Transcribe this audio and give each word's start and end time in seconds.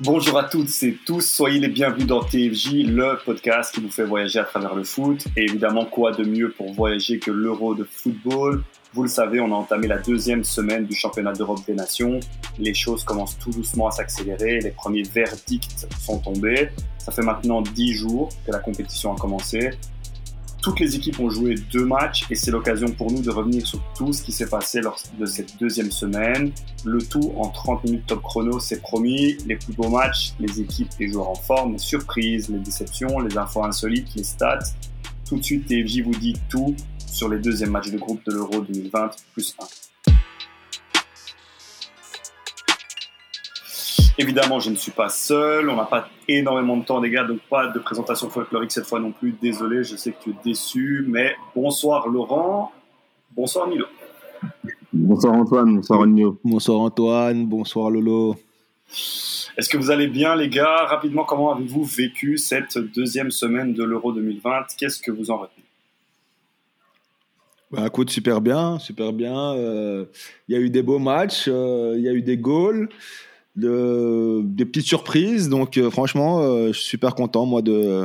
Bonjour 0.00 0.38
à 0.38 0.44
toutes 0.44 0.70
et 0.84 0.96
tous, 1.04 1.22
soyez 1.22 1.58
les 1.58 1.66
bienvenus 1.66 2.06
dans 2.06 2.22
TFJ, 2.22 2.84
le 2.84 3.18
podcast 3.24 3.74
qui 3.74 3.80
vous 3.80 3.90
fait 3.90 4.04
voyager 4.04 4.38
à 4.38 4.44
travers 4.44 4.76
le 4.76 4.84
foot. 4.84 5.26
Et 5.36 5.42
évidemment, 5.42 5.86
quoi 5.86 6.12
de 6.12 6.22
mieux 6.22 6.52
pour 6.52 6.72
voyager 6.72 7.18
que 7.18 7.32
l'Euro 7.32 7.74
de 7.74 7.82
football? 7.82 8.62
Vous 8.94 9.02
le 9.02 9.08
savez, 9.08 9.40
on 9.40 9.46
a 9.46 9.56
entamé 9.56 9.88
la 9.88 9.98
deuxième 9.98 10.44
semaine 10.44 10.86
du 10.86 10.94
championnat 10.94 11.32
d'Europe 11.32 11.66
des 11.66 11.74
Nations. 11.74 12.20
Les 12.60 12.74
choses 12.74 13.02
commencent 13.02 13.36
tout 13.40 13.50
doucement 13.50 13.88
à 13.88 13.90
s'accélérer, 13.90 14.60
les 14.60 14.70
premiers 14.70 15.02
verdicts 15.02 15.88
sont 16.00 16.20
tombés. 16.20 16.68
Ça 16.98 17.10
fait 17.10 17.22
maintenant 17.22 17.60
dix 17.60 17.92
jours 17.92 18.28
que 18.46 18.52
la 18.52 18.60
compétition 18.60 19.16
a 19.16 19.18
commencé. 19.18 19.70
Toutes 20.62 20.80
les 20.80 20.96
équipes 20.96 21.20
ont 21.20 21.30
joué 21.30 21.54
deux 21.72 21.84
matchs 21.84 22.24
et 22.30 22.34
c'est 22.34 22.50
l'occasion 22.50 22.88
pour 22.88 23.12
nous 23.12 23.22
de 23.22 23.30
revenir 23.30 23.64
sur 23.64 23.80
tout 23.96 24.12
ce 24.12 24.22
qui 24.22 24.32
s'est 24.32 24.48
passé 24.48 24.80
lors 24.80 25.00
de 25.18 25.24
cette 25.24 25.58
deuxième 25.58 25.92
semaine. 25.92 26.52
Le 26.84 27.00
tout 27.00 27.32
en 27.36 27.48
30 27.48 27.84
minutes 27.84 28.06
top 28.06 28.22
chrono, 28.22 28.58
c'est 28.58 28.82
promis. 28.82 29.36
Les 29.46 29.56
plus 29.56 29.72
beaux 29.72 29.88
matchs, 29.88 30.32
les 30.40 30.60
équipes, 30.60 30.90
les 30.98 31.12
joueurs 31.12 31.30
en 31.30 31.36
forme, 31.36 31.72
les 31.72 31.78
surprises, 31.78 32.48
les 32.48 32.58
déceptions, 32.58 33.20
les 33.20 33.38
infos 33.38 33.62
insolites, 33.64 34.14
les 34.16 34.24
stats. 34.24 34.58
Tout 35.28 35.38
de 35.38 35.44
suite, 35.44 35.66
TFJ 35.66 36.00
vous 36.02 36.14
dit 36.14 36.34
tout 36.48 36.74
sur 37.06 37.28
les 37.28 37.38
deuxièmes 37.38 37.70
matchs 37.70 37.90
de 37.90 37.98
groupe 37.98 38.20
de 38.26 38.32
l'Euro 38.32 38.60
2020 38.60 39.10
plus 39.32 39.54
1. 39.60 39.87
Évidemment, 44.20 44.58
je 44.58 44.70
ne 44.70 44.74
suis 44.74 44.90
pas 44.90 45.08
seul. 45.08 45.70
On 45.70 45.76
n'a 45.76 45.84
pas 45.84 46.08
énormément 46.26 46.76
de 46.76 46.84
temps, 46.84 47.00
les 47.00 47.08
gars, 47.08 47.22
donc 47.22 47.38
pas 47.48 47.68
de 47.68 47.78
présentation 47.78 48.28
folklorique 48.28 48.72
cette 48.72 48.86
fois 48.86 48.98
non 48.98 49.12
plus. 49.12 49.32
Désolé, 49.40 49.84
je 49.84 49.94
sais 49.94 50.10
que 50.10 50.20
tu 50.24 50.30
es 50.30 50.34
déçu, 50.44 51.04
mais 51.06 51.36
bonsoir 51.54 52.08
Laurent. 52.08 52.72
Bonsoir 53.36 53.68
Milo. 53.68 53.86
Bonsoir 54.92 55.34
Antoine, 55.34 55.76
bonsoir 55.76 56.04
Milo. 56.04 56.36
Bonsoir 56.42 56.80
Antoine, 56.80 57.46
bonsoir 57.46 57.90
Lolo. 57.90 58.34
Est-ce 59.56 59.68
que 59.68 59.76
vous 59.76 59.92
allez 59.92 60.08
bien, 60.08 60.34
les 60.34 60.48
gars? 60.48 60.86
Rapidement, 60.86 61.24
comment 61.24 61.54
avez-vous 61.54 61.84
vécu 61.84 62.38
cette 62.38 62.76
deuxième 62.76 63.30
semaine 63.30 63.72
de 63.72 63.84
l'Euro 63.84 64.12
2020 64.12 64.74
Qu'est-ce 64.76 65.00
que 65.00 65.12
vous 65.12 65.30
en 65.30 65.38
retenez? 65.38 65.64
Bah, 67.70 67.86
écoute, 67.86 68.10
super 68.10 68.40
bien, 68.40 68.80
super 68.80 69.12
bien. 69.12 69.52
Euh, 69.54 70.06
il 70.48 70.56
y 70.56 70.58
a 70.58 70.60
eu 70.60 70.70
des 70.70 70.82
beaux 70.82 70.98
matchs, 70.98 71.44
euh, 71.46 71.94
il 71.96 72.02
y 72.02 72.08
a 72.08 72.12
eu 72.12 72.22
des 72.22 72.36
goals 72.38 72.88
de, 73.58 74.42
des 74.44 74.64
petites 74.64 74.86
surprises. 74.86 75.48
Donc, 75.48 75.76
euh, 75.76 75.90
franchement, 75.90 76.40
euh, 76.40 76.68
je 76.68 76.78
suis 76.78 76.88
super 76.88 77.14
content, 77.14 77.46
moi, 77.46 77.62
de, 77.62 78.04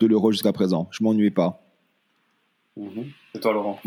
de 0.00 0.06
l'Euro 0.06 0.32
jusqu'à 0.32 0.52
présent. 0.52 0.88
Je 0.90 1.02
m'ennuie 1.02 1.30
pas. 1.30 1.60
Mhm. 2.76 3.04
Et 3.34 3.40
toi, 3.40 3.52
Laurent 3.52 3.78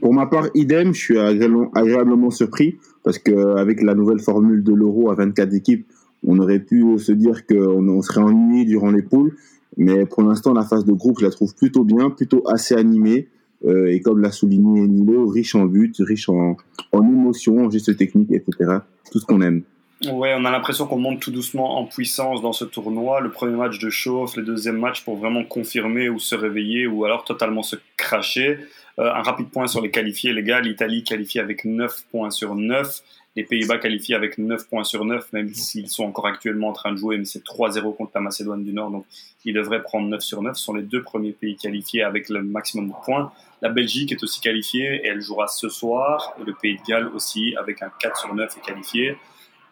Pour 0.00 0.14
ma 0.14 0.26
part, 0.26 0.48
idem, 0.54 0.94
je 0.94 0.98
suis 0.98 1.18
agréablement 1.18 2.30
surpris 2.30 2.76
parce 3.04 3.18
qu'avec 3.18 3.82
la 3.82 3.94
nouvelle 3.94 4.20
formule 4.20 4.62
de 4.62 4.72
l'Euro 4.72 5.10
à 5.10 5.14
24 5.14 5.54
équipes, 5.54 5.86
on 6.26 6.38
aurait 6.38 6.60
pu 6.60 6.98
se 6.98 7.12
dire 7.12 7.46
qu'on 7.46 8.02
serait 8.02 8.22
ennuyé 8.22 8.64
durant 8.64 8.90
les 8.90 9.02
poules. 9.02 9.36
Mais 9.76 10.06
pour 10.06 10.22
l'instant, 10.22 10.52
la 10.52 10.64
phase 10.64 10.84
de 10.84 10.92
groupe, 10.92 11.18
je 11.20 11.24
la 11.24 11.30
trouve 11.30 11.54
plutôt 11.54 11.84
bien, 11.84 12.10
plutôt 12.10 12.42
assez 12.48 12.74
animée. 12.74 13.28
Euh, 13.64 13.86
et 13.86 14.00
comme 14.00 14.20
l'a 14.20 14.30
souligné 14.30 14.86
Nilo, 14.86 15.26
riche 15.28 15.54
en 15.54 15.66
buts, 15.66 15.92
riche 15.98 16.28
en, 16.28 16.56
en 16.92 17.02
émotions, 17.02 17.66
en 17.66 17.70
gestes 17.70 17.96
techniques, 17.96 18.32
etc. 18.32 18.78
Tout 19.10 19.18
ce 19.18 19.26
qu'on 19.26 19.40
aime. 19.40 19.62
Ouais, 20.06 20.32
on 20.36 20.44
a 20.44 20.50
l'impression 20.52 20.86
qu'on 20.86 20.98
monte 20.98 21.18
tout 21.20 21.32
doucement 21.32 21.76
en 21.78 21.84
puissance 21.84 22.40
dans 22.40 22.52
ce 22.52 22.64
tournoi. 22.64 23.20
Le 23.20 23.32
premier 23.32 23.56
match 23.56 23.80
de 23.80 23.90
chauffe, 23.90 24.36
le 24.36 24.44
deuxième 24.44 24.78
match 24.78 25.02
pour 25.02 25.16
vraiment 25.16 25.42
confirmer 25.42 26.08
ou 26.08 26.20
se 26.20 26.36
réveiller 26.36 26.86
ou 26.86 27.04
alors 27.04 27.24
totalement 27.24 27.64
se 27.64 27.74
cracher. 27.96 28.60
Euh, 29.00 29.12
un 29.12 29.22
rapide 29.22 29.48
point 29.48 29.66
sur 29.66 29.80
les 29.80 29.90
qualifiés, 29.90 30.32
les 30.32 30.44
gars. 30.44 30.60
L'Italie 30.60 31.02
qualifiée 31.02 31.40
avec 31.40 31.64
9 31.64 32.04
points 32.12 32.30
sur 32.30 32.54
9. 32.54 33.02
Les 33.34 33.42
Pays-Bas 33.42 33.78
qualifiés 33.78 34.14
avec 34.14 34.38
9 34.38 34.68
points 34.68 34.84
sur 34.84 35.04
9, 35.04 35.32
même 35.32 35.52
s'ils 35.52 35.88
sont 35.88 36.04
encore 36.04 36.26
actuellement 36.26 36.68
en 36.68 36.72
train 36.72 36.90
de 36.92 36.96
jouer, 36.96 37.18
mais 37.18 37.24
c'est 37.24 37.44
3-0 37.44 37.94
contre 37.94 38.10
la 38.14 38.20
Macédoine 38.20 38.64
du 38.64 38.72
Nord, 38.72 38.90
donc 38.90 39.04
ils 39.44 39.54
devraient 39.54 39.82
prendre 39.82 40.08
9 40.08 40.20
sur 40.20 40.42
9. 40.42 40.56
Ce 40.56 40.64
sont 40.64 40.74
les 40.74 40.82
deux 40.82 41.02
premiers 41.02 41.32
pays 41.32 41.56
qualifiés 41.56 42.02
avec 42.02 42.28
le 42.28 42.42
maximum 42.42 42.88
de 42.88 42.94
points. 43.04 43.32
La 43.62 43.68
Belgique 43.68 44.10
est 44.12 44.22
aussi 44.22 44.40
qualifiée 44.40 45.02
et 45.04 45.06
elle 45.06 45.20
jouera 45.20 45.46
ce 45.46 45.68
soir. 45.68 46.34
Le 46.44 46.52
Pays 46.52 46.78
de 46.78 46.82
Galles 46.82 47.08
aussi 47.14 47.54
avec 47.56 47.82
un 47.82 47.90
4 48.00 48.16
sur 48.16 48.34
9 48.34 48.56
est 48.56 48.60
qualifié. 48.60 49.16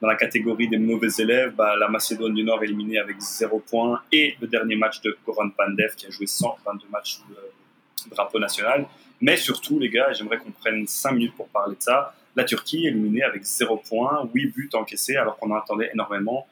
Dans 0.01 0.09
la 0.09 0.17
catégorie 0.17 0.69
des 0.69 0.77
mauvais 0.77 1.09
élèves, 1.19 1.55
bah, 1.55 1.75
la 1.77 1.89
Macédoine 1.89 2.35
du 2.35 2.45
Nord 2.45 2.63
éliminée 2.63 2.99
avec 2.99 3.19
0 3.19 3.61
points 3.61 4.01
et 4.13 4.37
le 4.41 4.47
dernier 4.47 4.77
match 4.77 5.01
de 5.01 5.17
Goran 5.25 5.49
Pandev 5.49 5.95
qui 5.97 6.07
a 6.07 6.11
joué 6.11 6.27
122 6.27 6.87
matchs 6.91 7.17
sous 7.17 7.25
le 7.31 8.11
drapeau 8.15 8.39
national. 8.39 8.87
Mais 9.23 9.39
surtout, 9.39 9.79
les 9.79 9.89
gars, 9.89 10.13
j'aimerais 10.13 10.37
qu'on 10.37 10.51
prenne 10.51 10.87
5 10.87 11.13
minutes 11.13 11.35
pour 11.35 11.49
parler 11.49 11.77
de 11.77 11.83
ça. 11.83 12.15
La 12.35 12.45
Turquie 12.45 12.87
éliminée 12.87 13.23
avec 13.23 13.43
0 13.43 13.83
points, 13.89 14.29
8 14.35 14.47
buts 14.55 14.71
encaissés 14.75 15.17
alors 15.17 15.39
qu'on 15.39 15.51
en 15.51 15.57
attendait 15.57 15.91
énormément. 15.95 16.47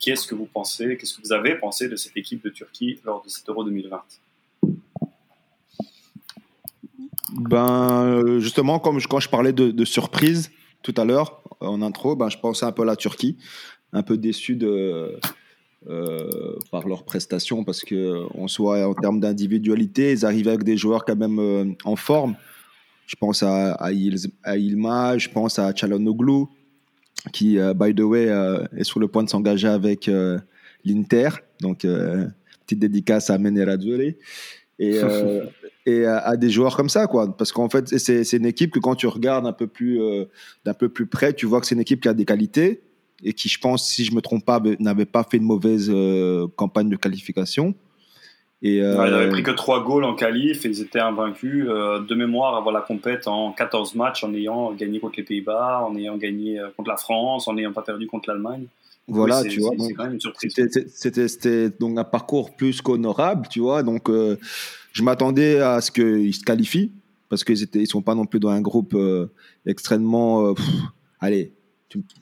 Qu'est-ce 0.00 0.26
que 0.26 0.34
vous 0.34 0.46
pensez, 0.46 0.96
qu'est-ce 0.96 1.16
que 1.16 1.22
vous 1.22 1.32
avez 1.32 1.54
pensé 1.54 1.88
de 1.88 1.94
cette 1.94 2.16
équipe 2.16 2.42
de 2.42 2.50
Turquie 2.50 3.00
lors 3.04 3.22
de 3.22 3.28
cet 3.28 3.48
Euro 3.48 3.62
2020 3.62 4.02
Ben, 7.34 8.04
euh, 8.04 8.40
justement, 8.40 8.80
comme 8.80 9.00
quand 9.02 9.20
je 9.20 9.28
parlais 9.28 9.52
de, 9.52 9.70
de 9.70 9.84
surprise 9.84 10.50
tout 10.82 10.94
à 10.96 11.04
l'heure, 11.04 11.42
en 11.60 11.82
intro, 11.82 12.16
ben, 12.16 12.28
je 12.28 12.38
pensais 12.38 12.64
un 12.64 12.72
peu 12.72 12.82
à 12.82 12.86
la 12.86 12.96
Turquie, 12.96 13.36
un 13.92 14.02
peu 14.02 14.16
déçu 14.16 14.56
de, 14.56 15.18
euh, 15.86 16.56
par 16.72 16.88
leurs 16.88 17.04
prestations 17.04 17.62
parce 17.62 17.82
que 17.82 18.24
on 18.34 18.48
soit 18.48 18.84
en 18.84 18.94
termes 18.94 19.20
d'individualité, 19.20 20.10
ils 20.10 20.26
arrivaient 20.26 20.50
avec 20.50 20.64
des 20.64 20.76
joueurs 20.76 21.04
quand 21.04 21.14
même 21.14 21.38
euh, 21.38 21.64
en 21.84 21.94
forme. 21.94 22.34
Je 23.06 23.14
pense 23.14 23.42
à, 23.42 23.90
Ilma, 23.92 25.16
je 25.16 25.28
pense 25.30 25.58
à 25.58 25.74
Chalonoglu, 25.74 26.46
qui, 27.32 27.58
euh, 27.58 27.72
by 27.74 27.94
the 27.94 28.00
way, 28.00 28.28
est 28.76 28.84
sur 28.84 29.00
le 29.00 29.08
point 29.08 29.22
de 29.22 29.30
s'engager 29.30 29.68
avec 29.68 30.10
l'Inter. 30.84 31.30
Donc, 31.60 31.86
petite 32.66 32.78
dédicace 32.78 33.30
à 33.30 33.38
Menerazzoli. 33.38 34.16
Et, 34.78 35.00
et 35.88 36.04
à, 36.04 36.36
des 36.36 36.50
joueurs 36.50 36.76
comme 36.76 36.88
ça, 36.88 37.06
quoi. 37.06 37.34
Parce 37.36 37.52
qu'en 37.52 37.68
fait, 37.68 37.88
c'est 37.98 38.36
une 38.36 38.46
équipe 38.46 38.70
que 38.70 38.78
quand 38.78 38.94
tu 38.94 39.06
regardes 39.06 39.46
un 39.46 39.52
peu 39.52 39.66
plus 39.66 40.00
euh, 40.02 40.26
d'un 40.64 40.74
peu 40.74 40.88
plus 40.88 41.06
près, 41.06 41.32
tu 41.32 41.46
vois 41.46 41.60
que 41.60 41.66
c'est 41.66 41.74
une 41.74 41.80
équipe 41.80 42.00
qui 42.00 42.08
a 42.08 42.14
des 42.14 42.24
qualités 42.24 42.82
et 43.24 43.32
qui, 43.32 43.48
je 43.48 43.58
pense, 43.58 43.88
si 43.88 44.04
je 44.04 44.14
me 44.14 44.20
trompe 44.20 44.44
pas, 44.44 44.60
n'avait 44.78 45.06
pas 45.06 45.24
fait 45.24 45.38
une 45.38 45.44
mauvaise 45.44 45.90
euh, 45.92 46.46
campagne 46.56 46.88
de 46.88 46.96
qualification. 46.96 47.74
Et 48.60 48.82
euh, 48.82 49.06
ils 49.06 49.12
n'avaient 49.12 49.28
pris 49.28 49.44
que 49.44 49.52
3 49.52 49.84
goals 49.84 50.04
en 50.04 50.14
qualif 50.14 50.66
et 50.66 50.68
ils 50.68 50.82
étaient 50.82 50.98
invaincus 50.98 51.66
de 51.66 52.14
mémoire 52.14 52.56
avant 52.56 52.72
la 52.72 52.80
compète 52.80 53.28
en 53.28 53.52
14 53.52 53.94
matchs 53.94 54.24
en 54.24 54.34
ayant 54.34 54.72
gagné 54.72 54.98
contre 54.98 55.14
les 55.18 55.22
Pays-Bas, 55.22 55.84
en 55.88 55.96
ayant 55.96 56.16
gagné 56.16 56.60
contre 56.76 56.90
la 56.90 56.96
France, 56.96 57.46
en 57.46 57.54
n'ayant 57.54 57.72
pas 57.72 57.82
perdu 57.82 58.08
contre 58.08 58.28
l'Allemagne. 58.28 58.66
Voilà, 59.08 59.42
tu 59.42 59.60
vois. 59.60 59.72
C'était 60.88 61.70
donc 61.70 61.98
un 61.98 62.04
parcours 62.04 62.54
plus 62.54 62.80
qu'honorable, 62.82 63.48
tu 63.48 63.60
vois. 63.60 63.82
Donc, 63.82 64.10
je 64.92 65.02
m'attendais 65.02 65.60
à 65.60 65.80
ce 65.80 65.90
qu'ils 65.90 66.34
se 66.34 66.44
qualifient 66.44 66.92
parce 67.28 67.44
qu'ils 67.44 67.62
étaient, 67.62 67.80
ils 67.80 67.86
sont 67.86 68.02
pas 68.02 68.14
non 68.14 68.24
plus 68.24 68.40
dans 68.40 68.48
un 68.48 68.60
groupe 68.60 68.94
euh, 68.94 69.26
extrêmement. 69.66 70.48
Euh, 70.48 70.54
allez, 71.20 71.52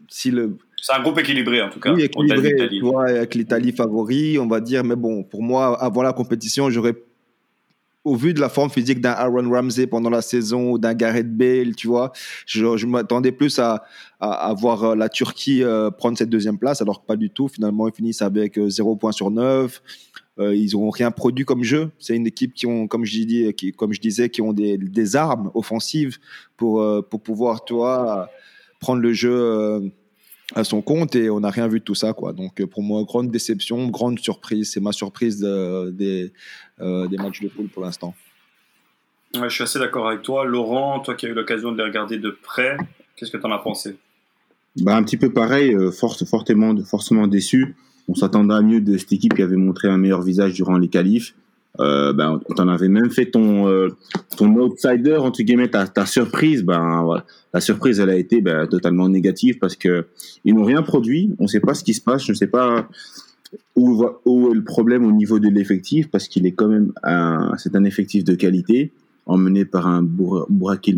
si 0.08 0.30
le. 0.30 0.56
C'est 0.80 0.92
un 0.92 1.02
groupe 1.02 1.18
équilibré 1.18 1.62
en 1.62 1.70
tout 1.70 1.80
cas. 1.80 1.92
Oui, 1.92 2.02
équilibré, 2.02 2.68
tu 2.68 2.80
vois, 2.80 3.08
avec 3.08 3.34
l'Italie 3.34 3.72
favori, 3.72 4.38
on 4.38 4.46
va 4.46 4.60
dire. 4.60 4.84
Mais 4.84 4.96
bon, 4.96 5.24
pour 5.24 5.42
moi, 5.42 5.80
avant 5.82 6.02
la 6.02 6.12
compétition, 6.12 6.70
j'aurais 6.70 6.96
au 8.06 8.14
vu 8.14 8.32
de 8.32 8.40
la 8.40 8.48
forme 8.48 8.70
physique 8.70 9.00
d'un 9.00 9.10
Aaron 9.10 9.50
Ramsey 9.50 9.86
pendant 9.86 10.10
la 10.10 10.22
saison 10.22 10.72
ou 10.72 10.78
d'un 10.78 10.94
Gareth 10.94 11.36
Bale, 11.36 11.74
tu 11.74 11.88
vois, 11.88 12.12
je, 12.46 12.86
m'attendais 12.86 13.32
plus 13.32 13.58
à, 13.58 13.84
voir 14.58 14.84
euh, 14.84 14.94
la 14.94 15.08
Turquie 15.08 15.62
prendre 15.98 16.16
cette 16.16 16.30
deuxième 16.30 16.58
place, 16.58 16.80
alors 16.80 17.02
que 17.02 17.06
pas 17.06 17.16
du 17.16 17.30
tout. 17.30 17.48
Finalement, 17.48 17.88
ils 17.88 17.94
finissent 17.94 18.22
avec 18.22 18.58
0 18.58 18.96
points 18.96 19.12
sur 19.12 19.30
9. 19.30 19.82
Euh, 20.38 20.54
ils 20.54 20.72
n'ont 20.74 20.90
rien 20.90 21.10
produit 21.10 21.44
comme 21.44 21.62
jeu. 21.62 21.90
C'est 21.98 22.14
une 22.14 22.26
équipe 22.26 22.52
qui 22.52 22.66
ont, 22.66 22.86
comme 22.86 23.04
je, 23.04 23.22
dis, 23.22 23.52
qui, 23.54 23.72
comme 23.72 23.92
je 23.92 24.00
disais, 24.00 24.28
qui 24.28 24.42
ont 24.42 24.52
des, 24.52 25.16
armes 25.16 25.50
offensives 25.54 26.18
pour, 26.56 26.82
euh, 26.82 27.00
pour 27.02 27.22
pouvoir, 27.22 27.64
toi, 27.64 28.28
prendre 28.80 29.00
le 29.00 29.12
jeu 29.12 29.32
euh, 29.32 29.80
à 30.54 30.64
son 30.64 30.80
compte 30.82 31.16
et 31.16 31.28
on 31.30 31.40
n'a 31.40 31.50
rien 31.50 31.68
vu 31.68 31.80
de 31.80 31.84
tout 31.84 31.94
ça. 31.94 32.12
Quoi. 32.12 32.32
Donc 32.32 32.64
pour 32.66 32.82
moi, 32.82 33.02
grande 33.04 33.30
déception, 33.30 33.88
grande 33.88 34.18
surprise. 34.18 34.70
C'est 34.72 34.80
ma 34.80 34.92
surprise 34.92 35.40
des, 35.40 36.32
des 36.78 37.16
matchs 37.16 37.40
de 37.42 37.48
poule 37.48 37.68
pour 37.68 37.82
l'instant. 37.82 38.14
je 39.34 39.48
suis 39.48 39.64
assez 39.64 39.78
d'accord 39.78 40.08
avec 40.08 40.22
toi. 40.22 40.44
Laurent, 40.44 41.00
toi 41.00 41.14
qui 41.14 41.26
as 41.26 41.30
eu 41.30 41.34
l'occasion 41.34 41.72
de 41.72 41.78
les 41.78 41.84
regarder 41.84 42.18
de 42.18 42.30
près, 42.30 42.76
qu'est-ce 43.16 43.30
que 43.30 43.38
tu 43.38 43.46
en 43.46 43.52
as 43.52 43.58
pensé? 43.58 43.96
Bah, 44.76 44.96
Un 44.96 45.02
petit 45.02 45.16
peu 45.16 45.32
pareil, 45.32 45.76
fortement, 45.92 46.74
forcément 46.84 47.26
déçu 47.26 47.74
on 48.08 48.14
s'attendait 48.14 48.54
à 48.54 48.62
mieux 48.62 48.80
de 48.80 48.96
cette 48.96 49.12
équipe 49.12 49.34
qui 49.34 49.42
avait 49.42 49.56
montré 49.56 49.88
un 49.88 49.98
meilleur 49.98 50.22
visage 50.22 50.54
durant 50.54 50.78
les 50.78 50.88
qualifs. 50.88 51.34
Euh, 51.80 52.12
ben, 52.12 52.40
t'en 52.56 52.68
avait 52.68 52.88
même 52.88 53.10
fait 53.10 53.26
ton 53.26 53.68
euh, 53.68 53.88
ton 54.36 54.54
outsider 54.56 55.16
entre 55.16 55.42
guillemets 55.42 55.68
ta, 55.68 56.06
surprise. 56.06 56.62
Ben 56.62 57.06
la 57.52 57.60
surprise 57.60 58.00
elle 58.00 58.10
a 58.10 58.16
été 58.16 58.40
ben, 58.40 58.66
totalement 58.66 59.08
négative 59.08 59.58
parce 59.58 59.76
que 59.76 60.06
ils 60.44 60.54
n'ont 60.54 60.64
rien 60.64 60.82
produit. 60.82 61.34
On 61.38 61.44
ne 61.44 61.48
sait 61.48 61.60
pas 61.60 61.74
ce 61.74 61.84
qui 61.84 61.94
se 61.94 62.00
passe. 62.00 62.24
Je 62.24 62.32
ne 62.32 62.36
sais 62.36 62.46
pas 62.46 62.88
où, 63.74 64.04
est 64.04 64.54
le 64.54 64.64
problème 64.64 65.04
au 65.04 65.12
niveau 65.12 65.38
de 65.38 65.48
l'effectif 65.48 66.10
parce 66.10 66.28
qu'il 66.28 66.46
est 66.46 66.52
quand 66.52 66.68
même 66.68 66.92
c'est 67.58 67.76
un 67.76 67.84
effectif 67.84 68.24
de 68.24 68.34
qualité 68.34 68.92
emmené 69.26 69.64
par 69.64 69.86
un 69.86 70.02
Burak 70.02 70.88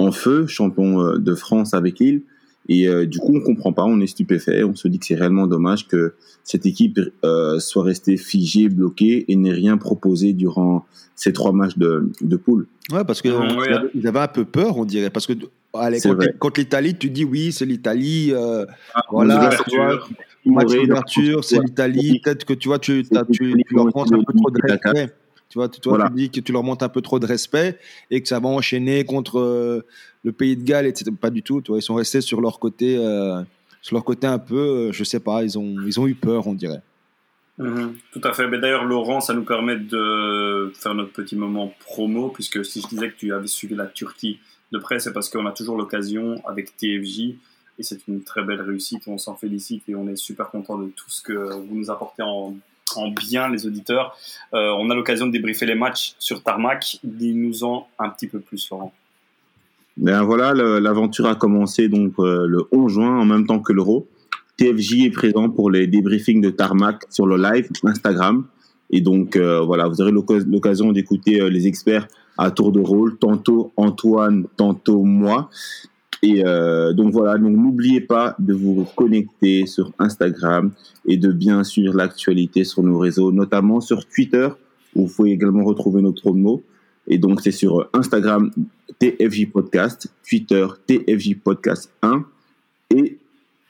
en 0.00 0.12
feu 0.12 0.46
champion 0.46 1.00
euh, 1.00 1.18
de 1.18 1.34
France 1.34 1.74
avec 1.74 1.98
Lille 1.98 2.22
Et 2.68 2.86
euh, 2.88 3.06
du 3.06 3.18
coup, 3.18 3.34
on 3.34 3.40
comprend 3.40 3.72
pas, 3.72 3.84
on 3.84 4.00
est 4.00 4.06
stupéfait, 4.06 4.62
on 4.62 4.74
se 4.74 4.86
dit 4.86 4.98
que 4.98 5.06
c'est 5.06 5.14
réellement 5.14 5.46
dommage 5.46 5.88
que 5.88 6.14
cette 6.44 6.66
équipe 6.66 7.00
euh, 7.24 7.58
soit 7.58 7.82
restée 7.82 8.16
figée, 8.16 8.68
bloquée 8.68 9.24
et 9.28 9.36
n'ait 9.36 9.52
rien 9.52 9.76
proposé 9.76 10.32
durant 10.32 10.86
ces 11.16 11.32
trois 11.32 11.52
matchs 11.52 11.76
de, 11.76 12.10
de 12.20 12.36
poule. 12.36 12.66
Ouais, 12.92 13.04
parce 13.04 13.22
qu'ils 13.22 13.32
avaient, 13.32 14.08
avaient 14.08 14.18
un 14.18 14.28
peu 14.28 14.44
peur, 14.44 14.76
on 14.76 14.84
dirait. 14.84 15.10
Parce 15.10 15.26
que 15.26 15.32
allez, 15.74 16.00
contre, 16.00 16.38
contre 16.38 16.60
l'Italie, 16.60 16.96
tu 16.96 17.10
dis 17.10 17.24
oui, 17.24 17.52
c'est 17.52 17.66
l'Italie. 17.66 18.32
Euh, 18.32 18.66
ah, 18.94 19.02
voilà, 19.10 19.50
match 20.46 20.72
d'ouverture, 20.72 21.44
c'est 21.44 21.60
l'Italie. 21.60 22.20
Peut-être 22.22 22.44
que 22.44 22.54
tu 22.54 22.68
vois, 22.68 22.78
tu, 22.78 23.04
tu, 23.32 23.64
tu 23.68 23.74
leur 23.74 23.86
un 23.86 23.90
peu 23.90 24.32
trop 24.36 24.50
de 24.50 24.60
respect. 24.62 25.12
Tu 25.50 25.58
vois, 25.58 25.68
tu, 25.68 25.80
tu 25.80 25.90
dis 26.14 26.30
que 26.30 26.40
tu 26.40 26.52
leur 26.52 26.62
montres 26.62 26.84
un 26.84 26.88
peu 26.88 27.02
trop 27.02 27.18
de 27.18 27.26
respect 27.26 27.76
et 28.10 28.22
que 28.22 28.28
ça 28.28 28.38
va 28.38 28.48
enchaîner 28.48 29.04
contre 29.04 29.40
euh, 29.40 29.84
le 30.22 30.30
pays 30.30 30.56
de 30.56 30.62
Galles, 30.62 30.86
etc. 30.86 31.10
Pas 31.20 31.30
du 31.30 31.42
tout. 31.42 31.60
Tu 31.60 31.72
vois, 31.72 31.78
ils 31.78 31.82
sont 31.82 31.96
restés 31.96 32.20
sur 32.20 32.40
leur 32.40 32.60
côté, 32.60 32.96
euh, 32.96 33.42
sur 33.82 33.96
leur 33.96 34.04
côté 34.04 34.28
un 34.28 34.38
peu, 34.38 34.56
euh, 34.56 34.92
je 34.92 35.02
sais 35.02 35.18
pas, 35.18 35.42
ils 35.42 35.58
ont, 35.58 35.76
ils 35.84 35.98
ont 35.98 36.06
eu 36.06 36.14
peur, 36.14 36.46
on 36.46 36.54
dirait. 36.54 36.82
Mhm. 37.58 37.94
tout 38.12 38.20
à 38.22 38.32
fait. 38.32 38.46
Mais 38.46 38.58
d'ailleurs, 38.58 38.84
Laurent, 38.84 39.20
ça 39.20 39.34
nous 39.34 39.42
permet 39.42 39.76
de 39.76 40.72
faire 40.74 40.94
notre 40.94 41.12
petit 41.12 41.36
moment 41.36 41.74
promo, 41.80 42.28
puisque 42.28 42.64
si 42.64 42.80
je 42.80 42.86
disais 42.86 43.10
que 43.10 43.16
tu 43.16 43.34
avais 43.34 43.48
suivi 43.48 43.74
la 43.74 43.86
Turquie 43.86 44.38
de 44.72 44.78
près, 44.78 45.00
c'est 45.00 45.12
parce 45.12 45.28
qu'on 45.28 45.44
a 45.46 45.52
toujours 45.52 45.76
l'occasion 45.76 46.40
avec 46.46 46.76
TFJ, 46.76 47.34
et 47.78 47.82
c'est 47.82 48.06
une 48.06 48.22
très 48.22 48.44
belle 48.44 48.62
réussite, 48.62 49.02
on 49.08 49.18
s'en 49.18 49.34
félicite 49.34 49.88
et 49.88 49.94
on 49.94 50.06
est 50.06 50.16
super 50.16 50.50
content 50.50 50.78
de 50.78 50.90
tout 50.90 51.10
ce 51.10 51.22
que 51.22 51.32
vous 51.32 51.74
nous 51.74 51.90
apportez 51.90 52.22
en 52.22 52.54
en 52.96 53.10
bien 53.10 53.48
les 53.48 53.66
auditeurs. 53.66 54.16
Euh, 54.54 54.74
on 54.78 54.90
a 54.90 54.94
l'occasion 54.94 55.26
de 55.26 55.32
débriefer 55.32 55.66
les 55.66 55.74
matchs 55.74 56.14
sur 56.18 56.42
Tarmac. 56.42 56.98
Dis-nous-en 57.04 57.86
un 57.98 58.08
petit 58.10 58.26
peu 58.26 58.40
plus, 58.40 58.68
Laurent. 58.70 58.92
Ben 59.96 60.22
voilà, 60.22 60.54
l'aventure 60.54 61.26
a 61.26 61.34
commencé 61.34 61.88
donc 61.88 62.14
euh, 62.18 62.46
le 62.46 62.64
11 62.72 62.92
juin 62.92 63.18
en 63.18 63.24
même 63.24 63.46
temps 63.46 63.58
que 63.58 63.72
l'Euro. 63.72 64.08
TFJ 64.56 65.04
est 65.04 65.10
présent 65.10 65.50
pour 65.50 65.70
les 65.70 65.86
débriefings 65.86 66.40
de 66.40 66.50
Tarmac 66.50 67.02
sur 67.10 67.26
le 67.26 67.36
live 67.36 67.68
Instagram. 67.84 68.46
Et 68.90 69.00
donc 69.00 69.36
euh, 69.36 69.60
voilà, 69.60 69.88
vous 69.88 70.00
aurez 70.00 70.12
l'occasion 70.12 70.92
d'écouter 70.92 71.48
les 71.50 71.66
experts 71.66 72.08
à 72.38 72.50
tour 72.50 72.72
de 72.72 72.80
rôle, 72.80 73.18
tantôt 73.18 73.72
Antoine, 73.76 74.46
tantôt 74.56 75.02
moi. 75.02 75.50
Et 76.22 76.44
euh, 76.44 76.92
donc 76.92 77.12
voilà, 77.12 77.38
donc 77.38 77.56
n'oubliez 77.56 78.00
pas 78.00 78.34
de 78.38 78.52
vous 78.52 78.86
connecter 78.94 79.66
sur 79.66 79.92
Instagram 79.98 80.70
et 81.06 81.16
de 81.16 81.32
bien 81.32 81.64
suivre 81.64 81.94
l'actualité 81.94 82.64
sur 82.64 82.82
nos 82.82 82.98
réseaux, 82.98 83.32
notamment 83.32 83.80
sur 83.80 84.06
Twitter, 84.06 84.48
où 84.94 85.06
vous 85.06 85.14
pouvez 85.14 85.30
également 85.32 85.64
retrouver 85.64 86.02
nos 86.02 86.12
promos. 86.12 86.62
Et 87.06 87.18
donc 87.18 87.40
c'est 87.40 87.52
sur 87.52 87.88
Instagram 87.94 88.50
TFJ 88.98 89.50
Podcast, 89.50 90.12
Twitter 90.28 90.66
TFJ 90.86 91.36
Podcast 91.42 91.90
1 92.02 92.24
et 92.94 93.18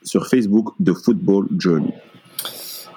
sur 0.03 0.27
Facebook 0.27 0.73
The 0.83 0.93
Football 0.93 1.47
Journey. 1.57 1.93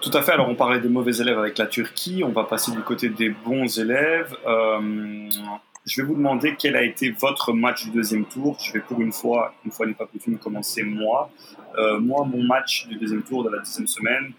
Tout 0.05 0.11
à 0.13 0.21
fait. 0.21 0.33
Alors, 0.33 0.51
on 0.51 0.55
parlait 0.55 0.81
des 0.81 0.89
mauvais 0.89 1.17
élèves 1.17 1.39
avec 1.39 1.57
la 1.57 1.67
Turquie. 1.67 2.23
On 2.25 2.33
va 2.33 2.45
passer 2.45 2.73
du 2.73 2.81
côté 2.81 3.09
des 3.09 3.31
bons 3.31 3.79
élèves. 3.79 4.37
Euh, 4.47 5.31
je 5.87 6.01
vais 6.01 6.07
vous 6.07 6.15
demander 6.15 6.57
quel 6.59 6.77
a 6.77 6.83
été 6.83 7.11
votre 7.11 7.53
match 7.53 7.85
du 7.85 7.91
deuxième 7.91 8.25
tour. 8.25 8.57
Je 8.61 8.73
vais 8.73 8.81
pour 8.81 9.01
une 9.01 9.13
fois, 9.13 9.55
une 9.65 9.71
fois 9.71 9.87
n'est 9.87 9.95
pas 9.95 10.07
coutume, 10.07 10.39
commencer 10.39 10.83
moi. 10.83 11.31
Euh, 11.77 11.99
moi, 12.01 12.25
mon 12.25 12.43
match 12.43 12.87
du 12.89 12.97
deuxième 12.97 13.23
tour 13.23 13.45
de 13.45 13.51
la 13.51 13.59
deuxième 13.59 13.87
semaine, 13.87 14.33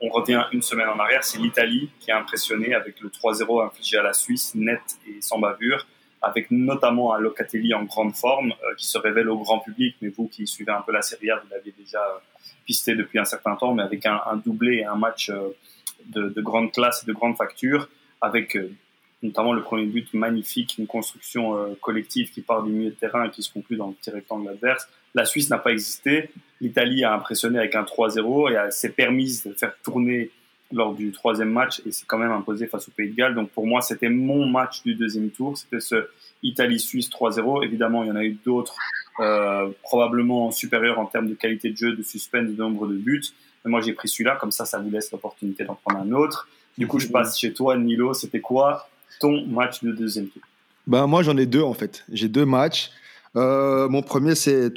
on 0.00 0.08
revient 0.08 0.42
une 0.52 0.62
semaine 0.62 0.88
en 0.88 0.98
arrière, 0.98 1.22
c'est 1.22 1.38
l'Italie 1.38 1.90
qui 2.00 2.10
a 2.10 2.18
impressionné 2.18 2.74
avec 2.74 3.00
le 3.00 3.10
3-0 3.10 3.66
infligé 3.66 3.98
à 3.98 4.02
la 4.02 4.14
Suisse, 4.14 4.54
net 4.54 4.80
et 5.06 5.20
sans 5.20 5.38
bavure, 5.38 5.86
avec 6.22 6.50
notamment 6.50 7.14
un 7.14 7.18
Locatelli 7.18 7.74
en 7.74 7.84
grande 7.84 8.14
forme, 8.14 8.52
euh, 8.52 8.74
qui 8.78 8.86
se 8.86 8.96
révèle 8.96 9.28
au 9.28 9.36
grand 9.38 9.58
public, 9.58 9.96
mais 10.00 10.08
vous 10.08 10.28
qui 10.28 10.46
suivez 10.46 10.72
un 10.72 10.80
peu 10.80 10.92
la 10.92 11.02
Serie 11.02 11.30
A, 11.30 11.36
vous 11.36 11.48
l'aviez 11.50 11.74
déjà 11.76 12.00
pisté 12.64 12.94
depuis 12.94 13.18
un 13.18 13.26
certain 13.26 13.56
temps, 13.56 13.74
mais 13.74 13.82
avec 13.82 14.06
un, 14.06 14.36
doublé 14.36 14.76
et 14.76 14.84
un 14.86 14.96
match 14.96 15.28
euh, 15.28 15.50
de, 16.06 16.30
de, 16.30 16.40
grande 16.40 16.72
classe 16.72 17.02
et 17.02 17.06
de 17.06 17.12
grande 17.12 17.36
facture, 17.36 17.90
avec 18.22 18.56
notamment 19.22 19.52
le 19.52 19.62
premier 19.62 19.86
but 19.86 20.12
magnifique, 20.14 20.76
une 20.78 20.86
construction 20.86 21.56
euh, 21.56 21.74
collective 21.80 22.30
qui 22.30 22.40
part 22.40 22.62
du 22.62 22.72
milieu 22.72 22.90
de 22.90 22.94
terrain 22.94 23.24
et 23.24 23.30
qui 23.30 23.42
se 23.42 23.52
conclut 23.52 23.76
dans 23.76 23.88
le 23.88 23.94
petit 23.94 24.10
rectangle 24.10 24.48
adverse. 24.48 24.88
La 25.14 25.24
Suisse 25.24 25.50
n'a 25.50 25.58
pas 25.58 25.72
existé. 25.72 26.30
L'Italie 26.60 27.04
a 27.04 27.14
impressionné 27.14 27.58
avec 27.58 27.74
un 27.74 27.82
3-0 27.82 28.50
et 28.50 28.70
s'est 28.70 28.90
permise 28.90 29.44
de 29.44 29.52
faire 29.52 29.74
tourner 29.82 30.30
lors 30.72 30.94
du 30.94 31.10
troisième 31.10 31.50
match 31.50 31.82
et 31.84 31.92
s'est 31.92 32.04
quand 32.06 32.18
même 32.18 32.30
imposé 32.30 32.66
face 32.66 32.88
au 32.88 32.92
Pays 32.92 33.10
de 33.10 33.16
Galles. 33.16 33.34
Donc 33.34 33.50
pour 33.50 33.66
moi, 33.66 33.80
c'était 33.80 34.08
mon 34.08 34.46
match 34.46 34.82
du 34.82 34.94
deuxième 34.94 35.30
tour. 35.30 35.56
C'était 35.58 35.80
ce 35.80 36.08
Italie-Suisse 36.42 37.10
3-0. 37.10 37.64
Évidemment, 37.64 38.04
il 38.04 38.08
y 38.08 38.12
en 38.12 38.16
a 38.16 38.24
eu 38.24 38.38
d'autres, 38.44 38.76
euh, 39.18 39.68
probablement 39.82 40.50
supérieurs 40.50 40.98
en 40.98 41.06
termes 41.06 41.28
de 41.28 41.34
qualité 41.34 41.70
de 41.70 41.76
jeu, 41.76 41.92
de 41.92 42.02
suspense, 42.02 42.50
de 42.50 42.56
nombre 42.56 42.86
de 42.86 42.94
buts. 42.94 43.24
Mais 43.64 43.70
moi, 43.70 43.80
j'ai 43.80 43.92
pris 43.92 44.08
celui-là. 44.08 44.36
Comme 44.36 44.52
ça, 44.52 44.64
ça 44.64 44.78
vous 44.78 44.90
laisse 44.90 45.10
l'opportunité 45.10 45.64
d'en 45.64 45.74
prendre 45.74 46.00
un 46.00 46.12
autre. 46.12 46.48
Du 46.78 46.86
coup, 46.86 46.98
je 46.98 47.08
passe 47.08 47.38
chez 47.38 47.52
toi, 47.52 47.76
Nilo. 47.76 48.14
C'était 48.14 48.40
quoi 48.40 48.88
ton 49.20 49.46
match 49.46 49.84
de 49.84 49.92
deuxième 49.92 50.26
tour 50.26 50.42
ben, 50.88 51.06
Moi, 51.06 51.22
j'en 51.22 51.36
ai 51.36 51.46
deux 51.46 51.62
en 51.62 51.74
fait. 51.74 52.04
J'ai 52.10 52.28
deux 52.28 52.44
matchs. 52.46 52.90
Euh, 53.36 53.88
mon 53.88 54.02
premier, 54.02 54.34
c'est 54.34 54.72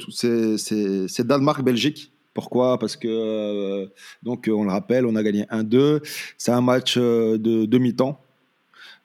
Danemark-Belgique. 1.18 2.12
Pourquoi? 2.34 2.78
Parce 2.78 2.96
que, 2.96 3.08
euh, 3.08 3.86
donc, 4.22 4.48
on 4.52 4.64
le 4.64 4.70
rappelle, 4.70 5.06
on 5.06 5.16
a 5.16 5.22
gagné 5.22 5.44
1-2. 5.50 6.00
C'est 6.38 6.52
un 6.52 6.60
match 6.60 6.96
euh, 6.96 7.38
de 7.38 7.64
demi-temps. 7.64 8.20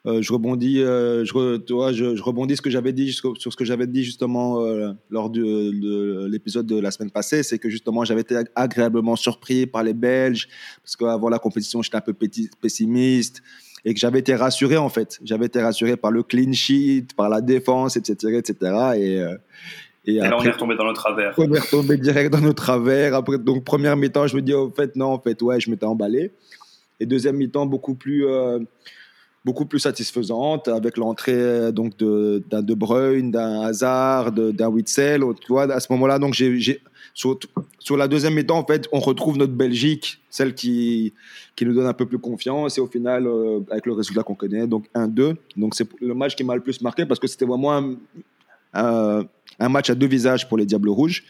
je 0.04 0.32
rebondis, 0.32 0.78
je, 0.78 2.22
rebondis 2.22 2.56
ce 2.56 2.62
que 2.62 2.70
j'avais 2.70 2.92
dit 2.92 3.12
sur 3.12 3.36
ce 3.38 3.56
que 3.56 3.64
j'avais 3.64 3.86
dit 3.86 4.02
justement 4.02 4.64
lors 5.10 5.30
de, 5.30 6.26
l'épisode 6.26 6.66
de 6.66 6.78
la 6.80 6.90
semaine 6.90 7.10
passée, 7.10 7.42
c'est 7.42 7.58
que 7.58 7.68
justement 7.68 8.04
j'avais 8.04 8.22
été 8.22 8.34
agréablement 8.54 9.14
surpris 9.14 9.66
par 9.66 9.82
les 9.82 9.94
Belges 9.94 10.48
parce 10.82 10.96
qu'avant 10.96 11.28
la 11.28 11.38
compétition 11.38 11.82
j'étais 11.82 11.98
un 11.98 12.00
peu 12.00 12.14
pessimiste 12.14 13.42
et 13.84 13.94
que 13.94 14.00
j'avais 14.00 14.18
été 14.18 14.34
rassuré 14.34 14.76
en 14.76 14.88
fait. 14.88 15.18
J'avais 15.24 15.46
été 15.46 15.60
rassuré 15.60 15.96
par 15.96 16.10
le 16.10 16.22
clean 16.22 16.52
sheet, 16.52 17.08
par 17.16 17.28
la 17.28 17.40
défense, 17.40 17.96
etc., 17.96 18.36
etc. 18.36 18.54
Et, 18.96 19.20
euh, 19.20 19.36
et, 20.04 20.14
et 20.14 20.20
après, 20.20 20.30
là, 20.30 20.36
on 20.38 20.44
est 20.44 20.50
retombé 20.50 20.76
dans 20.76 20.84
notre 20.84 21.00
travers. 21.00 21.34
On 21.38 21.52
est 21.52 21.58
retombé 21.58 21.96
direct 21.96 22.32
dans 22.32 22.40
notre 22.40 22.62
travers. 22.62 23.14
Après, 23.14 23.38
donc 23.38 23.64
première 23.64 23.96
mi-temps, 23.96 24.26
je 24.26 24.36
me 24.36 24.42
dis 24.42 24.54
en 24.54 24.70
fait 24.70 24.96
non, 24.96 25.12
en 25.12 25.18
fait 25.18 25.40
ouais, 25.42 25.60
je 25.60 25.70
m'étais 25.70 25.86
emballé. 25.86 26.32
Et 26.98 27.06
deuxième 27.06 27.36
mi-temps, 27.36 27.66
beaucoup 27.66 27.94
plus 27.94 28.26
euh, 28.26 28.58
beaucoup 29.44 29.64
plus 29.64 29.78
satisfaisante 29.78 30.68
avec 30.68 30.96
l'entrée 30.96 31.72
donc 31.72 31.96
d'un 31.98 32.62
de, 32.62 32.74
Bruyne, 32.74 33.30
d'un 33.30 33.62
Hazard, 33.62 34.32
d'un 34.32 34.68
Witzel. 34.68 35.22
Tu 35.40 35.58
à 35.58 35.80
ce 35.80 35.92
moment-là, 35.92 36.18
donc 36.18 36.34
j'ai 36.34 36.80
sur, 37.14 37.96
la 37.96 38.08
deuxième 38.08 38.34
mi-temps, 38.34 38.58
en 38.58 38.64
fait, 38.64 38.88
on 38.92 39.00
retrouve 39.00 39.36
notre 39.36 39.52
Belgique, 39.52 40.20
celle 40.30 40.54
qui, 40.54 41.12
qui 41.56 41.66
nous 41.66 41.74
donne 41.74 41.86
un 41.86 41.92
peu 41.92 42.06
plus 42.06 42.18
confiance. 42.18 42.78
Et 42.78 42.80
au 42.80 42.86
final, 42.86 43.26
euh, 43.26 43.60
avec 43.70 43.86
le 43.86 43.92
résultat 43.92 44.22
qu'on 44.22 44.34
connaît, 44.34 44.66
donc 44.66 44.86
1-2. 44.94 45.36
Donc 45.56 45.74
c'est 45.74 45.88
le 46.00 46.14
match 46.14 46.36
qui 46.36 46.44
m'a 46.44 46.54
le 46.54 46.62
plus 46.62 46.80
marqué 46.80 47.06
parce 47.06 47.20
que 47.20 47.26
c'était 47.26 47.46
vraiment 47.46 47.96
un, 48.72 49.24
un, 49.58 49.68
match 49.68 49.90
à 49.90 49.94
deux 49.94 50.06
visages 50.06 50.48
pour 50.48 50.56
les 50.56 50.66
Diables 50.66 50.88
Rouges. 50.88 51.24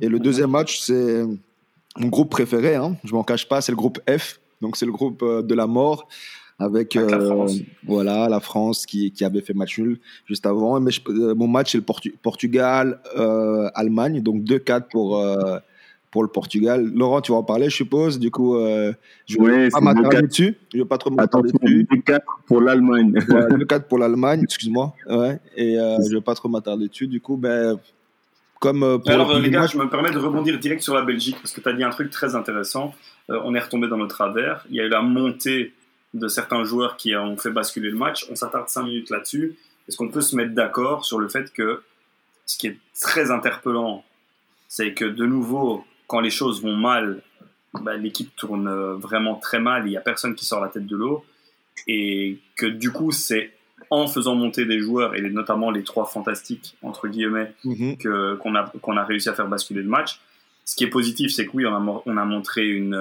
Et 0.00 0.08
le 0.08 0.18
deuxième 0.18 0.50
match, 0.50 0.80
c'est 0.80 1.24
mon 1.96 2.08
groupe 2.08 2.30
préféré, 2.30 2.74
hein, 2.74 2.96
je 3.04 3.14
m'en 3.14 3.22
cache 3.22 3.48
pas, 3.48 3.60
c'est 3.60 3.72
le 3.72 3.76
groupe 3.76 3.98
F. 4.08 4.40
Donc 4.60 4.76
c'est 4.76 4.86
le 4.86 4.92
groupe 4.92 5.22
euh, 5.22 5.42
de 5.42 5.54
la 5.54 5.66
mort 5.66 6.08
avec, 6.58 6.94
la 6.94 7.02
euh, 7.02 7.46
voilà 7.86 8.28
la 8.28 8.40
France 8.40 8.86
qui, 8.86 9.10
qui, 9.10 9.24
avait 9.24 9.40
fait 9.40 9.54
match 9.54 9.78
nul 9.78 9.98
juste 10.26 10.46
avant. 10.46 10.78
Mais 10.80 10.92
euh, 11.08 11.34
mon 11.34 11.48
match 11.48 11.72
c'est 11.72 11.78
le 11.78 11.84
Portugal 12.22 13.00
euh, 13.16 13.68
Allemagne, 13.74 14.22
donc 14.22 14.42
2-4 14.42 14.88
pour 14.90 15.22
pour 16.10 16.22
le 16.22 16.28
Portugal. 16.28 16.92
Laurent, 16.94 17.20
tu 17.20 17.32
vas 17.32 17.38
en 17.38 17.42
parler, 17.42 17.68
je 17.68 17.74
suppose. 17.74 18.20
Du 18.20 18.30
coup, 18.30 18.56
je 18.56 19.36
ne 19.36 19.50
vais 19.50 19.68
pas 19.68 19.80
m'attarder 19.80 20.22
dessus. 20.22 20.56
Je 20.72 20.78
vais 20.78 20.84
pas 20.84 20.96
trop 20.96 21.10
m'attarder 21.10 21.50
dessus. 21.50 21.88
2-4 21.90 22.20
pour 22.46 22.60
l'Allemagne. 22.60 23.12
2-4 23.14 23.80
pour 23.88 23.98
l'Allemagne, 23.98 24.42
excuse-moi. 24.44 24.94
Ouais. 25.08 25.40
Et 25.56 25.74
je 25.74 26.08
je 26.08 26.14
vais 26.14 26.22
pas 26.22 26.36
trop 26.36 26.48
m'attarder 26.48 26.86
dessus. 26.86 27.08
Du 27.08 27.20
coup, 27.20 27.36
ben 27.36 27.76
comme 28.60 29.00
pour 29.00 29.10
Alors, 29.10 29.36
les 29.40 29.50
gars, 29.50 29.66
je 29.66 29.76
me 29.76 29.90
permets 29.90 30.12
de 30.12 30.18
rebondir 30.18 30.56
direct 30.60 30.82
sur 30.82 30.94
la 30.94 31.02
Belgique 31.02 31.36
parce 31.42 31.52
que 31.52 31.60
tu 31.60 31.68
as 31.68 31.72
dit 31.72 31.82
un 31.82 31.90
truc 31.90 32.10
très 32.10 32.36
intéressant. 32.36 32.94
on 33.28 33.52
est 33.56 33.60
retombé 33.60 33.88
dans 33.88 33.96
notre 33.96 34.14
travers. 34.14 34.64
Il 34.70 34.76
y 34.76 34.80
a 34.80 34.84
eu 34.84 34.88
la 34.88 35.02
montée 35.02 35.72
de 36.14 36.28
certains 36.28 36.64
joueurs 36.64 36.96
qui 36.96 37.14
ont 37.14 37.36
fait 37.36 37.50
basculer 37.50 37.90
le 37.90 37.96
match. 37.96 38.26
On 38.30 38.36
s'attarde 38.36 38.68
cinq 38.68 38.84
minutes 38.84 39.10
là-dessus. 39.10 39.56
Est-ce 39.86 39.96
qu'on 39.96 40.08
peut 40.08 40.20
se 40.20 40.34
mettre 40.36 40.54
d'accord 40.54 41.04
sur 41.04 41.18
le 41.18 41.28
fait 41.28 41.52
que 41.52 41.82
ce 42.46 42.56
qui 42.56 42.68
est 42.68 42.78
très 43.00 43.30
interpellant, 43.30 44.04
c'est 44.68 44.94
que 44.94 45.04
de 45.04 45.26
nouveau, 45.26 45.84
quand 46.06 46.20
les 46.20 46.30
choses 46.30 46.62
vont 46.62 46.76
mal, 46.76 47.22
bah, 47.82 47.96
l'équipe 47.96 48.34
tourne 48.36 48.70
vraiment 48.94 49.34
très 49.34 49.58
mal, 49.58 49.86
il 49.86 49.90
n'y 49.90 49.96
a 49.96 50.00
personne 50.00 50.34
qui 50.34 50.44
sort 50.44 50.60
la 50.60 50.68
tête 50.68 50.86
de 50.86 50.96
l'eau, 50.96 51.24
et 51.88 52.38
que 52.56 52.66
du 52.66 52.92
coup, 52.92 53.10
c'est 53.10 53.52
en 53.90 54.06
faisant 54.06 54.34
monter 54.34 54.64
des 54.64 54.80
joueurs, 54.80 55.14
et 55.14 55.20
notamment 55.22 55.70
les 55.70 55.82
trois 55.82 56.06
fantastiques, 56.06 56.76
entre 56.82 57.08
guillemets, 57.08 57.52
que, 57.98 58.36
qu'on, 58.36 58.54
a, 58.54 58.72
a 58.72 59.04
réussi 59.04 59.28
à 59.28 59.34
faire 59.34 59.48
basculer 59.48 59.82
le 59.82 59.88
match. 59.88 60.20
Ce 60.64 60.76
qui 60.76 60.84
est 60.84 60.88
positif, 60.88 61.32
c'est 61.32 61.46
que 61.46 61.50
oui, 61.54 61.66
on 61.66 61.74
a, 61.74 62.02
on 62.06 62.16
a 62.16 62.24
montré 62.24 62.66
une, 62.66 62.94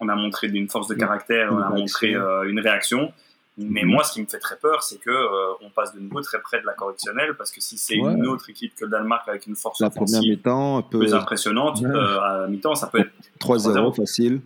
on 0.00 0.08
a 0.08 0.16
montré 0.16 0.48
une 0.48 0.68
force 0.68 0.88
de 0.88 0.94
caractère, 0.94 1.50
on 1.52 1.58
a 1.58 1.70
montré 1.70 2.14
euh, 2.14 2.48
une 2.48 2.60
réaction. 2.60 3.12
Mais 3.58 3.84
moi, 3.84 4.04
ce 4.04 4.14
qui 4.14 4.22
me 4.22 4.26
fait 4.26 4.38
très 4.38 4.56
peur, 4.56 4.82
c'est 4.82 4.98
que 4.98 5.10
euh, 5.10 5.52
on 5.60 5.70
passe 5.70 5.94
de 5.94 6.00
nouveau 6.00 6.20
très 6.22 6.40
près 6.40 6.60
de 6.60 6.66
la 6.66 6.72
correctionnelle, 6.72 7.34
parce 7.36 7.50
que 7.50 7.60
si 7.60 7.76
c'est 7.76 7.96
une 7.96 8.26
autre 8.26 8.48
équipe 8.48 8.74
que 8.74 8.84
le 8.84 8.90
Danemark 8.90 9.28
avec 9.28 9.46
une 9.46 9.56
force 9.56 9.80
la 9.80 9.90
première 9.90 10.20
mi-temps 10.20 10.82
peu... 10.82 10.98
plus 10.98 11.14
impressionnante, 11.14 11.82
euh, 11.82 12.20
à 12.20 12.38
la 12.42 12.48
mi-temps, 12.48 12.74
ça 12.74 12.86
peut 12.86 13.00
être 13.00 13.12
3-0 13.40 13.94
facile. 13.94 14.40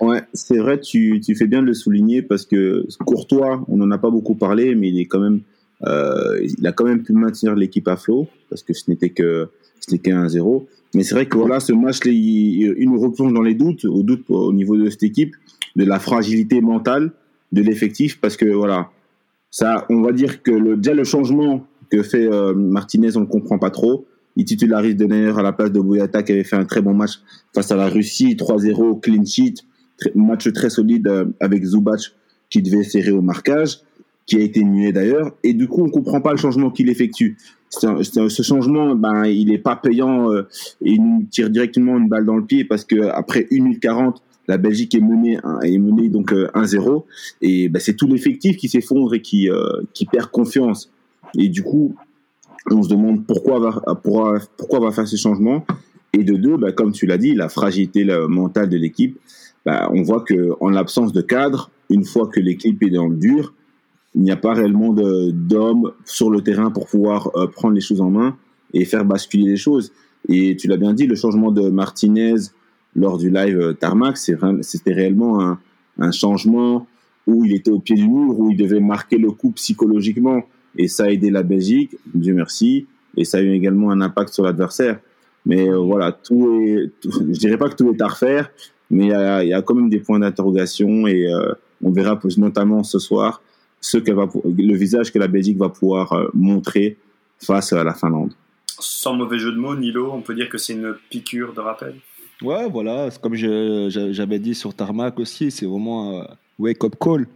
Ouais, 0.00 0.22
c'est 0.34 0.58
vrai, 0.58 0.80
tu, 0.80 1.20
tu, 1.24 1.34
fais 1.36 1.46
bien 1.46 1.62
de 1.62 1.66
le 1.66 1.74
souligner 1.74 2.22
parce 2.22 2.44
que 2.44 2.86
Courtois, 3.04 3.64
on 3.68 3.76
n'en 3.76 3.90
a 3.90 3.98
pas 3.98 4.10
beaucoup 4.10 4.34
parlé, 4.34 4.74
mais 4.74 4.88
il 4.88 5.00
est 5.00 5.06
quand 5.06 5.20
même, 5.20 5.40
euh, 5.84 6.38
il 6.42 6.66
a 6.66 6.72
quand 6.72 6.84
même 6.84 7.02
pu 7.02 7.12
maintenir 7.12 7.54
l'équipe 7.54 7.86
à 7.88 7.96
flot 7.96 8.28
parce 8.50 8.62
que 8.62 8.74
ce 8.74 8.90
n'était 8.90 9.10
que 9.10 9.48
ce 9.86 9.94
n'était 9.94 10.10
qu'un 10.10 10.28
0 10.28 10.66
Mais 10.94 11.02
c'est 11.02 11.14
vrai 11.14 11.26
que 11.26 11.36
voilà, 11.36 11.60
ce 11.60 11.72
match, 11.72 11.98
il, 12.04 12.74
nous 12.88 13.00
replonge 13.00 13.32
dans 13.32 13.42
les 13.42 13.54
doutes, 13.54 13.84
au 13.84 14.02
doute 14.02 14.24
au 14.28 14.52
niveau 14.52 14.76
de 14.76 14.90
cette 14.90 15.02
équipe, 15.02 15.34
de 15.76 15.84
la 15.84 15.98
fragilité 15.98 16.60
mentale 16.60 17.12
de 17.52 17.62
l'effectif 17.62 18.20
parce 18.20 18.36
que 18.36 18.46
voilà, 18.46 18.90
ça, 19.50 19.86
on 19.90 20.02
va 20.02 20.12
dire 20.12 20.42
que 20.42 20.50
le, 20.50 20.76
déjà 20.76 20.94
le 20.94 21.04
changement 21.04 21.66
que 21.90 22.02
fait 22.02 22.26
euh, 22.26 22.54
Martinez, 22.54 23.16
on 23.16 23.20
ne 23.20 23.26
comprend 23.26 23.58
pas 23.58 23.70
trop. 23.70 24.06
Il 24.34 24.44
titularise 24.44 24.96
Denayer 24.96 25.38
à 25.38 25.42
la 25.42 25.52
place 25.52 25.72
de 25.72 25.80
Bouyata 25.80 26.22
qui 26.22 26.32
avait 26.32 26.44
fait 26.44 26.56
un 26.56 26.64
très 26.64 26.82
bon 26.82 26.92
match 26.92 27.20
face 27.54 27.70
à 27.70 27.76
la 27.76 27.88
Russie, 27.88 28.34
3-0, 28.34 29.00
clean 29.00 29.24
sheet, 29.24 29.54
match 30.14 30.52
très 30.52 30.68
solide 30.68 31.06
euh, 31.06 31.26
avec 31.40 31.64
Zubac 31.64 32.00
qui 32.50 32.62
devait 32.62 32.84
serrer 32.84 33.12
au 33.12 33.22
marquage, 33.22 33.80
qui 34.26 34.36
a 34.36 34.40
été 34.40 34.64
muet 34.64 34.92
d'ailleurs. 34.92 35.32
Et 35.42 35.54
du 35.54 35.68
coup, 35.68 35.82
on 35.84 35.90
comprend 35.90 36.20
pas 36.20 36.32
le 36.32 36.36
changement 36.36 36.70
qu'il 36.70 36.90
effectue. 36.90 37.38
ce 37.70 38.42
changement, 38.42 38.94
ben, 38.94 39.24
il 39.24 39.52
est 39.52 39.58
pas 39.58 39.76
payant 39.76 40.30
euh, 40.32 40.48
et 40.82 40.92
il 40.92 41.02
nous 41.02 41.26
tire 41.30 41.48
directement 41.48 41.96
une 41.96 42.08
balle 42.08 42.26
dans 42.26 42.36
le 42.36 42.44
pied 42.44 42.64
parce 42.64 42.84
que 42.84 43.08
après 43.08 43.46
1 43.50 43.62
minute 43.62 43.80
40, 43.80 44.22
la 44.48 44.58
Belgique 44.58 44.94
est 44.94 45.00
menée, 45.00 45.38
est 45.62 45.78
menée 45.78 46.08
donc 46.08 46.32
1-0 46.32 46.88
euh, 46.88 47.00
et 47.40 47.68
bah, 47.68 47.80
c'est 47.80 47.94
tout 47.94 48.06
l'effectif 48.06 48.56
qui 48.56 48.68
s'effondre 48.68 49.14
et 49.14 49.22
qui, 49.22 49.48
euh, 49.48 49.82
qui 49.92 50.06
perd 50.06 50.30
confiance. 50.30 50.92
Et 51.36 51.48
du 51.48 51.62
coup, 51.62 51.94
on 52.70 52.82
se 52.82 52.88
demande 52.88 53.26
pourquoi 53.26 53.58
va, 53.60 53.82
pourquoi, 54.02 54.38
pourquoi 54.56 54.80
va 54.80 54.90
faire 54.90 55.06
ces 55.06 55.16
changements. 55.16 55.64
Et 56.12 56.24
de 56.24 56.34
deux, 56.34 56.56
bah, 56.56 56.72
comme 56.72 56.92
tu 56.92 57.06
l'as 57.06 57.18
dit, 57.18 57.34
la 57.34 57.48
fragilité 57.48 58.04
mentale 58.28 58.68
de 58.68 58.76
l'équipe. 58.76 59.18
Bah, 59.64 59.90
on 59.92 60.02
voit 60.02 60.20
que 60.20 60.52
en 60.60 60.68
l'absence 60.70 61.12
de 61.12 61.20
cadre, 61.20 61.70
une 61.90 62.04
fois 62.04 62.28
que 62.28 62.38
l'équipe 62.38 62.80
est 62.84 62.90
dans 62.90 63.08
le 63.08 63.16
dur, 63.16 63.52
il 64.16 64.22
n'y 64.22 64.30
a 64.30 64.36
pas 64.36 64.54
réellement 64.54 64.94
d'hommes 64.94 65.92
sur 66.04 66.30
le 66.30 66.40
terrain 66.40 66.70
pour 66.70 66.88
pouvoir 66.88 67.30
euh, 67.36 67.46
prendre 67.46 67.74
les 67.74 67.82
choses 67.82 68.00
en 68.00 68.10
main 68.10 68.36
et 68.72 68.84
faire 68.84 69.04
basculer 69.04 69.44
les 69.44 69.56
choses. 69.56 69.92
Et 70.28 70.56
tu 70.56 70.68
l'as 70.68 70.78
bien 70.78 70.94
dit, 70.94 71.06
le 71.06 71.14
changement 71.14 71.52
de 71.52 71.68
Martinez, 71.68 72.34
lors 72.96 73.18
du 73.18 73.30
live 73.30 73.60
euh, 73.60 73.72
Tarmac, 73.74 74.16
c'était 74.16 74.92
réellement 74.92 75.42
un, 75.42 75.58
un, 75.98 76.10
changement 76.10 76.86
où 77.26 77.44
il 77.44 77.54
était 77.54 77.70
au 77.70 77.78
pied 77.78 77.94
du 77.94 78.08
mur, 78.08 78.38
où 78.40 78.50
il 78.50 78.56
devait 78.56 78.80
marquer 78.80 79.18
le 79.18 79.30
coup 79.30 79.50
psychologiquement. 79.50 80.42
Et 80.78 80.88
ça 80.88 81.04
a 81.04 81.08
aidé 81.10 81.30
la 81.30 81.42
Belgique, 81.42 81.96
Dieu 82.14 82.34
merci. 82.34 82.86
Et 83.16 83.24
ça 83.24 83.38
a 83.38 83.42
eu 83.42 83.52
également 83.52 83.90
un 83.90 84.00
impact 84.00 84.32
sur 84.32 84.44
l'adversaire. 84.44 84.98
Mais 85.44 85.68
euh, 85.68 85.76
voilà, 85.76 86.12
tout 86.12 86.60
est, 86.62 86.90
je 87.04 87.38
dirais 87.38 87.58
pas 87.58 87.68
que 87.68 87.76
tout 87.76 87.90
est 87.90 88.00
à 88.00 88.08
refaire, 88.08 88.50
mais 88.90 89.04
il 89.04 89.10
y 89.10 89.14
a, 89.14 89.44
y 89.44 89.52
a, 89.52 89.62
quand 89.62 89.74
même 89.74 89.90
des 89.90 90.00
points 90.00 90.18
d'interrogation 90.18 91.06
et 91.06 91.32
euh, 91.32 91.52
on 91.82 91.92
verra 91.92 92.18
notamment 92.38 92.82
ce 92.82 92.98
soir 92.98 93.42
ce 93.80 93.98
qu'elle 93.98 94.14
va, 94.14 94.26
le 94.44 94.74
visage 94.74 95.12
que 95.12 95.18
la 95.18 95.28
Belgique 95.28 95.58
va 95.58 95.68
pouvoir 95.68 96.28
montrer 96.34 96.96
face 97.38 97.72
à 97.72 97.84
la 97.84 97.94
Finlande. 97.94 98.32
Sans 98.66 99.14
mauvais 99.14 99.38
jeu 99.38 99.52
de 99.52 99.58
mots, 99.58 99.76
Nilo, 99.76 100.10
on 100.12 100.20
peut 100.20 100.34
dire 100.34 100.48
que 100.48 100.58
c'est 100.58 100.72
une 100.72 100.94
piqûre 101.10 101.54
de 101.54 101.60
rappel. 101.60 101.94
Ouais, 102.42 102.68
voilà, 102.68 103.08
comme 103.22 103.34
j'avais 103.34 104.38
dit 104.38 104.54
sur 104.54 104.74
Tarmac 104.74 105.18
aussi, 105.18 105.50
c'est 105.50 105.66
vraiment 105.66 106.20
un 106.20 106.26
wake-up 106.58 106.94
call. 107.00 107.26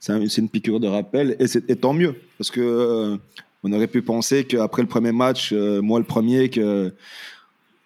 C'est 0.00 0.38
une 0.38 0.48
piqûre 0.48 0.80
de 0.80 0.86
rappel 0.86 1.36
et, 1.40 1.46
et 1.68 1.76
tant 1.76 1.92
mieux 1.92 2.14
parce 2.38 2.52
que 2.52 2.60
euh, 2.60 3.16
on 3.64 3.72
aurait 3.72 3.88
pu 3.88 4.00
penser 4.00 4.44
qu'après 4.44 4.82
le 4.82 4.88
premier 4.88 5.10
match, 5.10 5.52
euh, 5.52 5.82
moi 5.82 5.98
le 5.98 6.04
premier, 6.04 6.50
que 6.50 6.92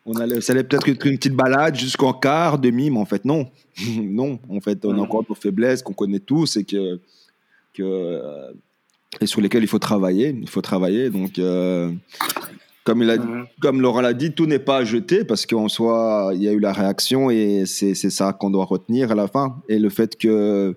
on 0.04 0.14
allait, 0.16 0.42
ça 0.42 0.52
allait 0.52 0.64
peut-être 0.64 0.88
être 0.88 1.06
une 1.06 1.16
petite 1.16 1.34
balade 1.34 1.74
jusqu'en 1.74 2.12
quart, 2.12 2.58
demi, 2.58 2.90
mais 2.90 2.98
en 2.98 3.06
fait 3.06 3.24
non, 3.24 3.48
non. 4.02 4.38
En 4.48 4.60
fait, 4.60 4.84
on 4.84 4.98
a 4.98 5.00
encore 5.00 5.24
nos 5.28 5.34
faiblesses 5.34 5.82
qu'on 5.82 5.94
connaît 5.94 6.20
tous 6.20 6.56
et 6.56 6.64
que, 6.64 7.00
que 7.74 7.82
euh, 7.82 8.52
et 9.20 9.26
sur 9.26 9.40
lesquelles 9.40 9.62
il 9.62 9.68
faut 9.68 9.78
travailler. 9.78 10.36
Il 10.40 10.48
faut 10.48 10.62
travailler. 10.62 11.10
Donc 11.10 11.38
comme, 12.84 13.02
il 13.02 13.10
a, 13.10 13.16
mhm. 13.16 13.46
comme 13.60 13.80
Laurent 13.80 14.00
l'a 14.00 14.12
dit, 14.12 14.32
tout 14.32 14.46
n'est 14.46 14.58
pas 14.58 14.84
jeté 14.84 15.24
parce 15.24 15.46
qu'en 15.46 15.68
soi, 15.68 16.32
il 16.34 16.42
y 16.42 16.48
a 16.48 16.52
eu 16.52 16.58
la 16.58 16.72
réaction 16.72 17.30
et 17.30 17.64
c'est 17.66 17.94
ça 17.94 18.32
qu'on 18.32 18.50
doit 18.50 18.64
retenir 18.64 19.12
à 19.12 19.14
la 19.14 19.28
fin. 19.28 19.62
Et 19.68 19.78
le 19.78 19.88
fait 19.88 20.16
que, 20.18 20.76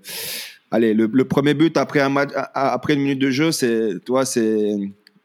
allez, 0.70 0.94
le, 0.94 1.10
premier 1.26 1.54
but 1.54 1.76
après 1.78 2.02
un 2.02 2.10
match, 2.10 2.30
après 2.54 2.94
une 2.94 3.02
minute 3.02 3.20
de 3.20 3.32
jeu, 3.32 3.52
c'est, 3.52 4.00
toi, 4.06 4.24
c'est 4.26 4.76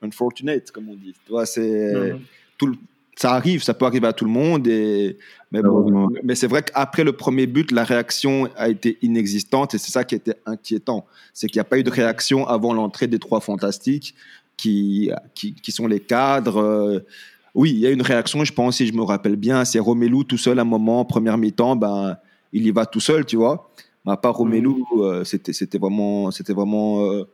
unfortunate, 0.01 0.71
comme 0.71 0.89
on 0.89 0.95
dit. 0.95 1.15
Toi, 1.27 1.45
c'est 1.45 2.13
mhm. 2.13 2.21
tout, 2.57 2.75
ça 3.17 3.33
arrive, 3.33 3.63
ça 3.63 3.75
peut 3.75 3.85
arriver 3.85 4.07
à 4.07 4.15
tout 4.15 4.25
le 4.25 4.31
monde. 4.31 4.67
Et, 4.67 5.19
mais, 5.53 5.63
bon, 5.63 6.11
mais 6.23 6.37
c'est 6.37 6.47
vrai 6.47 6.63
qu'après 6.63 7.03
le 7.03 7.13
premier 7.13 7.47
but, 7.47 7.73
la 7.73 7.83
réaction 7.83 8.49
a 8.57 8.69
été 8.69 8.99
inexistante 9.03 9.75
et 9.75 9.79
c'est 9.79 9.91
ça 9.91 10.05
qui 10.05 10.15
était 10.15 10.37
inquiétant. 10.47 11.07
C'est 11.35 11.49
qu'il 11.49 11.59
n'y 11.59 11.63
a 11.63 11.65
pas 11.65 11.79
eu 11.79 11.83
de 11.83 11.91
réaction 11.91 12.47
avant 12.47 12.73
l'entrée 12.73 13.09
des 13.09 13.19
trois 13.19 13.41
fantastiques 13.41 14.15
qui, 14.57 15.11
qui, 15.35 15.73
sont 15.73 15.89
les 15.89 16.01
cadres. 16.01 16.59
Euh, 16.59 17.01
oui, 17.55 17.71
il 17.71 17.79
y 17.79 17.87
a 17.87 17.91
une 17.91 18.03
réaction, 18.03 18.45
je 18.45 18.53
pense, 18.53 18.77
si 18.77 18.87
je 18.87 18.93
me 18.93 19.03
rappelle 19.03 19.37
bien, 19.37 19.65
c'est 19.65 19.81
Romelu 19.81 20.25
tout 20.25 20.39
seul 20.39 20.59
à 20.59 20.63
un 20.63 20.65
moment, 20.65 21.05
première 21.05 21.37
mi-temps, 21.37 21.75
ben, 21.75 22.17
il 22.53 22.65
y 22.65 22.71
va 22.71 22.87
tout 22.87 23.01
seul, 23.01 23.25
tu 23.25 23.37
vois. 23.37 23.73
À 24.07 24.17
part 24.17 24.35
Romelu, 24.35 24.69
mm. 24.69 25.01
euh, 25.01 25.25
c'était, 25.25 25.53
c'était 25.53 25.79
vraiment. 25.79 26.31
C'était 26.31 26.55
vraiment 26.55 27.11
euh, 27.11 27.25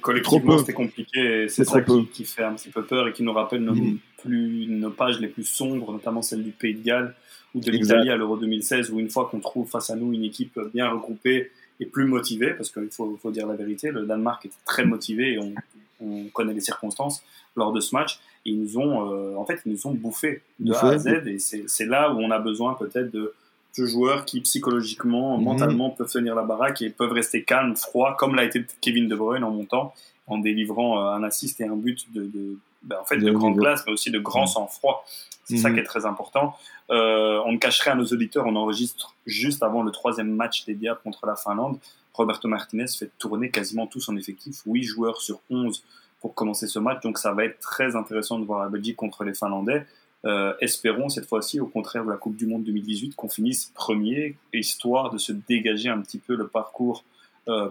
collectivement, 0.00 0.58
c'était 0.58 0.72
compliqué. 0.72 1.48
C'est 1.48 1.64
ça 1.64 1.82
qui, 1.82 2.24
fait 2.24 2.44
un 2.44 2.54
petit 2.54 2.70
peu 2.70 2.82
peur 2.82 3.08
et 3.08 3.12
qui 3.12 3.22
nous 3.22 3.32
rappelle 3.32 3.62
nos, 3.62 3.74
mm. 3.74 3.98
plus, 4.22 4.66
nos 4.68 4.90
pages 4.90 5.20
les 5.20 5.28
plus 5.28 5.44
sombres, 5.44 5.92
notamment 5.92 6.22
celle 6.22 6.42
du 6.42 6.50
Pays 6.50 6.74
de 6.74 6.82
Galles 6.82 7.14
ou 7.54 7.60
de 7.60 7.70
l'Italie 7.70 8.10
à 8.10 8.16
l'Euro 8.16 8.36
2016, 8.36 8.90
où 8.90 8.98
une 8.98 9.10
fois 9.10 9.28
qu'on 9.30 9.40
trouve 9.40 9.68
face 9.68 9.90
à 9.90 9.96
nous 9.96 10.12
une 10.12 10.24
équipe 10.24 10.58
bien 10.72 10.88
regroupée 10.90 11.50
et 11.80 11.86
plus 11.86 12.04
motivée, 12.04 12.52
parce 12.54 12.70
qu'il 12.70 12.90
faut, 12.90 13.18
faut, 13.20 13.30
dire 13.30 13.46
la 13.46 13.54
vérité, 13.54 13.90
le 13.90 14.06
Danemark 14.06 14.44
était 14.46 14.54
très 14.64 14.84
motivé 14.84 15.34
et 15.34 15.38
on, 15.38 15.54
on 16.00 16.24
connaît 16.32 16.52
les 16.52 16.60
circonstances 16.60 17.22
lors 17.56 17.72
de 17.72 17.80
ce 17.80 17.94
match. 17.94 18.20
ils 18.44 18.60
nous 18.60 18.78
ont, 18.78 19.12
euh, 19.12 19.36
en 19.36 19.44
fait, 19.44 19.60
ils 19.64 19.72
nous 19.72 19.86
ont 19.86 19.94
bouffé 19.94 20.42
de 20.58 20.72
A 20.72 20.88
à 20.88 20.98
Z. 20.98 21.26
Et 21.26 21.38
c'est 21.38 21.86
là 21.86 22.12
où 22.12 22.18
on 22.18 22.30
a 22.30 22.38
besoin 22.38 22.74
peut-être 22.74 23.10
de, 23.10 23.32
de, 23.78 23.86
joueurs 23.86 24.24
qui 24.24 24.40
psychologiquement, 24.40 25.38
mhm. 25.38 25.44
mentalement 25.44 25.90
peuvent 25.90 26.10
tenir 26.10 26.34
la 26.34 26.42
baraque 26.42 26.82
et 26.82 26.90
peuvent 26.90 27.12
rester 27.12 27.44
calmes, 27.44 27.76
froids, 27.76 28.16
comme 28.18 28.34
l'a 28.34 28.44
été 28.44 28.64
Kevin 28.80 29.08
De 29.08 29.14
Bruyne 29.14 29.44
en 29.44 29.50
montant, 29.50 29.94
en 30.26 30.38
délivrant 30.38 30.98
euh, 30.98 31.12
un 31.12 31.22
assist 31.22 31.60
et 31.60 31.64
un 31.64 31.76
but 31.76 32.12
de, 32.12 32.24
de 32.24 32.58
ben, 32.82 32.98
en 33.00 33.04
fait, 33.04 33.16
de, 33.16 33.30
grande 33.30 33.58
classe, 33.58 33.82
mais 33.86 33.92
aussi 33.92 34.10
de 34.10 34.18
grand 34.18 34.46
sang-froid. 34.46 35.04
C'est 35.44 35.56
ça 35.56 35.68
mhm. 35.68 35.74
qui 35.74 35.80
est 35.80 35.84
très 35.84 36.06
important. 36.06 36.54
Euh, 36.90 37.40
on 37.44 37.52
ne 37.52 37.58
cacherait 37.58 37.90
à 37.90 37.94
nos 37.94 38.06
auditeurs, 38.06 38.46
on 38.46 38.56
enregistre 38.56 39.14
juste 39.26 39.62
avant 39.62 39.82
le 39.82 39.90
troisième 39.90 40.30
match 40.30 40.64
des 40.64 40.74
Diables 40.74 41.00
contre 41.02 41.26
la 41.26 41.36
Finlande. 41.36 41.78
Roberto 42.12 42.48
Martinez 42.48 42.86
fait 42.88 43.10
tourner 43.18 43.50
quasiment 43.50 43.86
tout 43.86 44.00
son 44.00 44.16
effectif, 44.16 44.62
8 44.66 44.82
joueurs 44.84 45.20
sur 45.20 45.40
11 45.50 45.82
pour 46.20 46.34
commencer 46.34 46.66
ce 46.66 46.78
match, 46.78 47.02
donc 47.02 47.18
ça 47.18 47.32
va 47.32 47.44
être 47.44 47.58
très 47.58 47.96
intéressant 47.96 48.38
de 48.38 48.44
voir 48.44 48.62
la 48.62 48.68
Belgique 48.68 48.96
contre 48.96 49.24
les 49.24 49.34
Finlandais. 49.34 49.84
Euh, 50.24 50.54
espérons 50.60 51.10
cette 51.10 51.26
fois-ci, 51.26 51.60
au 51.60 51.66
contraire 51.66 52.04
de 52.04 52.10
la 52.10 52.16
Coupe 52.16 52.36
du 52.36 52.46
Monde 52.46 52.64
2018, 52.64 53.14
qu'on 53.14 53.28
finisse 53.28 53.70
premier, 53.74 54.36
histoire 54.54 55.10
de 55.10 55.18
se 55.18 55.32
dégager 55.32 55.90
un 55.90 56.00
petit 56.00 56.18
peu 56.18 56.34
le 56.34 56.46
parcours 56.46 57.04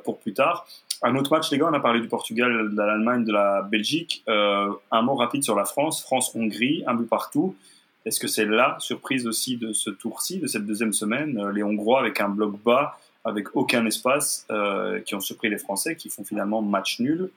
pour 0.03 0.19
plus 0.19 0.33
tard. 0.33 0.65
Un 1.05 1.15
autre 1.17 1.31
match, 1.33 1.51
les 1.51 1.57
gars, 1.57 1.67
on 1.69 1.73
a 1.73 1.81
parlé 1.81 1.99
du 1.99 2.07
Portugal, 2.07 2.69
de 2.71 2.77
l'Allemagne, 2.77 3.25
de 3.25 3.33
la 3.33 3.61
Belgique. 3.61 4.23
Euh, 4.29 4.71
un 4.89 5.01
mot 5.01 5.15
rapide 5.15 5.43
sur 5.43 5.55
la 5.55 5.65
France. 5.65 6.01
France-Hongrie, 6.01 6.85
un 6.87 6.93
but 6.93 7.09
partout. 7.09 7.55
Est-ce 8.05 8.21
que 8.21 8.27
c'est 8.27 8.45
la 8.45 8.77
surprise 8.79 9.27
aussi 9.27 9.57
de 9.57 9.73
ce 9.73 9.89
tour-ci, 9.89 10.39
de 10.39 10.47
cette 10.47 10.65
deuxième 10.65 10.93
semaine 10.93 11.49
Les 11.49 11.61
Hongrois 11.61 11.99
avec 11.99 12.21
un 12.21 12.29
bloc 12.29 12.57
bas 12.63 12.97
avec 13.25 13.55
aucun 13.55 13.85
espace, 13.85 14.45
euh, 14.51 14.99
qui 14.99 15.15
ont 15.15 15.21
surpris 15.21 15.49
les 15.49 15.57
Français, 15.57 15.95
qui 15.95 16.09
font 16.09 16.23
finalement 16.23 16.61
match 16.61 16.99
nul 16.99 17.29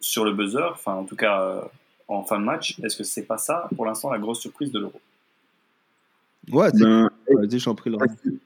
sur 0.00 0.24
le 0.24 0.32
buzzer, 0.32 0.70
enfin 0.72 0.94
en 0.94 1.04
tout 1.04 1.16
cas 1.16 1.42
euh, 1.42 1.60
en 2.08 2.22
fin 2.22 2.38
de 2.38 2.44
match? 2.44 2.78
Est-ce 2.82 2.96
que 2.96 3.04
c'est 3.04 3.26
pas 3.26 3.38
ça 3.38 3.68
pour 3.76 3.84
l'instant 3.84 4.10
la 4.10 4.18
grosse 4.18 4.40
surprise 4.40 4.72
de 4.72 4.78
l'Euro? 4.78 5.00
Ouais, 6.52 6.70
ben, 6.78 7.10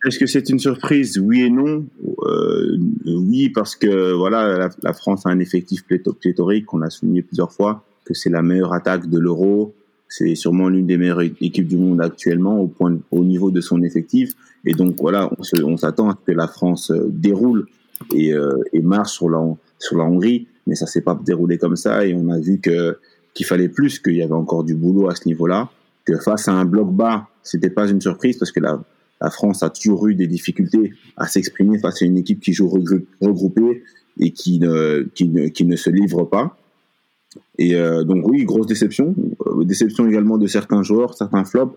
Est-ce 0.07 0.19
que 0.19 0.27
c'est 0.27 0.49
une 0.49 0.59
surprise? 0.59 1.19
Oui 1.19 1.43
et 1.43 1.51
non. 1.51 1.85
Euh, 2.23 2.77
oui, 3.07 3.49
parce 3.49 3.77
que 3.77 4.13
voilà, 4.13 4.71
la, 4.83 4.93
France 4.93 5.27
a 5.27 5.31
un 5.31 5.39
effectif 5.39 5.85
pléthorique 5.85 6.67
qu'on 6.67 6.83
a 6.83 6.91
souligné 6.91 7.23
plusieurs 7.23 7.53
fois, 7.53 7.85
que 8.05 8.15
c'est 8.15 8.31
la 8.31 8.43
meilleure 8.43 8.73
attaque 8.73 9.09
de 9.09 9.19
l'Euro, 9.19 9.75
c'est 10.09 10.35
sûrement 10.35 10.69
l'une 10.69 10.87
des 10.87 10.99
meilleures 10.99 11.23
équipes 11.23 11.69
du 11.69 11.79
monde 11.79 12.03
actuellement 12.03 12.61
au, 12.61 12.67
point, 12.67 12.99
au 13.11 13.25
niveau 13.25 13.51
de 13.51 13.61
son 13.61 13.83
effectif. 13.83 14.33
Et 14.65 14.75
donc 14.75 14.97
voilà, 15.01 15.31
on 15.65 15.77
s'attend 15.77 16.11
à 16.11 16.19
ce 16.21 16.33
que 16.33 16.37
la 16.37 16.47
France 16.47 16.91
euh, 16.91 17.09
déroule 17.09 17.67
et, 18.15 18.35
euh, 18.35 18.63
et, 18.73 18.83
marche 18.83 19.13
sur 19.13 19.31
la, 19.31 19.43
sur 19.79 19.97
la 19.97 20.05
Hongrie, 20.05 20.47
mais 20.67 20.75
ça 20.75 20.87
s'est 20.87 21.01
pas 21.01 21.19
déroulé 21.25 21.57
comme 21.57 21.77
ça. 21.77 22.05
Et 22.07 22.15
on 22.15 22.29
a 22.29 22.39
vu 22.39 22.61
que 22.61 22.99
qu'il 23.35 23.47
fallait 23.47 23.69
plus, 23.69 23.99
qu'il 23.99 24.17
y 24.17 24.23
avait 24.23 24.33
encore 24.33 24.65
du 24.65 24.75
boulot 24.75 25.09
à 25.09 25.15
ce 25.15 25.27
niveau-là. 25.27 25.71
Que 26.05 26.17
face 26.19 26.49
à 26.49 26.53
un 26.53 26.65
bloc 26.65 26.93
bas, 26.93 27.29
c'était 27.43 27.71
pas 27.71 27.89
une 27.89 28.01
surprise 28.01 28.39
parce 28.39 28.53
que 28.53 28.61
la, 28.61 28.83
la 29.21 29.31
France 29.31 29.63
a 29.63 29.71
toujours 29.71 30.09
eu 30.09 30.15
des 30.15 30.27
difficultés 30.27 30.95
à 31.17 31.27
s'exprimer 31.27 31.79
face 31.79 32.03
à 32.03 32.05
une 32.05 32.19
équipe 32.19 32.41
qui 32.41 32.53
joue 32.53 32.69
regroupée, 33.21 33.83
et 34.19 34.33
qui 34.33 34.59
ne, 34.59 35.09
qui 35.15 35.29
ne, 35.29 35.49
qui 35.49 35.65
ne 35.65 35.77
se 35.77 35.91
livre 35.91 36.25
pas. 36.25 36.57
Et 37.59 37.77
euh, 37.77 38.05
donc 38.05 38.29
oui, 38.29 38.45
grosse 38.45 38.67
déception. 38.67 39.15
Euh, 39.47 39.65
déception 39.65 40.07
également 40.07 40.39
de 40.39 40.47
certains 40.47 40.83
joueurs, 40.83 41.15
certains 41.15 41.45
flops. 41.45 41.77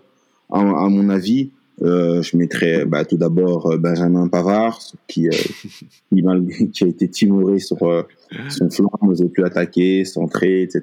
À, 0.50 0.60
à 0.60 0.88
mon 0.88 1.08
avis, 1.08 1.50
euh, 1.82 2.22
je 2.22 2.36
mettrais 2.36 2.84
bah, 2.86 3.04
tout 3.04 3.16
d'abord 3.16 3.72
euh, 3.72 3.76
Benjamin 3.76 4.28
Pavard, 4.28 4.80
qui, 5.08 5.28
qui, 6.10 6.70
qui, 6.72 6.84
a 6.84 6.86
été 6.86 7.08
timoré 7.08 7.58
sur 7.58 7.78
son 8.48 8.70
flanc, 8.70 8.90
n'osait 9.02 9.28
plus 9.28 9.44
attaquer, 9.44 10.04
centrer, 10.04 10.62
etc. 10.62 10.82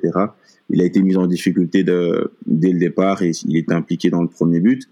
Il 0.69 0.81
a 0.81 0.85
été 0.85 1.01
mis 1.01 1.15
en 1.15 1.27
difficulté 1.27 1.83
de, 1.83 2.31
dès 2.45 2.71
le 2.71 2.79
départ 2.79 3.21
et 3.23 3.31
il 3.45 3.57
était 3.57 3.73
impliqué 3.73 4.09
dans 4.09 4.21
le 4.21 4.29
premier 4.29 4.59
but. 4.59 4.83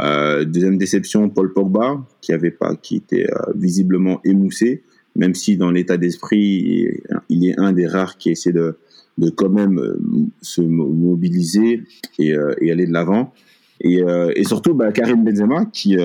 Euh, 0.00 0.44
deuxième 0.44 0.78
déception, 0.78 1.28
Paul 1.28 1.52
Pogba, 1.52 2.06
qui 2.20 2.32
avait 2.32 2.50
pas, 2.50 2.74
qui 2.74 2.96
était 2.96 3.26
visiblement 3.54 4.20
émoussé, 4.24 4.82
même 5.14 5.34
si 5.34 5.56
dans 5.56 5.70
l'état 5.70 5.98
d'esprit, 5.98 7.00
il 7.28 7.46
est 7.46 7.58
un 7.58 7.72
des 7.72 7.86
rares 7.86 8.16
qui 8.16 8.30
essaie 8.30 8.52
de, 8.52 8.76
de 9.20 9.30
quand 9.30 9.50
même 9.50 9.78
euh, 9.78 9.98
se 10.40 10.62
mobiliser 10.62 11.82
et, 12.18 12.34
euh, 12.34 12.54
et 12.60 12.72
aller 12.72 12.86
de 12.86 12.92
l'avant. 12.92 13.32
Et, 13.80 14.02
euh, 14.02 14.32
et, 14.36 14.44
surtout, 14.44 14.74
bah, 14.74 14.92
Karim 14.92 15.24
Benzema, 15.24 15.64
qui, 15.66 15.96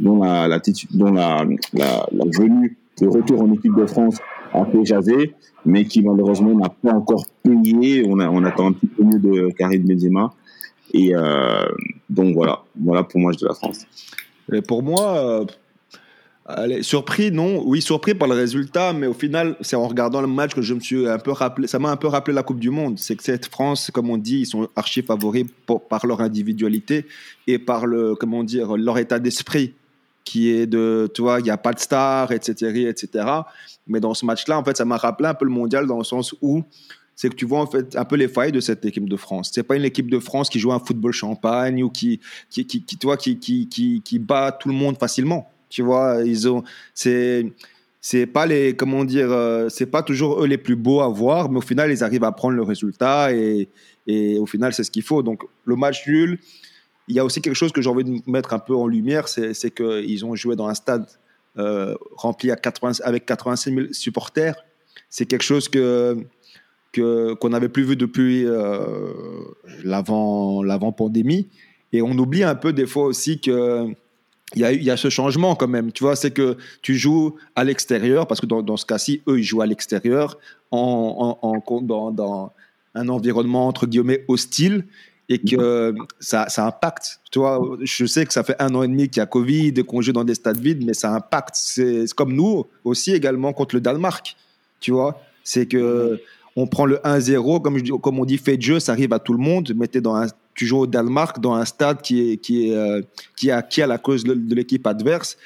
dont, 0.00 0.20
la, 0.20 0.48
venue, 2.38 2.76
le 3.00 3.08
retour 3.08 3.42
en 3.42 3.52
équipe 3.52 3.74
de 3.76 3.86
France 3.86 4.18
a 4.52 4.64
fait 4.66 4.84
jaser, 4.84 5.34
mais 5.64 5.84
qui 5.84 6.02
malheureusement 6.02 6.54
n'a 6.54 6.68
pas 6.68 6.92
encore 6.92 7.24
payé. 7.42 8.04
On, 8.06 8.18
a, 8.18 8.28
on 8.28 8.44
attend 8.44 8.68
un 8.68 8.72
petit 8.72 8.86
peu 8.86 9.04
mieux 9.04 9.18
de 9.18 9.50
Karim 9.56 9.84
Benzema. 9.84 10.32
Et 10.92 11.14
euh, 11.14 11.66
donc 12.10 12.34
voilà, 12.34 12.62
voilà 12.78 13.02
pour 13.02 13.20
moi 13.20 13.32
de 13.32 13.46
la 13.46 13.54
France. 13.54 13.86
Et 14.52 14.60
pour 14.60 14.82
moi, 14.82 15.46
Allez, 16.44 16.82
surpris, 16.82 17.30
non. 17.30 17.62
Oui, 17.64 17.80
surpris 17.80 18.14
par 18.14 18.26
le 18.26 18.34
résultat, 18.34 18.92
mais 18.92 19.06
au 19.06 19.14
final, 19.14 19.56
c'est 19.60 19.76
en 19.76 19.86
regardant 19.86 20.20
le 20.20 20.26
match 20.26 20.54
que 20.54 20.62
je 20.62 20.74
me 20.74 20.80
suis 20.80 21.08
un 21.08 21.18
peu 21.18 21.30
rappelé. 21.30 21.68
Ça 21.68 21.78
m'a 21.78 21.90
un 21.90 21.96
peu 21.96 22.08
rappelé 22.08 22.34
la 22.34 22.42
Coupe 22.42 22.58
du 22.58 22.70
Monde. 22.70 22.98
C'est 22.98 23.14
que 23.14 23.22
cette 23.22 23.46
France, 23.46 23.90
comme 23.92 24.10
on 24.10 24.16
dit, 24.16 24.40
ils 24.40 24.46
sont 24.46 24.68
archi 24.74 25.02
favoris 25.02 25.46
par 25.88 26.04
leur 26.04 26.20
individualité 26.20 27.06
et 27.46 27.58
par 27.58 27.86
le, 27.86 28.16
comment 28.16 28.42
dire, 28.42 28.76
leur 28.76 28.98
état 28.98 29.20
d'esprit, 29.20 29.74
qui 30.24 30.50
est 30.50 30.66
de, 30.66 31.08
tu 31.14 31.22
vois, 31.22 31.38
il 31.38 31.44
n'y 31.44 31.50
a 31.50 31.56
pas 31.56 31.72
de 31.72 31.78
star, 31.78 32.32
etc., 32.32 32.88
etc. 32.88 33.24
Mais 33.86 34.00
dans 34.00 34.14
ce 34.14 34.26
match-là, 34.26 34.58
en 34.58 34.64
fait, 34.64 34.76
ça 34.76 34.84
m'a 34.84 34.96
rappelé 34.96 35.28
un 35.28 35.34
peu 35.34 35.44
le 35.44 35.50
mondial 35.52 35.86
dans 35.86 35.98
le 35.98 36.04
sens 36.04 36.34
où 36.42 36.64
c'est 37.14 37.28
que 37.28 37.36
tu 37.36 37.44
vois 37.44 37.60
en 37.60 37.66
fait 37.66 37.94
un 37.94 38.04
peu 38.04 38.16
les 38.16 38.26
failles 38.26 38.52
de 38.52 38.60
cette 38.60 38.84
équipe 38.84 39.08
de 39.08 39.16
France. 39.16 39.50
C'est 39.52 39.62
pas 39.62 39.76
une 39.76 39.84
équipe 39.84 40.10
de 40.10 40.18
France 40.18 40.48
qui 40.48 40.58
joue 40.58 40.72
un 40.72 40.80
football 40.80 41.12
champagne 41.12 41.84
ou 41.84 41.90
qui, 41.90 42.20
qui, 42.50 42.66
qui, 42.66 42.84
qui, 42.84 43.38
qui, 43.38 43.68
qui, 43.68 44.02
qui 44.04 44.18
bat 44.18 44.50
tout 44.50 44.68
le 44.68 44.74
monde 44.74 44.98
facilement. 44.98 45.51
Tu 45.72 45.82
vois, 45.82 46.18
ils 46.22 46.50
ont, 46.50 46.62
c'est, 46.92 47.50
c'est 48.02 48.26
pas 48.26 48.44
les, 48.44 48.76
comment 48.76 49.06
dire, 49.06 49.32
euh, 49.32 49.70
c'est 49.70 49.86
pas 49.86 50.02
toujours 50.02 50.42
eux 50.42 50.46
les 50.46 50.58
plus 50.58 50.76
beaux 50.76 51.00
à 51.00 51.08
voir, 51.08 51.50
mais 51.50 51.58
au 51.58 51.62
final, 51.62 51.90
ils 51.90 52.04
arrivent 52.04 52.24
à 52.24 52.32
prendre 52.32 52.54
le 52.54 52.62
résultat 52.62 53.32
et, 53.32 53.70
et 54.06 54.38
au 54.38 54.44
final, 54.44 54.74
c'est 54.74 54.84
ce 54.84 54.90
qu'il 54.90 55.02
faut. 55.02 55.22
Donc, 55.22 55.44
le 55.64 55.76
match 55.76 56.06
nul, 56.06 56.38
il 57.08 57.16
y 57.16 57.18
a 57.18 57.24
aussi 57.24 57.40
quelque 57.40 57.54
chose 57.54 57.72
que 57.72 57.80
j'ai 57.80 57.88
envie 57.88 58.04
de 58.04 58.20
mettre 58.26 58.52
un 58.52 58.58
peu 58.58 58.74
en 58.74 58.86
lumière, 58.86 59.28
c'est, 59.28 59.54
qu'ils 59.70 60.26
ont 60.26 60.34
joué 60.34 60.56
dans 60.56 60.68
un 60.68 60.74
stade 60.74 61.06
euh, 61.56 61.94
rempli 62.16 62.50
à 62.50 62.56
80, 62.56 63.00
avec 63.02 63.24
85 63.24 63.74
000 63.74 63.86
supporters. 63.92 64.56
C'est 65.08 65.24
quelque 65.24 65.42
chose 65.42 65.70
que, 65.70 66.16
qu'on 66.92 67.48
n'avait 67.48 67.70
plus 67.70 67.84
vu 67.84 67.96
depuis 67.96 68.44
euh, 68.44 69.10
l'avant, 69.84 70.62
l'avant 70.62 70.92
pandémie. 70.92 71.48
Et 71.94 72.02
on 72.02 72.12
oublie 72.12 72.42
un 72.42 72.56
peu 72.56 72.74
des 72.74 72.86
fois 72.86 73.04
aussi 73.04 73.40
que 73.40 73.94
il 74.54 74.82
y, 74.82 74.90
a, 74.90 74.96
ce 74.96 75.08
changement 75.08 75.54
quand 75.54 75.68
même, 75.68 75.92
tu 75.92 76.04
vois, 76.04 76.16
c'est 76.16 76.30
que 76.30 76.56
tu 76.82 76.94
joues 76.96 77.36
à 77.56 77.64
l'extérieur, 77.64 78.26
parce 78.26 78.40
que 78.40 78.46
dans, 78.46 78.76
ce 78.76 78.86
cas-ci, 78.86 79.22
eux, 79.28 79.38
ils 79.38 79.44
jouent 79.44 79.62
à 79.62 79.66
l'extérieur, 79.66 80.38
en, 80.70 81.62
dans, 81.82 82.52
un 82.94 83.08
environnement, 83.08 83.66
entre 83.66 83.86
guillemets, 83.86 84.24
hostile, 84.28 84.84
et 85.28 85.38
que 85.38 85.94
ça, 86.20 86.46
impacte. 86.58 87.20
Tu 87.30 87.38
vois, 87.38 87.60
je 87.80 88.04
sais 88.04 88.26
que 88.26 88.32
ça 88.32 88.42
fait 88.42 88.56
un 88.60 88.74
an 88.74 88.82
et 88.82 88.88
demi 88.88 89.08
qu'il 89.08 89.20
y 89.20 89.22
a 89.22 89.26
Covid, 89.26 89.72
qu'on 89.84 90.02
joue 90.02 90.12
dans 90.12 90.24
des 90.24 90.34
stades 90.34 90.58
vides, 90.58 90.84
mais 90.84 90.94
ça 90.94 91.14
impacte. 91.14 91.54
C'est 91.54 92.04
comme 92.14 92.34
nous 92.34 92.66
aussi 92.84 93.12
également 93.12 93.52
contre 93.52 93.76
le 93.76 93.80
Danemark, 93.80 94.36
tu 94.80 94.90
vois. 94.90 95.20
C'est 95.44 95.66
que 95.66 96.20
on 96.54 96.66
prend 96.66 96.84
le 96.84 96.96
1-0, 96.96 97.62
comme, 98.00 98.18
on 98.18 98.24
dit, 98.26 98.36
fait 98.36 98.58
de 98.58 98.62
jeu, 98.62 98.80
ça 98.80 98.92
arrive 98.92 99.12
à 99.14 99.18
tout 99.18 99.32
le 99.32 99.38
monde, 99.38 99.72
mais 99.74 99.88
dans 100.00 100.16
un 100.16 100.26
tu 100.54 100.66
joues 100.66 100.80
au 100.80 100.86
Danemark 100.86 101.40
dans 101.40 101.54
un 101.54 101.64
stade 101.64 102.02
qui 102.02 102.32
est, 102.32 102.36
qui 102.36 102.68
est, 102.68 102.76
euh, 102.76 103.02
qui 103.36 103.48
est 103.48 103.52
acquis 103.52 103.82
à 103.82 103.86
la 103.86 103.98
cause 103.98 104.24
de, 104.24 104.54
l'équipe 104.54 104.86
adverse. 104.86 105.36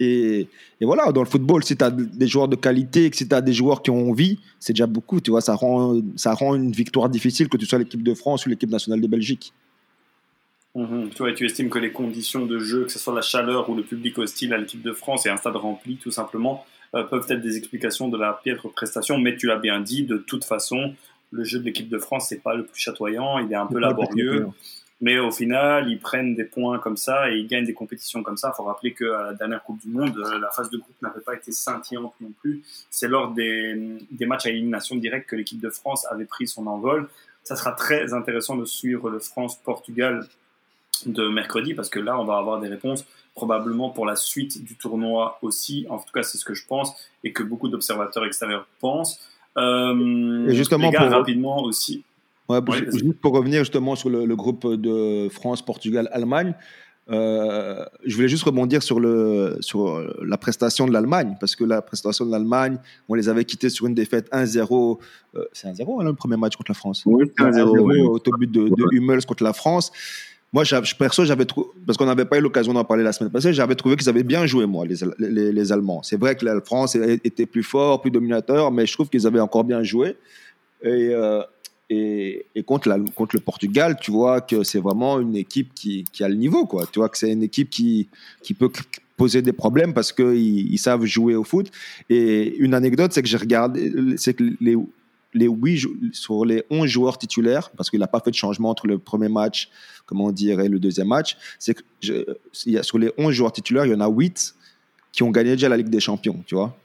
Et, 0.00 0.48
et, 0.80 0.84
voilà, 0.84 1.12
dans 1.12 1.22
le 1.22 1.28
football, 1.28 1.62
si 1.62 1.76
tu 1.76 1.84
as 1.84 1.90
des 1.90 2.26
joueurs 2.26 2.48
de 2.48 2.56
qualité, 2.56 3.08
que 3.10 3.16
si 3.16 3.28
tu 3.28 3.34
as 3.34 3.40
des 3.40 3.52
joueurs 3.52 3.82
qui 3.82 3.90
ont 3.90 4.10
envie, 4.10 4.38
c'est 4.58 4.72
déjà 4.72 4.86
beaucoup. 4.86 5.20
Tu 5.20 5.30
vois, 5.30 5.40
ça 5.40 5.54
rend, 5.54 6.00
ça 6.16 6.34
rend 6.34 6.54
une 6.54 6.72
victoire 6.72 7.08
difficile 7.08 7.48
que 7.48 7.56
tu 7.56 7.66
sois 7.66 7.78
l'équipe 7.78 8.02
de 8.02 8.14
France 8.14 8.46
ou 8.46 8.48
l'équipe 8.48 8.70
nationale 8.70 9.00
de 9.00 9.06
Belgique. 9.06 9.52
Tu, 10.74 11.18
vois, 11.18 11.32
tu 11.32 11.46
estimes 11.46 11.70
que 11.70 11.78
les 11.78 11.92
conditions 11.92 12.46
de 12.46 12.58
jeu, 12.58 12.84
que 12.84 12.90
ce 12.90 12.98
soit 12.98 13.14
la 13.14 13.22
chaleur 13.22 13.70
ou 13.70 13.76
le 13.76 13.84
public 13.84 14.18
hostile 14.18 14.52
à 14.52 14.58
l'équipe 14.58 14.82
de 14.82 14.92
France 14.92 15.24
et 15.24 15.28
un 15.28 15.36
stade 15.36 15.54
rempli, 15.54 15.98
tout 15.98 16.10
simplement, 16.10 16.66
euh, 16.96 17.04
peuvent 17.04 17.26
être 17.28 17.40
des 17.40 17.56
explications 17.56 18.08
de 18.08 18.18
la 18.18 18.40
piètre 18.42 18.68
prestation. 18.68 19.16
Mais 19.18 19.36
tu 19.36 19.46
l'as 19.46 19.58
bien 19.58 19.80
dit, 19.80 20.02
de 20.02 20.16
toute 20.16 20.44
façon, 20.44 20.94
le 21.34 21.44
jeu 21.44 21.58
de 21.58 21.64
l'équipe 21.64 21.88
de 21.88 21.98
France, 21.98 22.28
c'est 22.28 22.42
pas 22.42 22.54
le 22.54 22.64
plus 22.64 22.80
chatoyant, 22.80 23.38
il 23.38 23.52
est 23.52 23.56
un 23.56 23.66
peu 23.66 23.78
laborieux. 23.78 24.46
Mais 25.00 25.18
au 25.18 25.32
final, 25.32 25.90
ils 25.90 25.98
prennent 25.98 26.34
des 26.34 26.44
points 26.44 26.78
comme 26.78 26.96
ça 26.96 27.30
et 27.30 27.36
ils 27.36 27.46
gagnent 27.46 27.66
des 27.66 27.74
compétitions 27.74 28.22
comme 28.22 28.36
ça. 28.36 28.52
Il 28.52 28.56
faut 28.56 28.62
rappeler 28.62 28.94
qu'à 28.94 29.22
la 29.22 29.34
dernière 29.34 29.62
Coupe 29.62 29.80
du 29.80 29.88
Monde, 29.88 30.16
euh, 30.16 30.38
la 30.38 30.50
phase 30.50 30.70
de 30.70 30.78
groupe 30.78 30.94
n'avait 31.02 31.20
pas 31.20 31.34
été 31.34 31.50
scintillante 31.52 32.14
non 32.20 32.30
plus. 32.40 32.62
C'est 32.90 33.08
lors 33.08 33.32
des, 33.32 33.98
des 34.12 34.24
matchs 34.24 34.46
à 34.46 34.50
élimination 34.50 34.96
directe 34.96 35.28
que 35.28 35.36
l'équipe 35.36 35.60
de 35.60 35.68
France 35.68 36.06
avait 36.10 36.24
pris 36.24 36.46
son 36.46 36.66
envol. 36.68 37.08
Ça 37.42 37.56
sera 37.56 37.72
très 37.72 38.14
intéressant 38.14 38.56
de 38.56 38.64
suivre 38.64 39.10
le 39.10 39.18
France-Portugal 39.18 40.26
de 41.06 41.28
mercredi 41.28 41.74
parce 41.74 41.90
que 41.90 41.98
là, 41.98 42.18
on 42.18 42.24
va 42.24 42.38
avoir 42.38 42.60
des 42.60 42.68
réponses 42.68 43.04
probablement 43.34 43.90
pour 43.90 44.06
la 44.06 44.16
suite 44.16 44.64
du 44.64 44.76
tournoi 44.76 45.38
aussi. 45.42 45.86
En 45.90 45.98
tout 45.98 46.12
cas, 46.14 46.22
c'est 46.22 46.38
ce 46.38 46.44
que 46.44 46.54
je 46.54 46.66
pense 46.66 46.94
et 47.24 47.32
que 47.32 47.42
beaucoup 47.42 47.68
d'observateurs 47.68 48.24
extérieurs 48.24 48.66
pensent. 48.80 49.20
Euh, 49.56 50.48
et 50.48 50.54
justement, 50.54 50.90
pour... 50.90 51.00
rapidement 51.00 51.62
aussi. 51.62 52.04
Ouais, 52.48 52.60
juste 52.92 53.20
pour 53.20 53.32
revenir 53.32 53.60
justement 53.60 53.96
sur 53.96 54.10
le, 54.10 54.36
groupe 54.36 54.66
de 54.66 55.28
France, 55.30 55.64
Portugal, 55.64 56.08
Allemagne, 56.12 56.54
euh, 57.10 57.84
je 58.04 58.14
voulais 58.16 58.28
juste 58.28 58.44
rebondir 58.44 58.82
sur, 58.82 59.00
le, 59.00 59.56
sur 59.60 60.02
la 60.22 60.36
prestation 60.36 60.86
de 60.86 60.92
l'Allemagne, 60.92 61.36
parce 61.40 61.56
que 61.56 61.64
la 61.64 61.80
prestation 61.80 62.26
de 62.26 62.30
l'Allemagne, 62.30 62.78
on 63.08 63.14
les 63.14 63.28
avait 63.28 63.44
quittés 63.44 63.70
sur 63.70 63.86
une 63.86 63.94
défaite 63.94 64.30
1-0. 64.30 64.98
Euh, 65.36 65.44
c'est 65.52 65.68
1-0 65.68 66.00
hein, 66.00 66.04
le 66.04 66.14
premier 66.14 66.36
match 66.36 66.56
contre 66.56 66.70
la 66.70 66.74
France 66.74 67.02
Oui, 67.06 67.24
1-0. 67.38 68.06
Au 68.06 68.36
but 68.38 68.50
de, 68.50 68.68
de 68.68 68.84
Hummels 68.92 69.24
contre 69.24 69.44
la 69.44 69.52
France. 69.52 69.90
Moi, 70.54 70.62
perso, 70.96 71.24
j'avais 71.24 71.46
trouvé, 71.46 71.66
parce 71.84 71.98
qu'on 71.98 72.06
n'avait 72.06 72.26
pas 72.26 72.38
eu 72.38 72.40
l'occasion 72.40 72.72
d'en 72.72 72.84
parler 72.84 73.02
la 73.02 73.12
semaine 73.12 73.32
passée, 73.32 73.52
j'avais 73.52 73.74
trouvé 73.74 73.96
qu'ils 73.96 74.08
avaient 74.08 74.22
bien 74.22 74.46
joué, 74.46 74.66
moi, 74.66 74.86
les, 74.86 75.50
les, 75.50 75.72
Allemands. 75.72 76.04
C'est 76.04 76.16
vrai 76.16 76.36
que 76.36 76.44
la 76.44 76.60
France 76.60 76.94
était 76.94 77.44
plus 77.44 77.64
fort, 77.64 78.00
plus 78.00 78.12
dominateur, 78.12 78.70
mais 78.70 78.86
je 78.86 78.92
trouve 78.92 79.08
qu'ils 79.08 79.26
avaient 79.26 79.40
encore 79.40 79.64
bien 79.64 79.82
joué. 79.82 80.16
Et, 80.84 81.08
euh, 81.10 81.42
et, 81.90 82.46
et, 82.54 82.62
contre, 82.62 82.96
contre 83.16 83.34
le 83.34 83.40
Portugal, 83.40 83.96
tu 84.00 84.12
vois 84.12 84.40
que 84.42 84.62
c'est 84.62 84.78
vraiment 84.78 85.18
une 85.18 85.34
équipe 85.34 85.74
qui, 85.74 86.04
qui, 86.12 86.22
a 86.22 86.28
le 86.28 86.36
niveau, 86.36 86.66
quoi. 86.66 86.86
Tu 86.86 87.00
vois 87.00 87.08
que 87.08 87.18
c'est 87.18 87.32
une 87.32 87.42
équipe 87.42 87.68
qui, 87.68 88.08
qui 88.40 88.54
peut 88.54 88.70
poser 89.16 89.42
des 89.42 89.52
problèmes 89.52 89.92
parce 89.92 90.12
qu'ils 90.12 90.72
ils 90.72 90.78
savent 90.78 91.04
jouer 91.04 91.34
au 91.34 91.42
foot. 91.42 91.68
Et 92.08 92.56
une 92.58 92.74
anecdote, 92.74 93.12
c'est 93.12 93.22
que 93.22 93.28
j'ai 93.28 93.38
regardé, 93.38 93.92
c'est 94.18 94.34
que 94.34 94.44
les, 94.60 94.76
les 95.34 95.46
8, 95.46 96.14
sur 96.14 96.44
les 96.44 96.64
11 96.70 96.88
joueurs 96.88 97.18
titulaires, 97.18 97.70
parce 97.76 97.90
qu'il 97.90 98.00
n'a 98.00 98.06
pas 98.06 98.20
fait 98.20 98.30
de 98.30 98.36
changement 98.36 98.70
entre 98.70 98.86
le 98.86 98.98
premier 98.98 99.28
match, 99.28 99.68
comment 100.06 100.30
dire, 100.32 100.60
et 100.60 100.68
le 100.68 100.78
deuxième 100.78 101.08
match, 101.08 101.36
c'est 101.58 101.74
que 101.74 101.82
y 102.66 102.78
a, 102.78 102.82
sur 102.82 102.98
les 102.98 103.12
11 103.18 103.32
joueurs 103.32 103.52
titulaires, 103.52 103.86
il 103.86 103.92
y 103.92 103.94
en 103.94 104.00
a 104.00 104.08
8 104.08 104.54
qui 105.12 105.22
ont 105.22 105.30
gagné 105.30 105.52
déjà 105.52 105.68
la 105.68 105.76
Ligue 105.76 105.90
des 105.90 106.00
Champions, 106.00 106.42
tu 106.46 106.54
vois. 106.54 106.76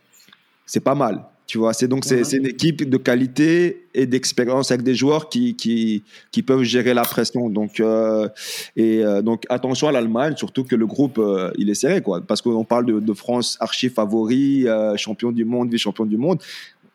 C'est 0.66 0.82
pas 0.82 0.94
mal, 0.94 1.26
tu 1.48 1.58
vois. 1.58 1.74
C'est 1.74 1.88
donc 1.88 2.06
c'est 2.06 2.22
une 2.34 2.46
équipe 2.46 2.88
de 2.88 2.98
qualité 2.98 3.88
et 3.96 4.06
d'expérience 4.06 4.70
avec 4.70 4.84
des 4.84 4.94
joueurs 4.94 5.30
qui, 5.30 5.56
qui, 5.56 6.04
qui, 6.32 6.44
peuvent 6.44 6.62
gérer 6.62 6.94
la 6.94 7.02
pression. 7.02 7.50
Donc, 7.50 7.80
euh, 7.80 8.30
et 8.76 9.04
euh, 9.04 9.24
donc 9.24 9.46
attention 9.50 9.88
à 9.88 9.92
l'Allemagne, 9.92 10.36
surtout 10.38 10.64
que 10.64 10.76
le 10.76 10.86
groupe 10.86 11.18
euh, 11.18 11.50
il 11.58 11.72
est 11.72 11.74
serré, 11.74 12.04
quoi. 12.04 12.22
Parce 12.22 12.44
qu'on 12.44 12.66
parle 12.66 12.86
de, 12.86 13.00
de, 13.00 13.14
France 13.14 13.58
archi 13.60 13.90
favori, 13.90 14.68
champion 14.96 15.32
du 15.32 15.44
monde, 15.44 15.72
vice-champion 15.72 16.06
du 16.06 16.18
monde 16.18 16.40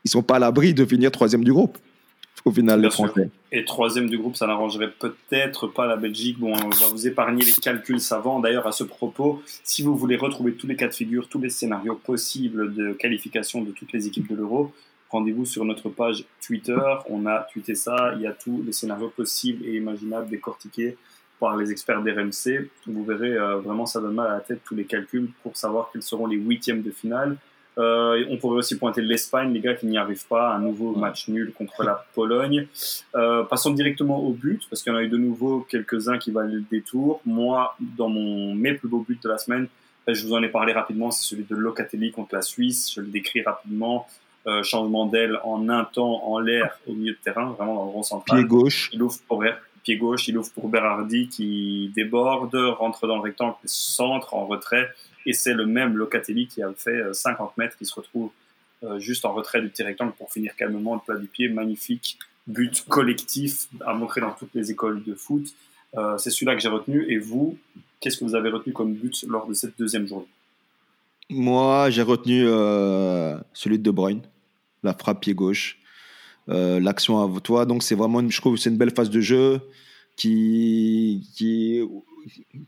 ils 0.04 0.10
sont 0.10 0.22
pas 0.22 0.36
à 0.36 0.38
l'abri 0.38 0.74
de 0.74 0.84
finir 0.84 1.10
troisième 1.10 1.44
du 1.44 1.52
groupe. 1.52 1.78
Au 2.44 2.50
final, 2.50 2.82
les 2.82 2.90
Français. 2.90 3.30
Et 3.52 3.64
troisième 3.64 4.10
du 4.10 4.18
groupe, 4.18 4.36
ça 4.36 4.46
n'arrangerait 4.46 4.90
peut-être 4.90 5.66
pas 5.66 5.86
la 5.86 5.96
Belgique. 5.96 6.38
Bon, 6.38 6.52
on 6.52 6.68
va 6.68 6.86
vous 6.90 7.06
épargner 7.06 7.42
les 7.42 7.52
calculs 7.52 8.00
savants. 8.00 8.38
D'ailleurs, 8.38 8.66
à 8.66 8.72
ce 8.72 8.84
propos, 8.84 9.42
si 9.62 9.82
vous 9.82 9.96
voulez 9.96 10.16
retrouver 10.16 10.52
tous 10.52 10.66
les 10.66 10.76
cas 10.76 10.88
de 10.88 10.92
figure, 10.92 11.26
tous 11.28 11.40
les 11.40 11.48
scénarios 11.48 11.94
possibles 11.94 12.74
de 12.74 12.92
qualification 12.92 13.62
de 13.62 13.70
toutes 13.70 13.92
les 13.92 14.06
équipes 14.06 14.28
de 14.28 14.36
l'Euro, 14.36 14.72
rendez-vous 15.08 15.46
sur 15.46 15.64
notre 15.64 15.88
page 15.88 16.26
Twitter. 16.44 16.76
On 17.08 17.24
a 17.24 17.46
tweeté 17.50 17.74
ça. 17.74 18.12
Il 18.16 18.22
y 18.22 18.26
a 18.26 18.32
tous 18.32 18.62
les 18.66 18.72
scénarios 18.72 19.08
possibles 19.08 19.64
et 19.64 19.76
imaginables 19.76 20.28
décortiqués 20.28 20.98
par 21.40 21.56
les 21.56 21.70
experts 21.70 22.02
d'RMC. 22.02 22.68
Vous 22.86 23.04
verrez, 23.04 23.32
euh, 23.32 23.56
vraiment, 23.56 23.86
ça 23.86 24.00
donne 24.00 24.14
mal 24.14 24.26
à 24.26 24.34
la 24.34 24.40
tête 24.40 24.60
tous 24.66 24.74
les 24.74 24.84
calculs 24.84 25.30
pour 25.42 25.56
savoir 25.56 25.88
quels 25.92 26.02
seront 26.02 26.26
les 26.26 26.36
huitièmes 26.36 26.82
de 26.82 26.90
finale 26.90 27.38
Euh, 27.76 28.24
on 28.30 28.36
pourrait 28.36 28.58
aussi 28.58 28.78
pointer 28.78 29.02
l'Espagne, 29.02 29.52
les 29.52 29.60
gars 29.60 29.74
qui 29.74 29.86
n'y 29.86 29.98
arrivent 29.98 30.26
pas, 30.26 30.54
un 30.54 30.60
nouveau 30.60 30.94
match 30.94 31.28
nul 31.28 31.52
contre 31.52 31.82
la 31.82 32.04
Pologne. 32.14 32.68
Euh, 33.14 33.42
passons 33.44 33.72
directement 33.72 34.20
au 34.20 34.30
but, 34.30 34.62
parce 34.70 34.82
qu'il 34.82 34.92
y 34.92 34.96
en 34.96 34.98
a 34.98 35.02
eu 35.02 35.08
de 35.08 35.16
nouveau 35.16 35.66
quelques-uns 35.68 36.18
qui 36.18 36.30
valent 36.30 36.52
le 36.52 36.60
détour. 36.70 37.20
Moi, 37.26 37.76
dans 37.80 38.08
mon, 38.08 38.54
mes 38.54 38.74
plus 38.74 38.88
beaux 38.88 39.04
buts 39.06 39.18
de 39.22 39.28
la 39.28 39.38
semaine, 39.38 39.66
ben, 40.06 40.14
je 40.14 40.24
vous 40.26 40.34
en 40.34 40.42
ai 40.42 40.48
parlé 40.48 40.72
rapidement, 40.72 41.10
c'est 41.10 41.24
celui 41.24 41.44
de 41.44 41.56
Locatelli 41.56 42.12
contre 42.12 42.34
la 42.34 42.42
Suisse. 42.42 42.92
Je 42.94 43.00
le 43.00 43.08
décris 43.08 43.42
rapidement. 43.42 44.06
Euh, 44.46 44.62
changement 44.62 45.06
d'aile 45.06 45.38
en 45.42 45.70
un 45.70 45.84
temps 45.84 46.22
en 46.26 46.38
l'air 46.38 46.78
au 46.86 46.92
milieu 46.92 47.12
de 47.12 47.18
terrain, 47.18 47.52
vraiment 47.52 47.76
dans 47.76 47.84
le 47.84 47.90
rond 47.92 48.02
central. 48.02 48.40
Pied 48.40 48.46
gauche. 48.46 48.90
Il 48.92 49.02
ouvre 49.02 49.18
pour 49.26 49.42
pied 49.82 49.96
gauche, 49.96 50.28
il 50.28 50.36
ouvre 50.36 50.50
pour 50.52 50.68
Berardi 50.68 51.28
qui 51.28 51.90
déborde, 51.94 52.54
rentre 52.54 53.06
dans 53.06 53.16
le 53.16 53.22
rectangle, 53.22 53.56
centre 53.64 54.34
en 54.34 54.44
retrait 54.44 54.90
et 55.26 55.32
c'est 55.32 55.54
le 55.54 55.66
même 55.66 55.96
Locatelli 55.96 56.46
qui 56.46 56.62
a 56.62 56.72
fait 56.76 57.12
50 57.12 57.48
euh, 57.48 57.62
mètres, 57.62 57.76
qui 57.76 57.86
se 57.86 57.94
retrouve 57.94 58.30
euh, 58.82 58.98
juste 58.98 59.24
en 59.24 59.32
retrait 59.32 59.60
du 59.60 59.68
petit 59.68 59.82
rectangle 59.82 60.12
pour 60.12 60.30
finir 60.30 60.54
calmement 60.56 60.94
le 60.94 61.00
plat 61.00 61.16
du 61.16 61.26
pied. 61.26 61.48
Magnifique 61.48 62.18
but 62.46 62.84
collectif 62.88 63.68
à 63.86 63.94
montrer 63.94 64.20
dans 64.20 64.32
toutes 64.32 64.54
les 64.54 64.70
écoles 64.70 65.02
de 65.02 65.14
foot. 65.14 65.46
Euh, 65.96 66.18
c'est 66.18 66.30
celui-là 66.30 66.54
que 66.54 66.60
j'ai 66.60 66.68
retenu. 66.68 67.10
Et 67.10 67.18
vous, 67.18 67.56
qu'est-ce 68.00 68.18
que 68.18 68.24
vous 68.24 68.34
avez 68.34 68.50
retenu 68.50 68.72
comme 68.72 68.92
but 68.92 69.24
lors 69.28 69.46
de 69.46 69.54
cette 69.54 69.78
deuxième 69.78 70.06
journée? 70.06 70.26
Moi, 71.30 71.88
j'ai 71.88 72.02
retenu 72.02 72.44
celui 73.54 73.78
de 73.78 73.82
De 73.82 73.90
Bruyne, 73.90 74.20
la 74.82 74.92
frappe 74.92 75.22
pied 75.22 75.32
gauche, 75.32 75.78
l'action 76.46 77.22
à 77.22 77.40
toi. 77.40 77.64
Donc, 77.64 77.82
c'est 77.82 77.94
vraiment, 77.94 78.28
je 78.28 78.40
trouve, 78.42 78.58
c'est 78.58 78.68
une 78.68 78.76
belle 78.76 78.94
phase 78.94 79.08
de 79.08 79.22
jeu 79.22 79.62
qui, 80.16 81.26
qui 81.34 81.80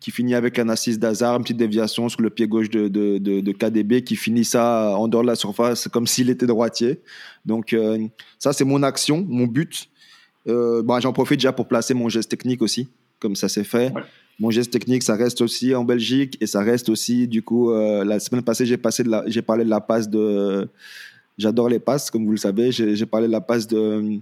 qui 0.01 0.11
finit 0.11 0.35
avec 0.35 0.59
un 0.59 0.69
assist 0.69 0.99
d'Hazard, 0.99 1.37
une 1.37 1.42
petite 1.42 1.57
déviation 1.57 2.09
sur 2.09 2.23
le 2.23 2.31
pied 2.31 2.47
gauche 2.47 2.71
de, 2.71 2.88
de, 2.88 3.19
de, 3.19 3.53
KDB, 3.53 4.03
qui 4.03 4.16
finit 4.16 4.45
ça 4.45 4.97
en 4.97 5.09
dehors 5.09 5.23
de 5.23 5.29
la 5.29 5.35
surface 5.35 5.88
comme 5.88 6.07
s'il 6.07 6.31
était 6.31 6.47
droitier. 6.47 7.01
Donc, 7.45 7.73
euh, 7.73 8.07
ça, 8.38 8.53
c'est 8.53 8.64
mon 8.64 8.83
action, 8.83 9.25
mon 9.29 9.47
but. 9.47 9.88
Euh, 10.49 10.83
bon, 10.83 11.01
J'en 11.01 11.12
profite 11.12 11.38
déjà 11.38 11.53
pour 11.53 11.69
placer 11.69 11.95
mon 11.95 12.09
geste 12.09 12.31
technique 12.31 12.62
aussi, 12.62 12.88
comme 13.19 13.37
ça 13.37 13.49
s'est 13.49 13.64
fait. 13.64 13.92
Mon 14.38 14.51
geste 14.51 14.71
technique, 14.71 15.03
ça 15.03 15.16
reste 15.16 15.40
aussi 15.40 15.75
en 15.75 15.85
Belgique 15.85 16.37
et 16.40 16.47
ça 16.47 16.61
reste 16.61 16.88
aussi, 16.90 17.27
du 17.27 17.42
coup, 17.42 17.71
euh, 17.71 18.05
la 18.05 18.21
semaine 18.21 18.42
passée, 18.42 18.66
j'ai 18.66 18.77
parlé 19.42 19.64
de 19.64 19.71
la 19.71 19.81
passe 19.81 20.09
de. 20.09 20.69
J'adore 21.38 21.69
les 21.69 21.79
passes, 21.79 22.11
comme 22.11 22.25
vous 22.25 22.33
le 22.33 22.38
savez. 22.38 22.73
J'ai 22.73 23.07
parlé 23.07 23.27
de 23.27 23.33
la 23.33 23.42
passe 23.42 23.66
de, 23.66 24.21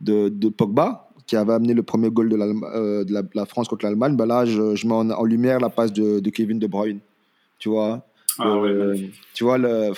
de, 0.00 0.28
de 0.28 0.48
Pogba, 0.48 1.09
qui 1.30 1.36
avait 1.36 1.52
amené 1.52 1.74
le 1.74 1.84
premier 1.84 2.10
goal 2.10 2.28
de, 2.28 2.36
euh, 2.36 3.04
de 3.04 3.24
la, 3.34 3.46
France 3.46 3.68
contre 3.68 3.84
l'Allemagne, 3.84 4.16
ben 4.16 4.26
là, 4.26 4.44
je, 4.44 4.74
je 4.74 4.84
mets 4.84 4.94
en, 4.94 5.24
lumière 5.24 5.60
la 5.60 5.70
passe 5.70 5.92
de, 5.92 6.18
de, 6.18 6.30
Kevin 6.30 6.58
De 6.58 6.66
Bruyne. 6.66 6.98
Tu 7.60 7.68
vois? 7.68 8.04
Ah, 8.40 8.48
euh, 8.48 8.96
Tu 9.32 9.44
vois 9.44 9.56
le, 9.56 9.92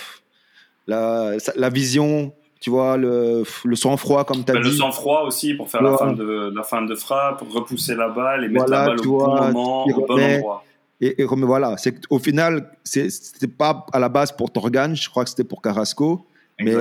la, 0.85 1.31
la 1.55 1.69
vision, 1.69 2.31
tu 2.61 2.69
vois 2.69 2.97
le, 2.97 3.41
le 3.65 3.75
sang-froid, 3.75 4.25
comme 4.25 4.45
tu 4.45 4.51
as 4.51 4.53
ben, 4.53 4.61
dit. 4.61 4.69
Le 4.69 4.75
sang-froid 4.75 5.23
aussi 5.23 5.55
pour 5.55 5.71
faire 5.71 5.81
la, 5.81 5.97
fin 5.97 6.13
de, 6.13 6.53
la 6.55 6.61
fin 6.61 6.83
de 6.83 6.93
frappe, 6.93 7.39
pour 7.39 7.51
repousser 7.51 7.95
la 7.95 8.09
balle 8.09 8.43
et 8.43 8.49
mettre 8.49 8.69
la 8.69 8.85
balle 8.85 8.99
au 8.99 9.17
bon 9.17 9.35
moment, 9.35 9.87
au 9.87 10.05
bon 10.05 10.21
endroit. 10.21 10.63
Et, 11.01 11.19
et 11.19 11.25
voilà, 11.25 11.75
au 12.11 12.19
final, 12.19 12.69
c'était 12.83 13.47
pas 13.47 13.87
à 13.91 13.97
la 13.97 14.07
base 14.07 14.31
pour 14.31 14.51
Torgan, 14.51 14.93
je 14.93 15.09
crois 15.09 15.23
que 15.23 15.31
c'était 15.31 15.43
pour 15.43 15.63
Carrasco. 15.63 16.27
Mais, 16.59 16.75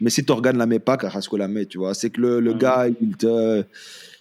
mais, 0.00 0.10
si 0.10 0.24
Torgan 0.24 0.52
la 0.56 0.66
met 0.66 0.78
pas, 0.78 0.96
Carrasco 0.96 1.36
la 1.36 1.48
met, 1.48 1.66
tu 1.66 1.78
vois. 1.78 1.94
C'est 1.94 2.10
que 2.10 2.20
le, 2.20 2.40
le 2.40 2.52
gars, 2.52 2.86
il 3.00 3.16
te, 3.16 3.64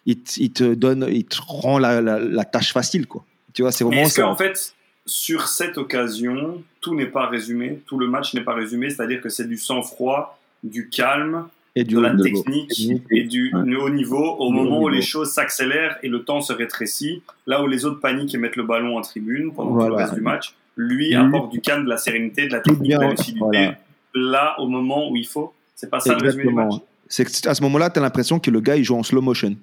il, 0.06 0.52
te 0.52 0.74
donne, 0.74 1.06
il 1.10 1.26
te 1.26 1.38
rend 1.46 1.78
la, 1.78 2.02
la, 2.02 2.46
tâche 2.46 2.74
facile, 2.74 3.08
quoi. 3.08 3.26
Tu 3.54 3.62
vois, 3.62 3.72
c'est 3.72 3.84
vraiment 3.84 4.02
Est-ce 4.02 4.22
qu'en 4.22 4.36
fait, 4.36 4.74
sur 5.06 5.48
cette 5.48 5.78
occasion, 5.78 6.64
tout 6.82 6.96
n'est 6.96 7.08
pas 7.08 7.28
résumé, 7.28 7.82
tout 7.86 7.98
le 7.98 8.08
match 8.08 8.34
n'est 8.34 8.44
pas 8.44 8.56
résumé, 8.56 8.90
c'est-à-dire 8.90 9.22
que 9.22 9.30
c'est 9.30 9.48
du 9.48 9.58
sang-froid, 9.58 10.40
du 10.64 10.90
calme, 10.90 11.48
et 11.76 11.84
du 11.84 11.96
de 11.96 12.02
la 12.02 12.16
technique 12.16 12.80
et 13.10 13.24
du 13.24 13.52
haut 13.54 13.90
niveau 13.90 14.36
au 14.38 14.52
moment 14.52 14.82
où 14.82 14.90
les 14.90 15.02
choses 15.02 15.32
s'accélèrent 15.32 15.98
et 16.04 16.08
le 16.08 16.24
temps 16.24 16.42
se 16.42 16.54
rétrécit, 16.54 17.24
là 17.48 17.64
où 17.64 17.68
les 17.68 17.86
autres 17.86 18.00
paniquent 18.00 18.36
et 18.36 18.38
mettent 18.38 18.56
le 18.56 18.64
ballon 18.64 18.98
en 18.98 19.02
tribune 19.02 19.52
pendant 19.54 19.88
le 19.88 19.94
reste 19.94 20.14
du 20.14 20.22
match, 20.22 20.56
lui 20.76 21.16
apporte 21.16 21.52
du 21.52 21.62
calme, 21.62 21.86
de 21.86 21.90
la 21.90 21.98
sérénité, 21.98 22.48
de 22.48 22.54
la 22.54 22.60
technique, 22.60 22.92
de 22.92 23.00
la 23.00 23.10
lucidité 23.10 23.72
là 24.14 24.56
au 24.60 24.68
moment 24.68 25.10
où 25.10 25.16
il 25.16 25.28
faut. 25.28 25.54
C'est 25.76 25.90
pas 25.90 26.00
ça 26.00 26.14
le 26.14 26.22
résumé 26.22 26.46
du 26.46 26.54
match. 26.54 26.76
C'est 27.08 27.48
à 27.48 27.54
ce 27.54 27.62
moment-là, 27.64 27.90
tu 27.90 28.00
as 28.00 28.02
l'impression 28.02 28.40
que 28.40 28.50
le 28.50 28.62
gars, 28.62 28.76
il 28.76 28.84
joue 28.84 28.96
en 28.96 29.04
slow 29.04 29.22
motion. 29.22 29.56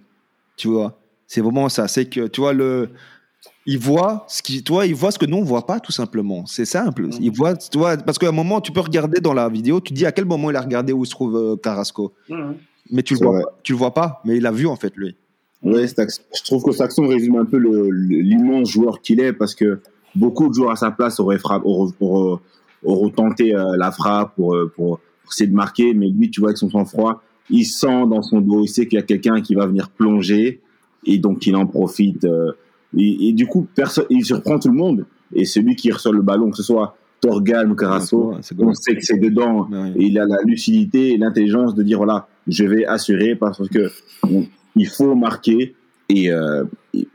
Tu 0.57 0.69
vois 0.69 0.99
C'est 1.27 1.41
vraiment 1.41 1.69
ça. 1.69 1.89
C'est 1.89 2.07
que, 2.07 2.27
tu 2.27 2.41
vois, 2.41 2.53
le. 2.53 2.91
Il 3.65 3.79
voit 3.79 4.25
ce 4.29 4.43
qui, 4.43 4.63
toi, 4.63 4.87
il 4.87 4.95
voit 4.95 5.11
ce 5.11 5.19
que 5.19 5.27
nous 5.27 5.39
on 5.39 5.45
voit 5.45 5.65
pas, 5.65 5.81
tout 5.81 5.93
simplement. 5.93 6.45
C'est 6.47 6.65
simple. 6.65 7.07
Mm. 7.07 7.11
Il 7.21 7.31
voit, 7.31 7.57
tu 7.57 7.79
vois, 7.79 7.97
parce 7.97 8.19
qu'à 8.19 8.29
un 8.29 8.33
moment, 8.33 8.61
tu 8.61 8.73
peux 8.73 8.81
regarder 8.81 9.21
dans 9.21 9.33
la 9.33 9.49
vidéo, 9.49 9.81
tu 9.81 9.93
dis 9.93 10.05
à 10.05 10.13
quel 10.13 10.25
moment 10.25 10.51
il 10.51 10.57
a 10.57 10.61
regardé 10.61 10.93
où 10.93 11.05
se 11.05 11.11
trouve 11.11 11.37
euh, 11.37 11.57
Carrasco. 11.57 12.13
Mm. 12.29 12.53
Mais 12.91 13.03
tu 13.03 13.15
le 13.15 13.21
vois, 13.21 13.53
tu 13.63 13.73
le 13.73 13.79
vois 13.79 13.95
pas. 13.95 14.21
Mais 14.25 14.37
il 14.37 14.47
a 14.47 14.51
vu 14.51 14.67
en 14.67 14.77
fait 14.77 14.95
lui. 14.97 15.17
Ouais, 15.63 15.87
je 15.87 16.45
trouve 16.45 16.65
que 16.65 16.73
Saxon 16.73 17.07
résume 17.07 17.37
un 17.37 17.45
peu 17.45 17.59
l'immense 17.59 18.71
joueur 18.71 19.03
qu'il 19.03 19.21
est, 19.21 19.33
parce 19.33 19.55
que 19.55 19.81
beaucoup 20.15 20.49
de 20.49 20.55
joueurs 20.55 20.71
à 20.71 20.77
sa 20.77 20.91
place 20.91 21.21
auraient, 21.21 21.39
frappé, 21.39 21.69
auront 22.85 23.11
tenté 23.11 23.55
euh, 23.55 23.77
la 23.77 23.91
frappe 23.91 24.35
pour, 24.37 24.55
euh, 24.55 24.73
pour, 24.75 25.01
essayer 25.31 25.49
de 25.49 25.55
marquer, 25.55 25.95
mais 25.95 26.09
lui, 26.09 26.29
tu 26.29 26.41
vois, 26.41 26.49
avec 26.49 26.59
son 26.59 26.69
sang-froid, 26.69 27.23
il 27.51 27.65
sent 27.65 28.07
dans 28.09 28.21
son 28.21 28.41
dos, 28.41 28.63
il 28.65 28.69
sait 28.69 28.87
qu'il 28.87 28.99
y 28.99 29.03
a 29.03 29.05
quelqu'un 29.05 29.41
qui 29.41 29.55
va 29.55 29.67
venir 29.67 29.89
plonger, 29.91 30.61
et 31.07 31.19
donc 31.19 31.47
il 31.47 31.55
en 31.55 31.67
profite. 31.67 32.25
Euh, 32.25 32.53
et, 32.97 33.33
du 33.33 33.47
coup, 33.47 33.69
personne, 33.77 34.07
il 34.11 34.25
surprend 34.25 34.59
tout 34.59 34.69
le 34.69 34.75
monde. 34.75 35.07
Et 35.33 35.45
celui 35.45 35.77
qui 35.77 35.93
reçoit 35.93 36.13
le 36.13 36.23
ballon, 36.23 36.51
que 36.51 36.57
ce 36.57 36.65
soit 36.65 36.97
Torgan 37.21 37.71
ou 37.71 37.77
Carasso, 37.77 38.35
on 38.59 38.75
sait 38.75 38.97
que 38.97 39.05
c'est 39.05 39.19
dedans. 39.19 39.69
Et 39.95 40.07
il 40.07 40.19
a 40.19 40.27
la 40.27 40.39
lucidité 40.45 41.13
et 41.13 41.17
l'intelligence 41.17 41.77
de 41.77 41.85
dire 41.85 41.99
voilà, 41.99 42.27
je 42.49 42.65
vais 42.65 42.85
assurer 42.85 43.37
parce 43.37 43.69
que 43.69 43.89
il 44.75 44.89
faut 44.89 45.15
marquer. 45.15 45.77
Et, 46.11 46.31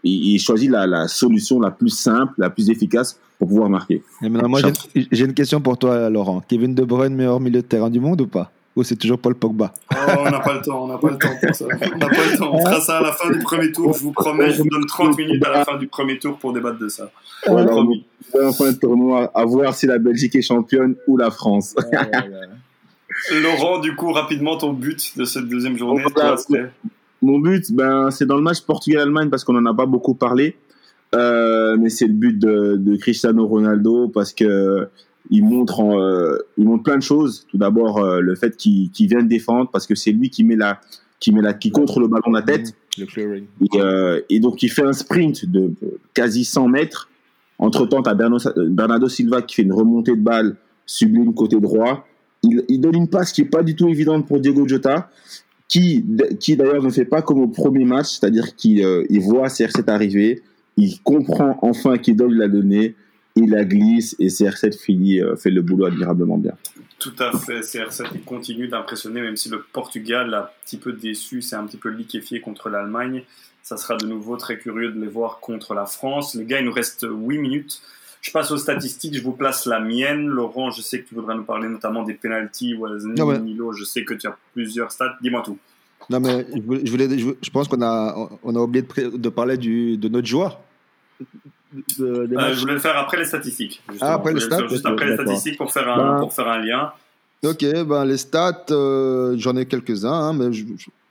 il 0.04 0.40
choisit 0.40 0.70
la, 0.70 0.88
la, 0.88 1.08
solution 1.08 1.60
la 1.60 1.72
plus 1.72 1.90
simple, 1.90 2.34
la 2.38 2.50
plus 2.50 2.70
efficace 2.70 3.20
pour 3.38 3.50
pouvoir 3.50 3.70
marquer. 3.70 4.04
moi, 4.22 4.62
j'ai 4.94 5.26
une 5.26 5.34
question 5.34 5.62
pour 5.62 5.78
toi, 5.78 6.10
Laurent. 6.10 6.42
Kevin 6.48 6.74
De 6.74 6.84
Bruyne, 6.84 7.16
meilleur 7.16 7.40
milieu 7.40 7.62
de 7.62 7.68
terrain 7.68 7.90
du 7.90 8.00
monde 8.00 8.22
ou 8.22 8.28
pas? 8.28 8.52
Ou 8.76 8.84
c'est 8.84 8.98
toujours 8.98 9.20
Paul 9.20 9.36
Pogba? 9.36 9.72
Oh, 9.92 9.96
On 10.20 10.30
n'a 10.30 10.40
pas 10.40 10.54
le 10.54 10.62
temps, 10.62 10.84
on 10.84 10.88
n'a 10.88 10.98
pas 10.98 11.10
le 11.10 11.18
temps 11.18 11.30
pour 11.42 11.56
ça. 11.56 11.66
On 11.66 11.98
n'a 11.98 12.08
pas 12.10 12.32
le 12.32 12.38
temps. 12.38 12.54
On 12.54 12.60
fera 12.60 12.82
ça 12.82 12.98
à 12.98 13.02
la 13.02 13.14
fin 13.14 13.30
du 13.32 13.40
premier 13.40 13.72
tour. 13.72 13.94
Je 13.94 14.00
vous 14.02 14.12
promets, 14.12 14.52
je 14.52 14.62
vous 14.62 14.68
donne 14.70 14.86
30 14.86 15.18
minutes 15.18 15.46
à 15.46 15.50
la 15.52 15.66
fin 15.66 15.78
du 15.78 15.88
premier 15.88 16.20
tour 16.20 16.38
pour 16.38 16.52
débattre 16.52 16.80
de 16.80 16.90
ça. 16.90 17.10
Voilà, 17.48 17.68
promis. 17.68 18.06
On 18.34 18.52
fin 18.52 18.72
de 18.72 18.78
tournoi, 18.78 19.32
à 19.34 19.46
voir 19.46 19.74
si 19.76 19.88
la 19.88 19.98
Belgique 19.98 20.36
est 20.36 20.42
championne 20.42 20.96
ou 21.08 21.16
la 21.16 21.32
France. 21.32 21.74
Laurent, 23.32 23.80
du 23.80 23.96
coup, 23.96 24.12
rapidement, 24.12 24.58
ton 24.58 24.74
but 24.74 25.18
de 25.18 25.24
cette 25.24 25.48
deuxième 25.48 25.78
journée, 25.78 26.04
mon 27.22 27.40
but, 27.40 27.72
ben, 27.72 28.12
c'est 28.12 28.26
dans 28.26 28.36
le 28.36 28.42
match 28.42 28.62
Portugal-Allemagne 28.62 29.30
parce 29.30 29.44
qu'on 29.44 29.54
n'en 29.54 29.66
a 29.66 29.74
pas 29.74 29.86
beaucoup 29.86 30.16
parlé. 30.16 30.56
Euh, 31.14 31.78
mais 31.80 31.90
c'est 31.90 32.08
le 32.08 32.14
but 32.14 32.38
de, 32.38 32.96
Cristiano 32.98 33.48
Ronaldo 33.48 34.10
parce 34.10 34.34
que 34.34 34.88
il 35.32 35.44
montre, 35.44 35.82
euh, 35.82 36.38
il 36.58 36.66
montre 36.66 36.84
plein 36.84 36.98
de 36.98 37.04
choses. 37.04 37.48
Tout 37.50 37.58
d'abord, 37.58 38.00
euh, 38.00 38.20
le 38.20 38.36
fait 38.36 38.56
qu'il 38.58 38.92
vient 39.00 39.24
de 39.24 39.28
défendre 39.28 39.70
parce 39.72 39.88
que 39.88 39.96
c'est 39.96 40.12
lui 40.12 40.30
qui 40.30 40.44
met 40.44 40.56
la, 40.56 40.82
qui 41.20 41.32
met 41.32 41.42
la, 41.42 41.54
qui 41.54 41.72
contre 41.72 42.00
le 42.00 42.08
ballon 42.08 42.32
de 42.32 42.36
la 42.36 42.42
tête. 42.42 42.76
Et, 42.98 44.36
et, 44.36 44.40
donc, 44.40 44.62
il 44.64 44.70
fait 44.70 44.84
un 44.84 44.94
sprint 44.94 45.46
de 45.50 45.72
quasi 46.14 46.46
100 46.46 46.68
mètres. 46.70 47.10
Entre 47.58 47.86
temps, 47.86 48.02
tu 48.04 48.10
as 48.10 48.14
Bernardo 48.14 49.10
Silva 49.10 49.42
qui 49.42 49.56
fait 49.56 49.62
une 49.64 49.74
remontée 49.74 50.16
de 50.16 50.22
balle 50.22 50.56
sublime 50.86 51.34
côté 51.34 51.60
droit. 51.60 52.08
Il, 52.44 52.64
il 52.68 52.80
donne 52.80 52.96
une 52.96 53.10
passe 53.10 53.32
qui 53.32 53.42
est 53.42 53.46
pas 53.50 53.64
du 53.64 53.76
tout 53.76 53.90
évidente 53.90 54.28
pour 54.28 54.40
Diego 54.40 54.68
Jota 54.68 55.10
qui, 55.68 56.06
qui 56.40 56.56
d'ailleurs 56.56 56.84
ne 56.84 56.90
fait 56.90 57.06
pas 57.06 57.22
comme 57.22 57.40
au 57.42 57.48
premier 57.48 57.86
match, 57.86 58.20
c'est-à-dire 58.20 58.56
qu'il 58.56 58.80
il 59.10 59.20
voit 59.20 59.48
CR7 59.48 59.90
arriver, 59.90 60.44
il 60.78 61.00
comprend 61.02 61.58
enfin 61.62 61.98
qui 61.98 62.14
doit 62.14 62.28
la 62.30 62.48
donner, 62.48 62.96
il 63.36 63.50
la 63.50 63.66
glisse 63.66 64.16
et 64.20 64.28
CR7 64.28 64.78
finit, 64.78 65.22
euh, 65.22 65.36
fait 65.36 65.52
le 65.52 65.62
boulot 65.62 65.86
admirablement 65.86 66.38
bien. 66.38 66.54
Tout 67.00 67.14
à 67.20 67.38
fait, 67.38 67.60
CR7 67.60 68.24
continue 68.24 68.68
d'impressionner, 68.68 69.22
même 69.22 69.36
si 69.36 69.50
le 69.50 69.62
Portugal 69.62 70.34
a 70.34 70.44
un 70.44 70.50
petit 70.66 70.78
peu 70.78 70.94
déçu, 70.94 71.42
c'est 71.42 71.56
un 71.56 71.66
petit 71.66 71.78
peu 71.78 71.90
liquéfié 71.90 72.40
contre 72.40 72.70
l'Allemagne. 72.70 73.24
Ça 73.62 73.78
sera 73.78 73.98
de 73.98 74.06
nouveau 74.06 74.38
très 74.38 74.58
curieux 74.58 74.92
de 74.92 75.02
les 75.02 75.08
voir 75.08 75.40
contre 75.40 75.74
la 75.74 75.86
France. 75.86 76.36
Les 76.36 76.46
gars, 76.46 76.60
il 76.60 76.66
nous 76.66 76.72
reste 76.72 77.06
8 77.10 77.38
minutes. 77.38 77.82
Je 78.26 78.32
passe 78.32 78.50
aux 78.50 78.58
statistiques, 78.58 79.14
je 79.14 79.22
vous 79.22 79.34
place 79.34 79.68
la 79.68 79.80
mienne. 79.80 80.26
Laurent, 80.26 80.72
je 80.72 80.82
sais 80.82 81.00
que 81.00 81.08
tu 81.08 81.14
voudras 81.14 81.36
nous 81.36 81.44
parler 81.44 81.70
notamment 81.70 82.02
des 82.02 82.16
penalties. 82.16 82.76
Ah 83.20 83.24
Milo, 83.38 83.72
je 83.72 83.84
sais 83.84 84.04
que 84.04 84.16
tu 84.16 84.26
as 84.26 84.36
plusieurs 84.54 84.92
stats. 84.92 85.16
Dis-moi 85.22 85.44
tout. 85.46 85.60
Non, 86.10 86.20
mais 86.20 86.44
je, 86.52 86.90
voulais, 86.90 87.08
je, 87.20 87.50
pense 87.52 87.68
qu'on 87.68 87.84
a, 87.84 88.30
on 88.44 88.56
a 88.56 88.60
oublié 88.60 88.84
de, 88.84 89.18
de 89.18 89.30
parler 89.30 89.58
du, 89.58 89.98
de 89.98 90.10
notre 90.10 90.26
joueur. 90.26 90.60
Euh, 92.00 92.28
je 92.52 92.60
voulais 92.60 92.74
le 92.74 92.80
faire 92.80 92.98
après 92.98 93.18
les 93.18 93.26
statistiques. 93.26 93.84
Ah, 94.02 94.14
après 94.14 94.34
les 94.34 94.40
stats 94.40 94.68
Juste 94.70 94.88
après 94.88 95.06
les 95.06 95.14
statistiques 95.14 95.58
pour 95.58 95.72
faire 95.72 95.88
un, 95.88 96.14
ben, 96.14 96.20
pour 96.22 96.34
faire 96.34 96.48
un 96.48 96.66
lien. 96.66 96.94
Ok, 97.44 97.64
ben 97.86 98.06
les 98.06 98.18
stats, 98.18 98.66
euh, 98.72 99.36
j'en 99.38 99.56
ai 99.56 99.68
quelques-uns, 99.68 100.12
hein, 100.12 100.34
mais 100.34 100.50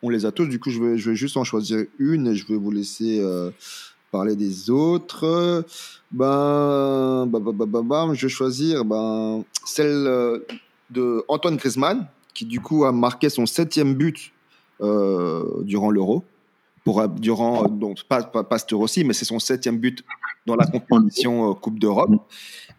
on 0.02 0.08
les 0.08 0.26
a 0.26 0.32
tous. 0.32 0.46
Du 0.46 0.58
coup, 0.58 0.70
je 0.70 0.82
vais, 0.82 0.98
je 0.98 1.10
vais 1.10 1.16
juste 1.16 1.36
en 1.36 1.44
choisir 1.44 1.84
une 2.00 2.26
et 2.26 2.34
je 2.34 2.44
vais 2.48 2.56
vous 2.56 2.72
laisser 2.72 3.20
euh, 3.20 3.50
parler 4.10 4.34
des 4.34 4.68
autres. 4.68 5.64
Ben, 6.14 7.28
je 8.14 8.26
vais 8.26 8.28
choisir 8.28 8.84
ben, 8.84 9.44
celle 9.64 10.42
de 10.90 11.24
Antoine 11.28 11.56
Griezmann, 11.56 12.06
qui 12.34 12.44
du 12.44 12.60
coup 12.60 12.84
a 12.84 12.92
marqué 12.92 13.28
son 13.28 13.46
septième 13.46 13.94
but 13.94 14.32
durant 14.80 15.90
l'Euro 15.90 16.24
pour, 16.84 17.08
durant, 17.08 17.66
donc 17.68 18.04
pas, 18.04 18.22
pas, 18.22 18.44
pas 18.44 18.58
aussi, 18.72 19.04
mais 19.04 19.14
c'est 19.14 19.24
son 19.24 19.38
septième 19.38 19.78
but 19.78 20.04
dans 20.46 20.54
la 20.54 20.66
compétition 20.66 21.50
euh, 21.50 21.54
Coupe 21.54 21.78
d'Europe. 21.78 22.10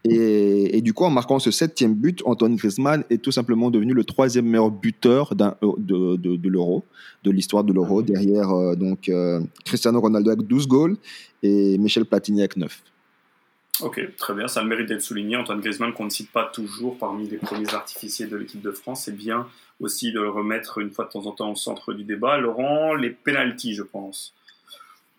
Et, 0.07 0.81
du 0.81 0.93
coup, 0.93 1.03
en 1.03 1.09
marquant 1.09 1.39
ce 1.39 1.49
septième 1.49 1.95
but, 1.95 2.21
Antoine 2.25 2.55
Griezmann 2.55 3.03
est 3.09 3.17
tout 3.17 3.31
simplement 3.31 3.71
devenu 3.71 3.93
le 3.93 4.03
troisième 4.03 4.45
meilleur 4.45 4.69
buteur 4.69 5.33
euh, 5.41 5.73
de, 5.79 6.47
l'Euro, 6.47 6.83
de 7.23 7.31
l'histoire 7.31 7.63
de 7.63 7.73
l'Euro, 7.73 8.03
derrière 8.03 8.51
euh, 8.51 8.75
donc 8.75 9.11
Cristiano 9.65 9.99
Ronaldo 9.99 10.29
avec 10.29 10.45
12 10.45 10.67
goals 10.67 10.97
et 11.41 11.79
Michel 11.79 12.05
Platini 12.05 12.41
avec 12.41 12.55
9. 12.55 12.83
Ok, 13.81 13.99
très 14.17 14.33
bien, 14.33 14.47
ça 14.47 14.63
mérite 14.63 14.87
d'être 14.87 15.01
souligné. 15.01 15.35
Antoine 15.35 15.59
Griezmann, 15.59 15.91
qu'on 15.93 16.05
ne 16.05 16.09
cite 16.09 16.31
pas 16.31 16.49
toujours 16.53 16.97
parmi 16.97 17.27
les 17.27 17.37
premiers 17.37 17.73
artificiers 17.73 18.25
de 18.25 18.37
l'équipe 18.37 18.61
de 18.61 18.71
France, 18.71 19.03
c'est 19.05 19.15
bien 19.15 19.47
aussi 19.81 20.11
de 20.13 20.21
le 20.21 20.29
remettre 20.29 20.77
une 20.77 20.91
fois 20.91 21.05
de 21.05 21.09
temps 21.09 21.25
en 21.25 21.31
temps 21.31 21.51
au 21.51 21.55
centre 21.55 21.93
du 21.93 22.03
débat. 22.03 22.37
Laurent, 22.37 22.95
les 22.95 23.09
pénalties, 23.09 23.73
je 23.73 23.83
pense. 23.83 24.33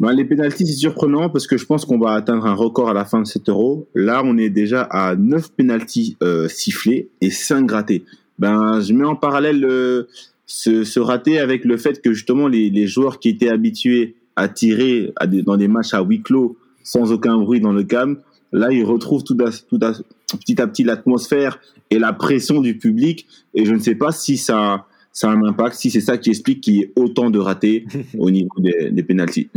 Ben, 0.00 0.12
les 0.12 0.24
pénalties, 0.24 0.66
c'est 0.66 0.72
surprenant 0.74 1.28
parce 1.28 1.46
que 1.46 1.56
je 1.56 1.66
pense 1.66 1.84
qu'on 1.84 1.98
va 1.98 2.12
atteindre 2.12 2.46
un 2.46 2.54
record 2.54 2.88
à 2.88 2.94
la 2.94 3.04
fin 3.04 3.20
de 3.20 3.26
cet 3.26 3.48
euro. 3.48 3.88
Là, 3.94 4.22
on 4.24 4.36
est 4.38 4.50
déjà 4.50 4.82
à 4.82 5.16
9 5.16 5.52
pénalties 5.52 6.16
euh, 6.22 6.48
sifflés 6.48 7.08
et 7.20 7.30
5 7.30 7.70
ratés. 7.70 8.04
Ben, 8.38 8.80
je 8.80 8.92
mets 8.92 9.06
en 9.06 9.16
parallèle 9.16 9.64
euh, 9.64 10.04
ce, 10.46 11.00
raté 11.00 11.38
avec 11.38 11.64
le 11.64 11.76
fait 11.76 12.02
que 12.02 12.12
justement 12.12 12.48
les, 12.48 12.86
joueurs 12.86 13.18
qui 13.18 13.30
étaient 13.30 13.48
habitués 13.48 14.16
à 14.36 14.48
tirer 14.48 15.12
dans 15.44 15.56
des 15.56 15.68
matchs 15.68 15.94
à 15.94 16.02
huis 16.02 16.22
clos 16.22 16.58
sans 16.82 17.10
aucun 17.10 17.38
bruit 17.38 17.60
dans 17.60 17.72
le 17.72 17.82
cam, 17.82 18.18
là, 18.58 18.72
ils 18.72 18.84
retrouvent 18.84 19.24
tout, 19.24 19.36
à, 19.44 19.50
tout 19.50 19.78
à, 19.82 19.92
petit 20.38 20.60
à 20.60 20.66
petit 20.66 20.84
l'atmosphère 20.84 21.60
et 21.90 21.98
la 21.98 22.12
pression 22.12 22.60
du 22.60 22.78
public. 22.78 23.26
Et 23.54 23.64
je 23.64 23.72
ne 23.72 23.78
sais 23.78 23.94
pas 23.94 24.12
si 24.12 24.36
ça, 24.36 24.86
ça 25.12 25.28
a 25.28 25.32
un 25.32 25.44
impact, 25.44 25.76
si 25.76 25.90
c'est 25.90 26.00
ça 26.00 26.18
qui 26.18 26.30
explique 26.30 26.60
qu'il 26.60 26.74
y 26.74 26.80
ait 26.80 26.92
autant 26.96 27.30
de 27.30 27.38
ratés 27.38 27.86
au 28.18 28.30
niveau 28.30 28.58
des, 28.58 28.90
des 28.90 29.02
pénalties. 29.02 29.48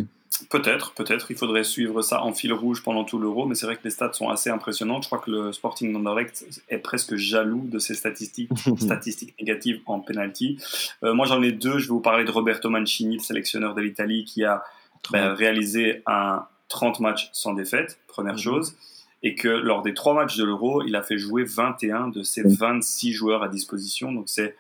Peut-être, 0.50 0.94
peut-être. 0.94 1.30
Il 1.30 1.38
faudrait 1.38 1.64
suivre 1.64 2.02
ça 2.02 2.24
en 2.24 2.34
fil 2.34 2.54
rouge 2.54 2.82
pendant 2.84 3.04
tout 3.04 3.20
l'euro, 3.20 3.46
mais 3.46 3.56
c'est 3.56 3.68
vrai 3.68 3.76
que 3.76 3.84
les 3.84 3.90
stats 3.92 4.14
sont 4.14 4.30
assez 4.30 4.50
impressionnantes. 4.50 5.04
Je 5.04 5.08
crois 5.08 5.20
que 5.20 5.30
le 5.30 5.52
Sporting 5.52 5.96
Anderlecht 5.96 6.46
est 6.70 6.80
presque 6.80 7.16
jaloux 7.16 7.68
de 7.68 7.78
ses 7.78 7.94
statistiques, 7.94 8.50
statistiques 8.78 9.36
négatives 9.40 9.80
en 9.86 10.00
penalty. 10.00 10.58
Euh, 11.04 11.14
moi, 11.14 11.26
j'en 11.28 11.42
ai 11.44 11.52
deux. 11.52 11.78
Je 11.78 11.86
vais 11.86 11.94
vous 11.94 12.00
parler 12.00 12.26
de 12.26 12.32
Roberto 12.32 12.70
Mancini, 12.70 13.18
le 13.18 13.24
sélectionneur 13.24 13.76
de 13.76 13.82
l'Italie, 13.82 14.24
qui 14.24 14.44
a 14.44 14.64
ben, 15.12 15.34
réalisé 15.34 16.02
un 16.08 16.46
30 16.70 17.00
matchs 17.02 17.30
sans 17.34 17.54
défaite, 17.54 18.00
première 18.08 18.34
mhm. 18.34 18.40
chose, 18.40 18.76
et 19.22 19.36
que 19.36 19.50
lors 19.50 19.82
des 19.82 19.94
trois 19.94 20.14
matchs 20.14 20.38
de 20.38 20.46
l'Euro, 20.46 20.84
il 20.84 20.96
a 20.96 21.04
fait 21.04 21.18
jouer 21.18 21.44
21 21.44 22.08
de 22.08 22.24
ses 22.24 22.44
26 22.44 23.12
joueurs 23.12 23.44
à 23.44 23.50
disposition. 23.50 24.14
Donc 24.14 24.30
c'est 24.30 24.56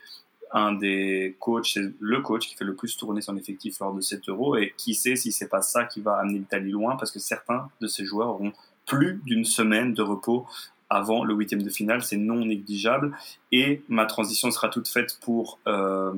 un 0.52 0.74
des 0.74 1.38
coachs, 1.39 1.67
c'est 1.74 1.93
le 2.00 2.22
coach 2.22 2.48
qui 2.48 2.56
fait 2.56 2.65
le 2.65 2.76
plus 2.76 2.98
tourner 2.98 3.22
son 3.22 3.38
effectif 3.38 3.80
lors 3.80 3.93
de 3.93 4.02
cet 4.02 4.28
Euro, 4.28 4.58
et 4.58 4.74
qui 4.78 4.95
sait 4.95 5.15
si 5.15 5.32
c'est 5.32 5.48
pas 5.48 5.62
ça 5.62 5.86
qui 5.86 6.02
va 6.02 6.15
amener 6.15 6.39
l'Italie 6.39 6.72
loin, 6.72 6.98
parce 6.98 7.12
que 7.12 7.19
certains 7.19 7.69
de 7.80 7.88
ces 7.88 8.04
joueurs 8.04 8.30
auront 8.30 8.52
plus 8.86 9.22
d'une 9.26 9.45
semaine 9.45 9.93
de 9.93 10.02
repos 10.02 10.48
avant 10.89 11.24
le 11.24 11.36
huitième 11.36 11.62
de 11.62 11.69
finale, 11.69 12.02
c'est 12.04 12.17
non 12.17 12.45
négligeable. 12.45 13.15
Et 13.52 13.84
ma 13.89 14.08
transition 14.08 14.50
sera 14.50 14.69
toute 14.69 14.88
faite 14.88 15.19
pour 15.22 15.60
euh, 15.67 16.12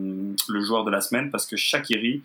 le 0.48 0.62
joueur 0.62 0.86
de 0.86 0.92
la 0.92 1.02
semaine, 1.02 1.30
parce 1.30 1.46
que 1.46 1.58
Shakiri 1.58 2.24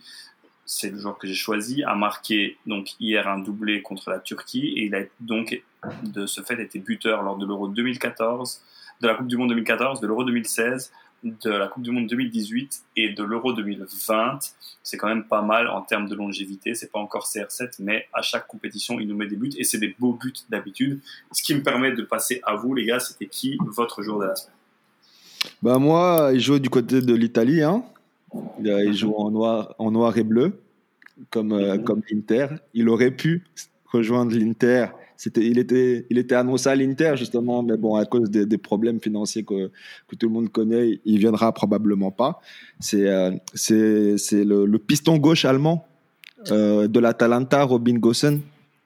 c'est 0.67 0.89
le 0.89 0.99
joueur 0.99 1.17
que 1.17 1.27
j'ai 1.27 1.33
choisi, 1.33 1.83
a 1.83 1.95
marqué 1.95 2.57
donc 2.67 2.91
hier 2.99 3.27
un 3.27 3.39
doublé 3.39 3.81
contre 3.81 4.09
la 4.09 4.19
Turquie 4.19 4.67
et 4.75 4.85
il 4.85 4.95
a 4.95 5.01
donc 5.21 5.63
de 6.03 6.27
ce 6.27 6.41
fait 6.41 6.61
été 6.61 6.79
buteur 6.79 7.23
lors 7.23 7.37
de 7.37 7.45
l'Euro 7.45 7.69
2014, 7.69 8.61
de 9.01 9.07
la 9.07 9.15
Coupe 9.15 9.27
du 9.27 9.37
Monde 9.37 9.49
2014, 9.49 10.01
de 10.01 10.07
l'Euro 10.07 10.25
2016, 10.25 10.91
de 11.23 11.49
la 11.49 11.67
Coupe 11.67 11.83
du 11.83 11.91
Monde 11.91 12.07
2018 12.07 12.81
et 12.97 13.09
de 13.13 13.23
l'Euro 13.23 13.53
2020. 13.53 14.39
C'est 14.83 14.97
quand 14.97 15.07
même 15.07 15.23
pas 15.23 15.41
mal 15.41 15.69
en 15.69 15.81
termes 15.81 16.07
de 16.09 16.15
longévité. 16.15 16.75
C'est 16.75 16.91
pas 16.91 16.99
encore 16.99 17.25
CR7, 17.25 17.77
mais 17.79 18.07
à 18.13 18.21
chaque 18.21 18.45
compétition, 18.45 18.99
il 18.99 19.07
nous 19.07 19.15
met 19.15 19.27
des 19.27 19.37
buts 19.37 19.51
et 19.57 19.63
c'est 19.63 19.79
des 19.79 19.95
beaux 19.97 20.13
buts 20.13 20.33
d'habitude. 20.49 21.01
Ce 21.31 21.41
qui 21.43 21.55
me 21.55 21.63
permet 21.63 21.93
de 21.93 22.03
passer 22.03 22.41
à 22.43 22.55
vous, 22.55 22.73
les 22.75 22.85
gars. 22.85 22.99
C'était 22.99 23.27
qui 23.27 23.57
votre 23.65 24.03
joueur 24.03 24.19
de 24.19 24.25
la 24.25 24.35
semaine? 24.35 24.53
Bah 25.61 25.79
moi, 25.79 26.31
il 26.33 26.39
joue 26.39 26.59
du 26.59 26.69
côté 26.69 27.01
de 27.01 27.13
l'Italie. 27.15 27.63
Hein. 27.63 27.83
Il 28.63 28.93
joue 28.93 29.13
en 29.13 29.31
noir, 29.31 29.75
en 29.77 29.91
noir 29.91 30.17
et 30.17 30.23
bleu, 30.23 30.59
comme, 31.29 31.53
euh, 31.53 31.75
mhm. 31.75 31.83
comme 31.83 32.01
l'Inter. 32.09 32.47
Il 32.73 32.89
aurait 32.89 33.11
pu 33.11 33.43
rejoindre 33.85 34.35
l'Inter. 34.35 34.87
C'était, 35.15 35.45
il, 35.45 35.57
était, 35.57 36.05
il 36.09 36.17
était 36.19 36.35
annoncé 36.35 36.69
à 36.69 36.75
l'Inter, 36.75 37.13
justement, 37.15 37.63
mais 37.63 37.75
bon, 37.77 37.95
à 37.95 38.05
cause 38.05 38.29
des, 38.29 38.57
problèmes 38.57 38.99
financiers 38.99 39.43
que, 39.43 39.71
que, 40.07 40.15
tout 40.15 40.27
le 40.27 40.33
monde 40.33 40.49
connaît, 40.51 40.99
il 41.05 41.17
viendra 41.17 41.51
probablement 41.53 42.11
pas. 42.11 42.39
C'est, 42.79 43.07
euh, 43.07 43.31
c'est, 43.55 44.17
c'est 44.17 44.43
le, 44.43 44.67
piston 44.77 45.17
gauche 45.17 45.45
allemand 45.45 45.87
euh, 46.51 46.87
de 46.87 46.99
l'Atalanta, 46.99 47.63
Robin 47.63 47.95
Gossen. 47.95 48.41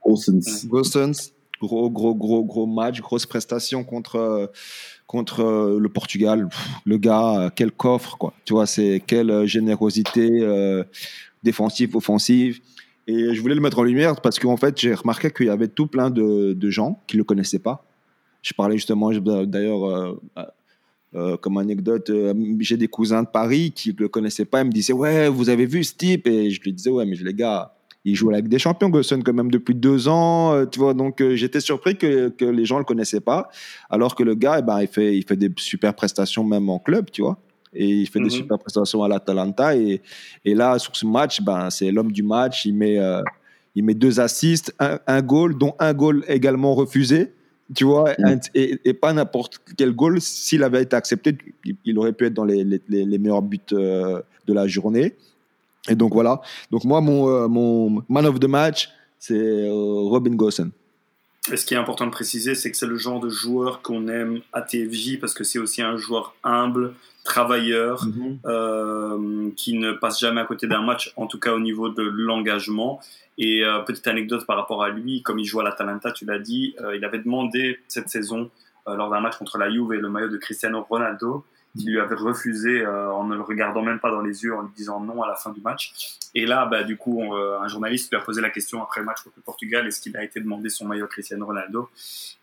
Gossens. 0.06 1.34
Gros, 1.62 1.89
gros, 1.91 2.15
gros, 2.15 2.43
gros 2.43 2.65
match, 2.65 3.02
grosse 3.02 3.28
prestation 3.28 3.84
contre 3.84 4.50
contre 5.12 5.41
euh, 5.41 5.78
le 5.78 5.89
Portugal. 5.89 6.47
le 6.86 6.97
gars, 6.97 7.38
euh, 7.38 7.50
quel 7.54 7.74
coffre, 7.74 8.17
quoi. 8.17 8.34
Tu 8.45 8.54
vois, 8.54 8.65
c'est 8.65 9.04
quelle 9.06 9.30
euh, 9.30 9.45
générosité 9.45 10.39
défensive, 11.43 11.97
offensive. 11.97 12.62
Et 13.08 13.36
je 13.36 13.41
voulais 13.41 13.56
le 13.56 13.62
mettre 13.62 13.80
en 13.80 13.84
lumière 13.84 14.21
parce 14.21 14.39
qu'en 14.39 14.56
fait, 14.56 14.80
j'ai 14.80 14.93
remarqué 14.93 15.30
qu'il 15.30 15.47
y 15.47 15.50
avait 15.50 15.67
tout 15.67 15.88
plein 15.88 16.10
de, 16.10 16.56
gens 16.69 17.02
qui 17.08 17.17
ne 17.17 17.21
le 17.21 17.24
connaissaient 17.26 17.60
pas. 17.60 17.84
Je 18.41 18.54
parlais 18.54 18.78
justement, 18.78 19.12
d'ailleurs, 19.12 20.17
comme 21.41 21.58
anecdote, 21.58 22.12
j'ai 22.60 22.78
des 22.78 22.88
cousins 22.88 23.24
de 23.24 23.28
Paris 23.28 23.74
qui 23.76 23.89
ne 23.89 23.97
le 23.97 24.08
connaissaient 24.08 24.45
pas. 24.45 24.62
Ils 24.62 24.67
me 24.67 24.71
disaient, 24.71 24.93
ouais, 24.93 25.28
vous 25.30 25.50
avez 25.50 25.65
vu 25.65 25.84
ce 25.84 25.95
type? 25.95 26.28
Et 26.28 26.52
je 26.52 26.62
lui 26.62 26.74
disais, 26.74 26.91
ouais, 26.91 27.06
mais 27.06 27.15
les 27.15 27.34
gars, 27.34 27.74
il 28.04 28.16
joue 28.16 28.32
avec 28.32 28.48
des 28.48 28.58
champions, 28.58 28.90
Gosson, 28.90 29.22
quand 29.24 29.34
même, 29.34 29.52
depuis 29.52 29.76
deux 29.76 30.08
ans. 30.08 30.54
Euh, 30.54 30.66
tu 30.66 30.80
vois, 30.80 30.94
donc 30.94 31.22
euh, 31.22 31.36
j'étais 31.36 31.60
surpris 31.60 31.98
que, 31.98 32.30
que, 32.30 32.46
les 32.46 32.66
gens 32.66 32.76
ne 32.76 32.80
le 32.80 32.86
connaissaient 32.86 33.22
pas. 33.22 33.50
Alors 33.90 34.16
que 34.16 34.24
le 34.24 34.34
gars, 34.34 34.58
eh 34.60 34.62
ben, 34.64 34.82
il, 34.82 34.88
fait, 34.88 35.16
il 35.16 35.24
fait 35.24 35.36
des 35.36 35.52
super 35.58 35.94
prestations 35.94 36.44
même 36.44 36.70
en 36.70 36.80
club, 36.80 37.12
tu 37.12 37.22
vois. 37.22 37.38
Et 37.74 37.88
il 37.88 38.08
fait 38.08 38.20
des 38.20 38.26
mhm. 38.26 38.32
super 38.32 38.60
prestations 38.60 39.04
à 39.04 39.08
l'Atalanta. 39.08 39.76
Et, 39.76 40.02
et 40.44 40.56
là, 40.56 40.80
sur 40.80 40.96
ce 40.96 41.06
match, 41.06 41.42
ben, 41.42 41.70
c'est 41.70 41.92
l'homme 41.92 42.12
du 42.12 42.24
match. 42.24 42.66
Il 42.66 42.76
met, 42.76 42.98
euh, 42.98 43.22
il 43.76 43.86
met 43.86 43.94
deux 43.94 44.20
assists, 44.20 44.74
un, 44.80 45.00
un 45.06 45.22
goal, 45.22 45.58
dont 45.58 45.76
un 45.80 45.94
goal 45.94 46.24
également 46.28 46.74
refusé 46.74 47.34
tu 47.74 47.86
vois, 47.86 48.14
mhm. 48.20 48.38
et, 48.54 48.94
pas 48.94 49.14
n'importe 49.14 49.62
quel 49.78 49.94
goal. 49.94 50.20
S'il 50.20 50.62
avait 50.62 50.82
été 50.82 50.94
accepté, 50.94 51.38
il, 51.86 51.98
aurait 51.98 52.12
pu 52.12 52.26
être 52.26 52.34
dans 52.34 52.44
les, 52.44 52.66
les, 52.66 52.82
les 52.90 53.18
meilleurs 53.18 53.42
buts 53.42 53.62
de 53.70 54.24
la 54.50 54.68
journée. 54.68 55.16
Et 55.89 55.96
donc 55.96 56.13
voilà. 56.13 56.41
Donc 56.70 56.84
moi, 56.84 57.02
mon, 57.02 57.30
euh, 57.30 57.48
mon 57.48 58.04
man 58.08 58.26
of 58.26 58.39
the 58.39 58.46
match, 58.46 58.89
c'est 59.20 59.34
euh, 59.34 59.72
Robin 59.72 60.36
Gossen. 60.36 60.72
Et 61.52 61.58
ce 61.58 61.65
qui 61.65 61.74
est 61.74 61.78
important 61.78 62.06
de 62.06 62.12
préciser, 62.12 62.54
c'est 62.54 62.70
que 62.70 62.78
c'est 62.78 62.86
le 62.86 62.98
genre 62.98 63.20
de 63.20 63.30
joueur 63.30 63.82
qu'on 63.82 64.08
aime 64.08 64.41
à 64.54 64.62
TFJ 64.62 65.20
parce 65.20 65.34
que 65.34 65.44
c'est 65.44 65.58
aussi 65.58 65.82
un 65.82 65.98
joueur 65.98 66.36
humble, 66.44 66.94
travailleur, 67.24 68.06
mhm. 68.06 68.39
euh, 68.46 69.50
qui 69.56 69.74
ne 69.74 69.91
passe 69.91 70.20
jamais 70.20 70.41
à 70.41 70.46
côté 70.46 70.67
d'un 70.67 70.84
match, 70.84 71.13
en 71.17 71.26
tout 71.26 71.39
cas 71.39 71.54
au 71.54 71.60
niveau 71.60 71.89
de 71.89 72.04
l'engagement. 72.04 73.00
Et 73.39 73.63
petite 73.88 74.06
anecdote 74.06 74.46
par 74.46 74.56
rapport 74.56 74.84
à 74.84 74.89
lui, 74.89 75.24
comme 75.24 75.39
il 75.39 75.46
joue 75.46 75.60
à 75.62 75.63
l'Atalanta, 75.63 76.12
tu 76.12 76.26
l'as 76.26 76.38
dit, 76.38 76.76
il 76.96 77.04
avait 77.04 77.17
demandé 77.17 77.80
cette 77.88 78.08
saison, 78.08 78.52
lors 78.86 79.10
d'un 79.10 79.20
match 79.20 79.38
contre 79.38 79.58
la 79.58 79.72
Juve, 79.72 79.94
le 79.94 80.10
maillot 80.10 80.28
de 80.28 80.38
Cristiano 80.38 80.86
Ronaldo 80.88 81.44
qui 81.78 81.86
lui 81.88 82.00
avait 82.00 82.16
refusé 82.16 82.82
euh, 82.82 83.12
en 83.12 83.26
ne 83.26 83.36
le 83.36 83.42
regardant 83.42 83.82
même 83.82 84.00
pas 84.00 84.12
dans 84.12 84.22
les 84.22 84.44
yeux, 84.44 84.54
en 84.54 84.62
lui 84.62 84.72
disant 84.76 85.00
non 85.00 85.22
à 85.24 85.28
la 85.28 85.36
fin 85.36 85.52
du 85.52 85.62
match. 85.62 85.94
Et 86.36 86.46
là, 86.46 86.66
bah, 86.66 86.84
du 86.84 86.98
coup, 86.98 87.34
euh, 87.34 87.60
un 87.60 87.68
journaliste 87.68 88.10
lui 88.12 88.18
a 88.18 88.22
posé 88.22 88.42
la 88.42 88.50
question 88.50 88.82
après 88.82 89.02
le 89.02 89.06
match 89.06 89.22
contre 89.22 89.38
le 89.38 89.44
Portugal 89.44 89.88
est-ce 89.88 90.02
qu'il 90.02 90.16
a 90.18 90.24
été 90.24 90.40
demandé 90.40 90.70
son 90.70 90.86
maillot 90.86 91.08
Cristiano 91.08 91.46
Ronaldo? 91.46 91.90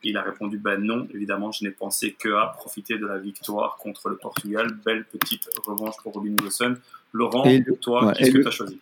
Il 0.03 0.17
a 0.17 0.23
répondu 0.23 0.59
ben 0.59 0.81
non, 0.81 1.07
évidemment, 1.15 1.53
je 1.53 1.65
n'ai 1.65 1.71
pensé 1.71 2.17
que 2.19 2.29
à 2.35 2.47
profiter 2.47 2.99
de 2.99 3.07
la 3.07 3.19
victoire 3.19 3.77
contre 3.77 4.09
le 4.09 4.17
Portugal. 4.17 4.71
Belle 4.85 5.05
petite 5.05 5.49
revanche 5.67 5.97
pour 6.03 6.13
Robin 6.15 6.35
Gosson. 6.35 6.77
Laurent, 7.13 7.45
et 7.45 7.65
toi, 7.81 8.13
qu'est-ce 8.13 8.31
que 8.31 8.39
tu 8.39 8.49
as 8.49 8.51
choisi? 8.51 8.79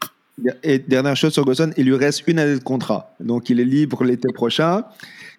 Et 0.62 0.78
dernière 0.78 1.16
chose 1.16 1.32
sur 1.32 1.44
Gosson, 1.44 1.72
il 1.76 1.86
lui 1.86 1.94
reste 1.94 2.24
une 2.26 2.38
année 2.38 2.58
de 2.58 2.62
contrat. 2.62 3.14
Donc 3.20 3.48
il 3.48 3.58
est 3.58 3.64
libre 3.64 4.04
l'été 4.04 4.28
prochain. 4.32 4.84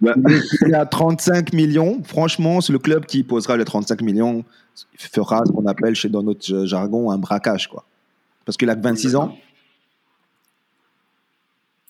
Il 0.01 0.73
a 0.73 0.85
35 0.85 1.53
millions. 1.53 2.01
Franchement, 2.03 2.61
c'est 2.61 2.73
le 2.73 2.79
club 2.79 3.05
qui 3.05 3.23
posera 3.23 3.57
les 3.57 3.65
35 3.65 4.01
millions 4.01 4.43
fera 4.97 5.43
ce 5.45 5.51
qu'on 5.51 5.65
appelle 5.65 5.95
chez 5.95 6.09
dans 6.09 6.23
notre 6.23 6.65
jargon 6.65 7.11
un 7.11 7.17
braquage 7.17 7.67
quoi. 7.67 7.85
Parce 8.45 8.57
qu'il 8.57 8.69
a 8.69 8.75
que 8.75 8.81
26 8.81 9.15
ans. 9.15 9.37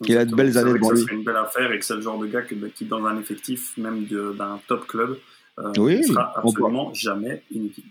Il 0.01 0.17
a 0.17 0.25
de 0.25 0.35
belles 0.35 0.57
années 0.57 0.73
devant 0.73 0.91
lui. 0.91 1.03
C'est 1.07 1.13
une 1.13 1.23
belle 1.23 1.35
affaire 1.37 1.71
et 1.71 1.79
que 1.79 1.85
c'est 1.85 1.95
le 1.95 2.01
genre 2.01 2.19
de 2.19 2.27
gars 2.27 2.43
qui, 2.43 2.85
dans 2.85 3.03
un 3.05 3.19
effectif 3.19 3.75
même 3.77 4.05
d'un 4.05 4.59
top 4.67 4.87
club, 4.87 5.17
euh, 5.59 5.71
oui, 5.77 6.03
sera 6.03 6.33
absolument 6.35 6.93
jamais 6.93 7.43
inutile. 7.51 7.85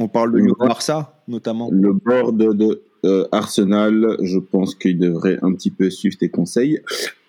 On 0.00 0.08
parle 0.08 0.32
de 0.32 0.58
Barça 0.58 1.22
notamment. 1.26 1.70
Le 1.72 1.92
board 1.92 2.36
de, 2.36 2.82
euh, 3.04 3.26
Arsenal, 3.32 4.16
je 4.22 4.38
pense 4.38 4.74
qu'il 4.74 4.98
devrait 4.98 5.38
un 5.42 5.52
petit 5.54 5.70
peu 5.70 5.90
suivre 5.90 6.16
tes 6.18 6.28
conseils. 6.28 6.80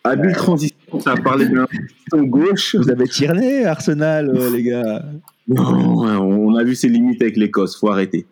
Habile 0.04 0.36
transition, 0.36 0.68
ça 0.99 1.12
a 1.12 1.17
parlé 1.17 1.47
d'un 1.47 2.23
gauche. 2.23 2.75
Vous 2.75 2.89
avez 2.89 3.08
tiré 3.08 3.65
Arsenal, 3.65 4.30
euh, 4.30 4.49
les 4.49 4.63
gars. 4.63 5.04
Non, 5.47 6.04
on 6.21 6.56
a 6.56 6.63
vu 6.63 6.75
ses 6.75 6.89
limites 6.89 7.21
avec 7.21 7.36
l'Écosse, 7.36 7.78
faut 7.78 7.89
arrêter. 7.89 8.28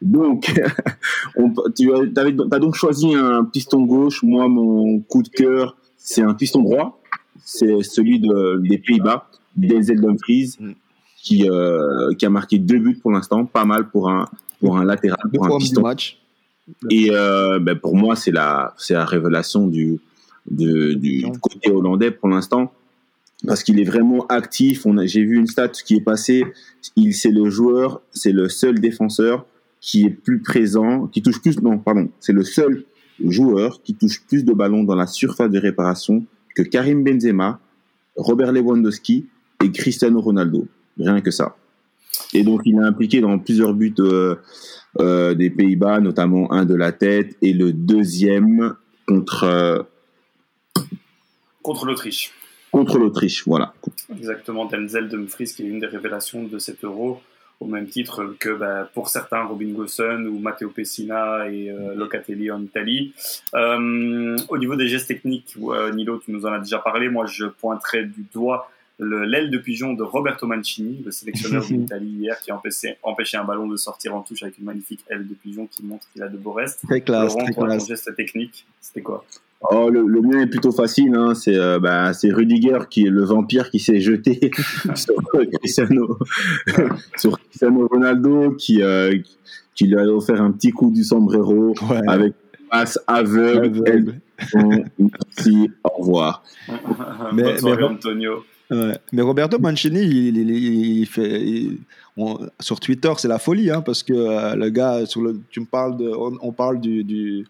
Donc, 0.00 0.52
tu 1.76 1.92
as, 1.92 2.58
donc 2.58 2.74
choisi 2.74 3.14
un 3.14 3.44
piston 3.44 3.82
gauche. 3.82 4.22
Moi, 4.22 4.48
mon 4.48 5.00
coup 5.00 5.22
de 5.22 5.28
cœur, 5.28 5.76
c'est 5.96 6.22
un 6.22 6.34
piston 6.34 6.62
droit. 6.62 7.00
C'est 7.44 7.82
celui 7.82 8.20
des 8.20 8.78
Pays-Bas, 8.78 9.28
Denzel 9.56 10.00
Dumfries, 10.00 10.56
qui, 11.22 11.48
euh, 11.48 12.14
qui 12.18 12.24
a 12.24 12.30
marqué 12.30 12.58
deux 12.58 12.78
buts 12.78 12.98
pour 13.00 13.10
l'instant, 13.10 13.44
pas 13.44 13.64
mal 13.64 13.90
pour 13.90 14.08
un, 14.08 14.28
pour 14.60 14.78
un 14.78 14.84
latéral, 14.84 15.18
pour 15.34 15.46
un 15.46 15.58
piston. 15.58 15.82
Match. 15.82 16.18
Et 16.90 17.08
euh, 17.10 17.58
ben 17.58 17.78
pour 17.78 17.94
moi, 17.94 18.16
c'est 18.16 18.30
la, 18.30 18.74
c'est 18.78 18.94
la 18.94 19.04
révélation 19.04 19.66
du, 19.66 20.00
du 20.50 21.24
côté 21.40 21.70
hollandais 21.70 22.10
pour 22.10 22.28
l'instant 22.28 22.72
parce 23.46 23.62
qu'il 23.62 23.80
est 23.80 23.84
vraiment 23.84 24.26
actif. 24.26 24.86
On 24.86 24.96
j'ai 25.06 25.24
vu 25.24 25.36
une 25.36 25.46
stat 25.46 25.68
qui 25.68 25.96
est 25.96 26.00
passée. 26.00 26.44
Il, 26.96 27.14
c'est 27.14 27.30
le 27.30 27.50
joueur, 27.50 28.00
c'est 28.10 28.32
le 28.32 28.48
seul 28.48 28.80
défenseur 28.80 29.46
qui 29.80 30.06
est 30.06 30.10
plus 30.10 30.40
présent, 30.40 31.06
qui 31.06 31.22
touche 31.22 31.40
plus. 31.40 31.60
Non, 31.60 31.78
pardon, 31.78 32.08
c'est 32.20 32.32
le 32.32 32.44
seul 32.44 32.84
joueur 33.24 33.82
qui 33.82 33.94
touche 33.94 34.22
plus 34.26 34.44
de 34.44 34.52
ballons 34.52 34.84
dans 34.84 34.94
la 34.94 35.06
surface 35.06 35.50
de 35.50 35.58
réparation 35.58 36.24
que 36.54 36.62
Karim 36.62 37.04
Benzema, 37.04 37.60
Robert 38.16 38.52
Lewandowski 38.52 39.26
et 39.62 39.70
Cristiano 39.70 40.20
Ronaldo. 40.20 40.66
Rien 40.98 41.20
que 41.20 41.30
ça. 41.30 41.56
Et 42.32 42.44
donc, 42.44 42.62
il 42.64 42.76
est 42.76 42.84
impliqué 42.84 43.20
dans 43.20 43.38
plusieurs 43.38 43.74
buts 43.74 43.94
euh, 43.98 44.36
euh, 45.00 45.34
des 45.34 45.50
Pays-Bas, 45.50 46.00
notamment 46.00 46.52
un 46.52 46.64
de 46.64 46.74
la 46.74 46.92
tête 46.92 47.36
et 47.42 47.52
le 47.52 47.72
deuxième 47.72 48.74
contre. 49.06 49.86
Contre 51.64 51.86
l'Autriche 51.86 52.32
contre 52.74 52.98
l'Autriche. 52.98 53.46
Voilà. 53.46 53.72
Exactement, 54.10 54.64
Denzel 54.64 55.08
Dumfries 55.08 55.52
qui 55.54 55.62
est 55.62 55.66
une 55.66 55.78
des 55.78 55.86
révélations 55.86 56.42
de 56.42 56.58
cet 56.58 56.82
euro, 56.82 57.20
au 57.60 57.66
même 57.66 57.86
titre 57.86 58.34
que 58.40 58.50
bah, 58.50 58.90
pour 58.92 59.08
certains 59.08 59.44
Robin 59.44 59.70
Gosson 59.72 60.28
ou 60.28 60.40
Matteo 60.40 60.70
Pessina 60.70 61.48
et 61.48 61.70
euh, 61.70 61.94
Locatelli 61.94 62.50
en 62.50 62.60
Italie. 62.60 63.14
Euh, 63.54 64.36
au 64.48 64.58
niveau 64.58 64.74
des 64.74 64.88
gestes 64.88 65.06
techniques, 65.06 65.54
euh, 65.62 65.92
Nilo, 65.92 66.18
tu 66.18 66.32
nous 66.32 66.44
en 66.46 66.52
as 66.52 66.58
déjà 66.58 66.78
parlé. 66.78 67.08
Moi, 67.08 67.26
je 67.26 67.44
pointerai 67.44 68.06
du 68.06 68.26
doigt 68.34 68.68
l'aile 68.98 69.50
de 69.50 69.58
pigeon 69.58 69.92
de 69.92 70.02
Roberto 70.02 70.46
Mancini, 70.46 71.00
le 71.04 71.12
sélectionneur 71.12 71.64
d'Italie 71.68 72.16
hier, 72.22 72.40
qui 72.40 72.50
a 72.50 72.56
empêché, 72.56 72.96
empêché, 73.04 73.36
un 73.36 73.44
ballon 73.44 73.68
de 73.68 73.76
sortir 73.76 74.16
en 74.16 74.22
touche 74.22 74.42
avec 74.42 74.58
une 74.58 74.64
magnifique 74.64 75.04
aile 75.08 75.28
de 75.28 75.34
pigeon 75.34 75.68
qui 75.68 75.84
montre 75.84 76.08
qu'il 76.12 76.22
a 76.24 76.28
de 76.28 76.36
beaux 76.36 76.52
restes. 76.52 76.80
Très 76.86 77.00
classe, 77.00 77.36
très 77.36 77.52
classe. 77.52 77.86
geste 77.86 78.14
technique, 78.16 78.66
c'était 78.80 79.02
quoi? 79.02 79.24
Oh, 79.70 79.88
le, 79.88 80.06
le, 80.06 80.20
mien 80.20 80.40
est 80.40 80.46
plutôt 80.46 80.72
facile. 80.72 81.14
Hein. 81.14 81.34
C'est 81.34 81.56
euh, 81.56 81.78
bah, 81.78 82.12
Rudiger 82.24 82.80
qui 82.90 83.06
est 83.06 83.10
le 83.10 83.24
vampire 83.24 83.70
qui 83.70 83.78
s'est 83.78 84.00
jeté 84.00 84.50
sur 84.94 85.14
Cristiano, 85.60 86.18
sur 87.16 87.38
Cristiano 87.38 87.86
Ronaldo 87.86 88.52
qui, 88.52 88.82
euh, 88.82 89.16
qui 89.74 89.86
lui 89.86 89.96
a 89.96 90.04
offert 90.04 90.42
un 90.42 90.52
petit 90.52 90.70
coup 90.70 90.90
du 90.90 91.02
sombrero 91.02 91.74
avec 92.06 92.34
une 92.60 92.66
passe 92.68 92.98
aveugle. 93.06 94.20
Merci, 94.98 95.70
au 95.84 96.02
revoir. 96.02 96.44
mais, 97.32 97.56
mais, 97.62 97.82
Antonio. 97.82 98.44
Mais 98.70 99.22
Roberto 99.22 99.58
Mancini, 99.58 100.00
il, 100.00 100.50
il, 100.50 101.06
fait, 101.06 101.68
sur 102.60 102.80
Twitter, 102.80 103.12
c'est 103.18 103.28
la 103.28 103.38
folie, 103.38 103.70
hein, 103.70 103.82
parce 103.82 104.02
que 104.02 104.12
euh, 104.12 104.54
le 104.56 104.70
gars, 104.70 105.06
sur 105.06 105.22
le, 105.22 105.40
tu 105.50 105.60
me 105.60 105.66
parles 105.66 105.96
de, 105.96 106.10
on, 106.14 106.52
parle 106.52 106.80
du, 106.80 107.04
du 107.04 107.46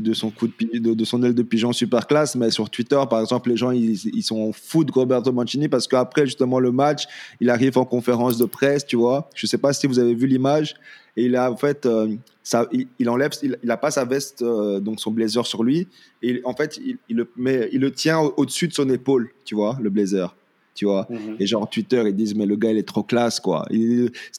de 0.00 0.12
son 0.12 0.30
coup 0.30 0.48
de, 0.48 0.94
de, 0.94 1.04
son 1.04 1.22
aile 1.22 1.34
de 1.34 1.42
pigeon 1.42 1.72
super 1.72 2.06
classe, 2.06 2.34
mais 2.36 2.50
sur 2.50 2.70
Twitter, 2.70 3.00
par 3.08 3.20
exemple, 3.20 3.50
les 3.50 3.56
gens 3.56 3.70
ils, 3.70 4.06
ils 4.14 4.22
sont 4.22 4.52
fous 4.52 4.84
de 4.84 4.92
Roberto 4.92 5.32
Mancini 5.32 5.68
parce 5.68 5.86
qu'après 5.86 6.26
justement 6.26 6.58
le 6.58 6.72
match, 6.72 7.04
il 7.40 7.50
arrive 7.50 7.78
en 7.78 7.84
conférence 7.84 8.38
de 8.38 8.44
presse, 8.44 8.86
tu 8.86 8.96
vois. 8.96 9.28
Je 9.34 9.46
sais 9.46 9.58
pas 9.58 9.72
si 9.72 9.86
vous 9.86 9.98
avez 9.98 10.14
vu 10.14 10.26
l'image. 10.26 10.74
Et 11.16 11.26
il 11.26 11.36
a 11.36 11.50
en 11.50 11.56
fait 11.56 11.86
euh, 11.86 12.14
ça, 12.42 12.68
il, 12.72 13.08
enlève, 13.08 13.30
il, 13.42 13.56
il, 13.62 13.70
a 13.70 13.76
pas 13.76 13.92
sa 13.92 14.04
veste 14.04 14.42
euh, 14.42 14.80
donc 14.80 14.98
son 14.98 15.12
blazer 15.12 15.46
sur 15.46 15.62
lui. 15.62 15.86
Et 16.22 16.40
en 16.44 16.54
fait 16.54 16.78
il, 16.84 16.98
il 17.08 17.16
le 17.16 17.30
met, 17.36 17.68
il 17.72 17.80
le 17.80 17.92
tient 17.92 18.18
au-dessus 18.20 18.68
de 18.68 18.72
son 18.72 18.88
épaule, 18.90 19.30
tu 19.44 19.54
vois, 19.54 19.78
le 19.80 19.90
blazer 19.90 20.34
tu 20.74 20.86
vois. 20.86 21.06
Mhm. 21.10 21.36
Et 21.38 21.46
genre, 21.46 21.68
Twitter, 21.68 22.02
ils 22.06 22.14
disent, 22.14 22.34
mais 22.34 22.46
le 22.46 22.56
gars, 22.56 22.70
il 22.70 22.78
est 22.78 22.88
trop 22.88 23.02
classe, 23.02 23.40
quoi. 23.40 23.66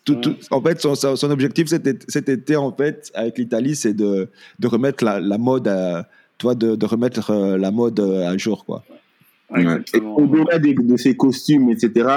tout, 0.03 0.15
mhm. 0.15 0.35
en 0.51 0.61
fait, 0.61 0.81
son, 0.81 0.95
son, 0.95 1.31
objectif 1.31 1.67
cet 1.67 2.29
été, 2.29 2.55
en 2.55 2.71
fait, 2.71 3.11
avec 3.13 3.37
l'Italie, 3.37 3.75
c'est 3.75 3.93
de, 3.93 4.29
de 4.59 4.67
remettre 4.67 5.03
la, 5.03 5.19
la 5.19 5.37
mode, 5.37 5.67
à, 5.67 6.07
toi, 6.37 6.55
de, 6.55 6.75
de 6.75 6.85
remettre 6.85 7.31
euh, 7.31 7.57
la 7.57 7.71
mode 7.71 7.99
euh, 7.99 8.27
à 8.27 8.37
jour, 8.37 8.65
quoi. 8.65 8.83
Au-delà 9.51 10.59
de, 10.59 10.73
de, 10.81 10.97
ses 10.97 11.15
costumes, 11.15 11.69
etc., 11.69 12.09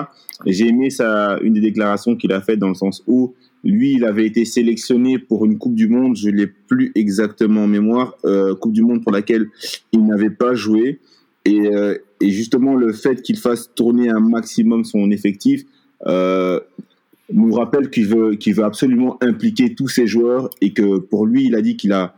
j'ai 0.46 0.68
aimé 0.68 0.90
sa, 0.90 1.38
une 1.42 1.52
des 1.52 1.60
déclarations 1.60 2.16
qu'il 2.16 2.32
a 2.32 2.40
faites 2.40 2.58
dans 2.58 2.68
le 2.68 2.74
sens 2.74 3.02
où 3.06 3.34
lui, 3.64 3.94
il 3.94 4.04
avait 4.04 4.26
été 4.26 4.44
sélectionné 4.44 5.18
pour 5.18 5.44
une 5.44 5.58
Coupe 5.58 5.74
du 5.74 5.88
Monde, 5.88 6.16
je 6.16 6.30
l'ai 6.30 6.46
plus 6.46 6.92
exactement 6.94 7.64
en 7.64 7.66
mémoire, 7.66 8.14
euh, 8.24 8.54
Coupe 8.54 8.72
du 8.72 8.82
Monde 8.82 9.02
pour 9.02 9.12
laquelle 9.12 9.48
il 9.92 10.04
n'avait 10.06 10.30
pas 10.30 10.54
joué. 10.54 11.00
Et, 11.48 11.66
euh, 11.66 11.96
et 12.20 12.30
justement, 12.30 12.74
le 12.74 12.92
fait 12.92 13.22
qu'il 13.22 13.38
fasse 13.38 13.72
tourner 13.74 14.10
un 14.10 14.20
maximum 14.20 14.84
son 14.84 15.10
effectif 15.10 15.64
euh, 16.06 16.60
nous 17.32 17.52
rappelle 17.52 17.88
qu'il 17.88 18.06
veut, 18.06 18.34
qu'il 18.34 18.54
veut 18.54 18.64
absolument 18.64 19.16
impliquer 19.22 19.74
tous 19.74 19.88
ses 19.88 20.06
joueurs 20.06 20.50
et 20.60 20.74
que 20.74 20.98
pour 20.98 21.26
lui, 21.26 21.46
il 21.46 21.54
a 21.54 21.62
dit 21.62 21.76
qu'il 21.76 21.92
a, 21.92 22.14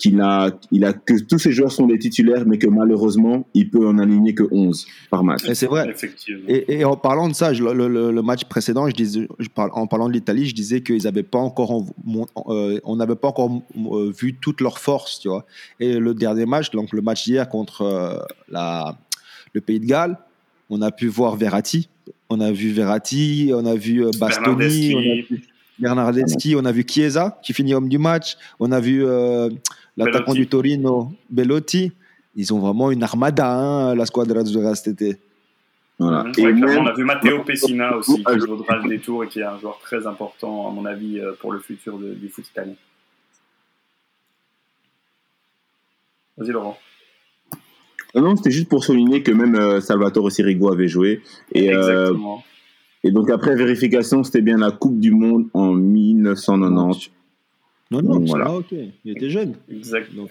qu'il 0.00 0.18
a, 0.22 0.50
il 0.72 0.84
a, 0.86 0.94
que 0.94 1.22
tous 1.22 1.38
ses 1.38 1.52
joueurs 1.52 1.70
sont 1.70 1.86
des 1.86 1.98
titulaires, 1.98 2.44
mais 2.46 2.56
que 2.56 2.66
malheureusement, 2.66 3.46
il 3.52 3.68
peut 3.68 3.86
en 3.86 3.98
aligner 3.98 4.34
que 4.34 4.44
11 4.50 4.86
par 5.10 5.22
match. 5.22 5.42
c'est 5.52 5.66
vrai. 5.66 5.94
Et, 6.48 6.80
et, 6.80 6.84
en 6.86 6.96
parlant 6.96 7.28
de 7.28 7.34
ça, 7.34 7.52
le, 7.52 7.86
le, 7.86 8.22
match 8.22 8.44
précédent, 8.44 8.88
je 8.88 8.94
disais, 8.94 9.28
je 9.38 9.48
parle, 9.48 9.70
en 9.74 9.86
parlant 9.86 10.08
de 10.08 10.14
l'Italie, 10.14 10.46
je 10.46 10.54
disais 10.54 10.82
qu'ils 10.82 11.02
n'avaient 11.02 11.22
pas 11.22 11.38
encore, 11.38 11.84
euh, 12.48 12.80
on 12.84 12.96
n'avait 12.96 13.14
pas 13.14 13.28
encore 13.28 13.62
euh, 13.76 14.10
vu 14.18 14.34
toute 14.40 14.62
leur 14.62 14.78
force, 14.78 15.20
tu 15.20 15.28
vois. 15.28 15.44
Et 15.80 15.98
le 15.98 16.14
dernier 16.14 16.46
match, 16.46 16.70
donc 16.70 16.94
le 16.94 17.02
match 17.02 17.24
d'hier 17.24 17.46
contre 17.48 17.82
euh, 17.82 18.18
la, 18.48 18.96
le 19.52 19.60
Pays 19.60 19.80
de 19.80 19.86
Galles, 19.86 20.16
on 20.70 20.80
a 20.80 20.90
pu 20.90 21.08
voir 21.08 21.36
Verratti. 21.36 21.90
On 22.30 22.40
a 22.40 22.52
vu 22.52 22.70
Verratti, 22.70 23.50
on 23.52 23.66
a 23.66 23.74
vu 23.74 24.06
Bastoni, 24.18 24.94
on 24.94 24.98
a 24.98 25.14
vu 25.28 25.42
Bernardeschi, 25.80 26.54
on 26.56 26.64
a 26.64 26.72
vu 26.72 26.84
Chiesa 26.86 27.38
qui 27.42 27.52
finit 27.52 27.74
homme 27.74 27.88
du 27.88 27.98
match, 27.98 28.36
on 28.58 28.70
a 28.72 28.80
vu 28.80 29.04
l'attaquant 29.96 30.34
du 30.34 30.46
Torino, 30.46 31.12
Bellotti, 31.30 31.92
ils 32.36 32.54
ont 32.54 32.58
vraiment 32.58 32.90
une 32.90 33.02
armada, 33.02 33.50
hein, 33.52 33.94
la 33.94 34.06
squadra 34.06 34.42
de 34.42 34.74
cet 34.74 35.00
été. 35.00 35.18
Voilà. 35.98 36.24
Et 36.38 36.46
on 36.46 36.86
a 36.86 36.94
vu 36.94 37.04
Matteo 37.04 37.44
Pessina 37.44 37.94
aussi, 37.96 38.24
qui 38.24 38.38
vaudra 38.38 38.76
le 38.76 38.88
détour 38.88 39.24
et 39.24 39.28
qui 39.28 39.40
est 39.40 39.44
un 39.44 39.58
joueur 39.58 39.78
très 39.80 40.06
important, 40.06 40.66
à 40.66 40.70
mon 40.70 40.86
avis, 40.86 41.20
euh, 41.20 41.32
pour 41.38 41.52
le 41.52 41.58
futur 41.58 41.98
du 41.98 42.28
foot 42.30 42.48
italien. 42.48 42.72
Vas-y, 46.38 46.52
Laurent. 46.52 46.78
Non, 48.14 48.34
c'était 48.34 48.50
juste 48.50 48.70
pour 48.70 48.82
souligner 48.82 49.22
que 49.22 49.30
même 49.30 49.54
euh, 49.54 49.80
Salvatore 49.80 50.32
Sirigo 50.32 50.72
avait 50.72 50.88
joué. 50.88 51.22
Et, 51.52 51.72
euh, 51.72 52.06
Exactement. 52.06 52.42
Et 53.02 53.10
donc, 53.10 53.30
après 53.30 53.54
vérification, 53.56 54.22
c'était 54.22 54.42
bien 54.42 54.58
la 54.58 54.70
Coupe 54.70 54.98
du 54.98 55.10
Monde 55.10 55.48
en 55.54 55.72
1990. 55.72 57.10
Non, 57.90 58.02
non, 58.02 58.20
voilà. 58.20 58.52
ok. 58.52 58.72
Il 58.72 59.12
était 59.12 59.30
jeune. 59.30 59.54
Exactement. 59.70 60.28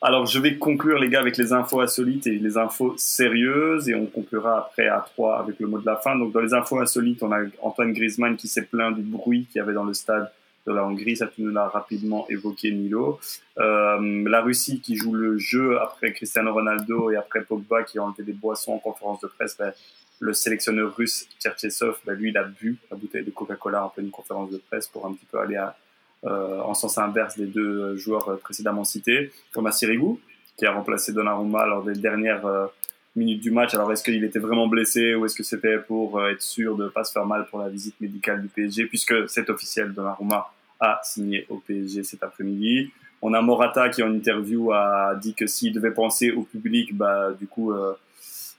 Alors, 0.00 0.26
je 0.26 0.38
vais 0.38 0.58
conclure, 0.58 0.98
les 0.98 1.08
gars, 1.08 1.20
avec 1.20 1.36
les 1.38 1.52
infos 1.52 1.80
insolites 1.80 2.26
et 2.28 2.38
les 2.38 2.56
infos 2.56 2.94
sérieuses, 2.96 3.88
et 3.88 3.94
on 3.96 4.06
conclura 4.06 4.58
après 4.58 4.86
à 4.86 5.04
trois 5.14 5.40
avec 5.40 5.58
le 5.58 5.66
mot 5.66 5.78
de 5.78 5.86
la 5.86 5.96
fin. 5.96 6.16
Donc, 6.16 6.32
dans 6.32 6.40
les 6.40 6.54
infos 6.54 6.78
insolites, 6.78 7.22
on 7.22 7.32
a 7.32 7.40
Antoine 7.62 7.92
Griezmann 7.92 8.36
qui 8.36 8.46
s'est 8.46 8.66
plaint 8.66 8.94
du 8.94 9.02
bruit 9.02 9.46
qu'il 9.50 9.58
y 9.58 9.62
avait 9.62 9.72
dans 9.72 9.84
le 9.84 9.94
stade 9.94 10.30
de 10.68 10.72
la 10.72 10.84
Hongrie, 10.84 11.16
ça 11.16 11.26
tu 11.26 11.42
nous 11.42 11.50
l'as 11.50 11.68
rapidement 11.68 12.26
évoqué, 12.28 12.70
Nilo. 12.70 13.18
Euh, 13.58 14.28
la 14.28 14.42
Russie 14.42 14.80
qui 14.80 14.96
joue 14.96 15.14
le 15.14 15.38
jeu 15.38 15.80
après 15.80 16.12
Cristiano 16.12 16.52
Ronaldo 16.52 17.10
et 17.10 17.16
après 17.16 17.42
Pogba 17.42 17.82
qui 17.82 17.98
ont 17.98 18.04
enlevé 18.04 18.22
des 18.22 18.32
boissons 18.32 18.72
en 18.72 18.78
conférence 18.78 19.20
de 19.20 19.28
presse. 19.28 19.56
Ben, 19.58 19.72
le 20.20 20.32
sélectionneur 20.32 20.94
russe 20.96 21.28
Tcherchesov, 21.38 21.98
ben, 22.04 22.14
lui, 22.14 22.30
il 22.30 22.38
a 22.38 22.44
bu 22.44 22.78
la 22.90 22.96
bouteille 22.96 23.24
de 23.24 23.30
Coca-Cola 23.30 23.86
en 23.86 23.88
pleine 23.88 24.10
conférence 24.10 24.50
de 24.50 24.58
presse 24.58 24.88
pour 24.88 25.06
un 25.06 25.12
petit 25.12 25.26
peu 25.30 25.38
aller 25.38 25.56
à, 25.56 25.76
euh, 26.24 26.60
en 26.60 26.74
sens 26.74 26.98
inverse 26.98 27.36
des 27.36 27.46
deux 27.46 27.96
joueurs 27.96 28.38
précédemment 28.40 28.84
cités. 28.84 29.32
Thomas 29.52 29.72
Sirigu, 29.72 30.16
qui 30.56 30.66
a 30.66 30.72
remplacé 30.72 31.12
Donnarumma 31.12 31.66
lors 31.66 31.84
des 31.84 31.94
dernières 31.94 32.44
euh, 32.46 32.66
minutes 33.14 33.40
du 33.40 33.52
match. 33.52 33.74
Alors, 33.74 33.92
est-ce 33.92 34.02
qu'il 34.02 34.22
était 34.24 34.40
vraiment 34.40 34.66
blessé 34.66 35.14
ou 35.14 35.24
est-ce 35.24 35.36
que 35.36 35.44
c'était 35.44 35.78
pour 35.78 36.18
euh, 36.18 36.30
être 36.30 36.42
sûr 36.42 36.76
de 36.76 36.84
ne 36.84 36.88
pas 36.88 37.04
se 37.04 37.12
faire 37.12 37.24
mal 37.24 37.46
pour 37.46 37.60
la 37.60 37.68
visite 37.68 38.00
médicale 38.00 38.42
du 38.42 38.48
PSG, 38.48 38.86
puisque 38.86 39.28
c'est 39.28 39.48
officiel, 39.50 39.92
Donnarumma 39.92 40.50
a 40.80 41.00
signé 41.04 41.46
au 41.48 41.58
PSG 41.58 42.02
cet 42.02 42.24
après-midi. 42.24 42.90
On 43.22 43.34
a 43.34 43.40
Morata 43.40 43.88
qui, 43.88 44.02
en 44.02 44.12
interview, 44.12 44.72
a 44.72 45.14
dit 45.14 45.34
que 45.34 45.46
s'il 45.46 45.72
devait 45.72 45.92
penser 45.92 46.30
au 46.30 46.42
public, 46.42 46.96
bah, 46.96 47.32
du 47.32 47.46
coup, 47.48 47.72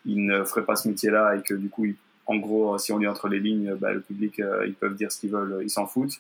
il 0.10 0.26
ne 0.26 0.44
ferait 0.44 0.66
pas 0.66 0.76
ce 0.76 0.88
métier-là 0.88 1.36
et 1.36 1.42
que, 1.42 1.54
du 1.54 1.70
coup, 1.70 1.86
il 1.86 1.96
en 2.30 2.38
gros, 2.38 2.78
si 2.78 2.94
on 2.94 3.00
lit 3.00 3.08
entre 3.08 3.28
les 3.28 3.40
lignes, 3.40 3.74
bah, 3.74 3.92
le 3.92 4.02
public, 4.02 4.40
euh, 4.40 4.64
ils 4.68 4.76
peuvent 4.76 4.94
dire 4.94 5.12
ce 5.12 5.20
qu'ils 5.20 5.32
veulent, 5.32 5.62
ils 5.64 5.70
s'en 5.72 5.88
foutent. 5.88 6.20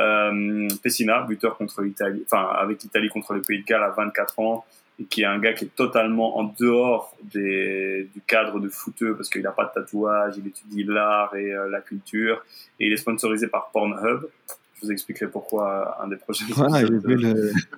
Euh, 0.00 0.66
Pessina, 0.82 1.22
buteur 1.22 1.56
contre 1.56 1.80
l'Italie, 1.82 2.24
enfin 2.26 2.48
avec 2.58 2.82
l'Italie 2.82 3.08
contre 3.08 3.34
le 3.34 3.40
Pays 3.40 3.60
de 3.60 3.64
Galles 3.64 3.84
à 3.84 3.90
24 3.90 4.40
ans, 4.40 4.64
et 4.98 5.04
qui 5.04 5.22
est 5.22 5.26
un 5.26 5.38
gars 5.38 5.52
qui 5.52 5.66
est 5.66 5.74
totalement 5.76 6.38
en 6.38 6.52
dehors 6.58 7.16
des, 7.22 8.10
du 8.12 8.20
cadre 8.22 8.58
de 8.58 8.68
footeux 8.68 9.14
parce 9.14 9.30
qu'il 9.30 9.42
n'a 9.42 9.52
pas 9.52 9.66
de 9.66 9.80
tatouage, 9.80 10.34
il 10.38 10.48
étudie 10.48 10.82
l'art 10.82 11.36
et 11.36 11.52
euh, 11.52 11.70
la 11.70 11.80
culture 11.80 12.44
et 12.80 12.88
il 12.88 12.92
est 12.92 12.96
sponsorisé 12.96 13.46
par 13.46 13.70
Pornhub. 13.72 14.26
Je 14.74 14.86
vous 14.86 14.90
expliquerai 14.90 15.28
pourquoi 15.28 16.02
un 16.02 16.08
des 16.08 16.16
prochains 16.16 16.46
épisodes 16.46 17.00
de, 17.00 17.14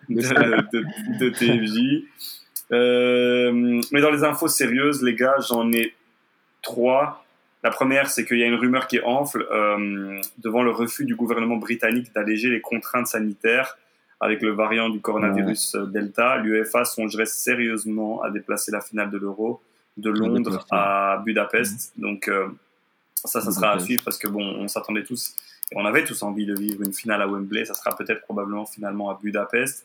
de, 0.09 1.18
de, 1.18 1.28
TFJ. 1.28 2.07
Euh, 2.73 3.81
mais 3.93 4.01
dans 4.01 4.11
les 4.11 4.25
infos 4.25 4.49
sérieuses, 4.49 5.03
les 5.03 5.14
gars, 5.14 5.37
j'en 5.49 5.71
ai 5.73 5.95
trois. 6.62 7.25
La 7.62 7.71
première, 7.71 8.11
c'est 8.11 8.25
qu'il 8.25 8.39
y 8.39 8.43
a 8.43 8.47
une 8.47 8.55
rumeur 8.55 8.87
qui 8.87 9.01
enfle 9.01 9.47
euh, 9.51 10.21
devant 10.39 10.62
le 10.62 10.71
refus 10.71 11.05
du 11.05 11.14
gouvernement 11.14 11.57
britannique 11.57 12.12
d'alléger 12.14 12.51
les 12.51 12.61
contraintes 12.61 13.07
sanitaires 13.07 13.77
avec 14.21 14.43
le 14.43 14.51
variant 14.51 14.89
du 14.89 15.01
coronavirus 15.01 15.75
euh, 15.75 15.87
Delta, 15.87 16.39
l'UEFA 16.39 16.85
songerait 16.85 17.27
sérieusement 17.27 18.23
à 18.23 18.31
déplacer 18.31 18.73
la 18.73 18.81
finale 18.81 19.11
de 19.11 19.19
l'Euro 19.19 19.61
de 19.97 20.11
Londres 20.11 20.67
à 20.71 21.23
Budapest. 21.25 21.93
Mhm. 21.97 22.03
Donc 22.03 22.29
euh, 22.29 22.49
ça, 23.25 23.41
ça 23.41 23.51
sera 23.51 23.73
à 23.73 23.79
suivre 23.79 24.03
parce 24.05 24.19
que 24.19 24.29
bon, 24.29 24.43
on 24.43 24.69
s'attendait 24.69 25.05
tous, 25.05 25.35
et 25.73 25.77
on 25.77 25.85
avait 25.85 26.05
tous 26.05 26.23
envie 26.23 26.47
de 26.47 26.55
vivre 26.55 26.83
une 26.83 26.93
finale 26.93 27.23
à 27.23 27.27
Wembley. 27.27 27.64
Ça 27.64 27.75
sera 27.75 27.97
peut-être 27.97 28.23
probablement 28.23 28.67
finalement 28.67 29.11
à 29.11 29.19
Budapest. 29.21 29.85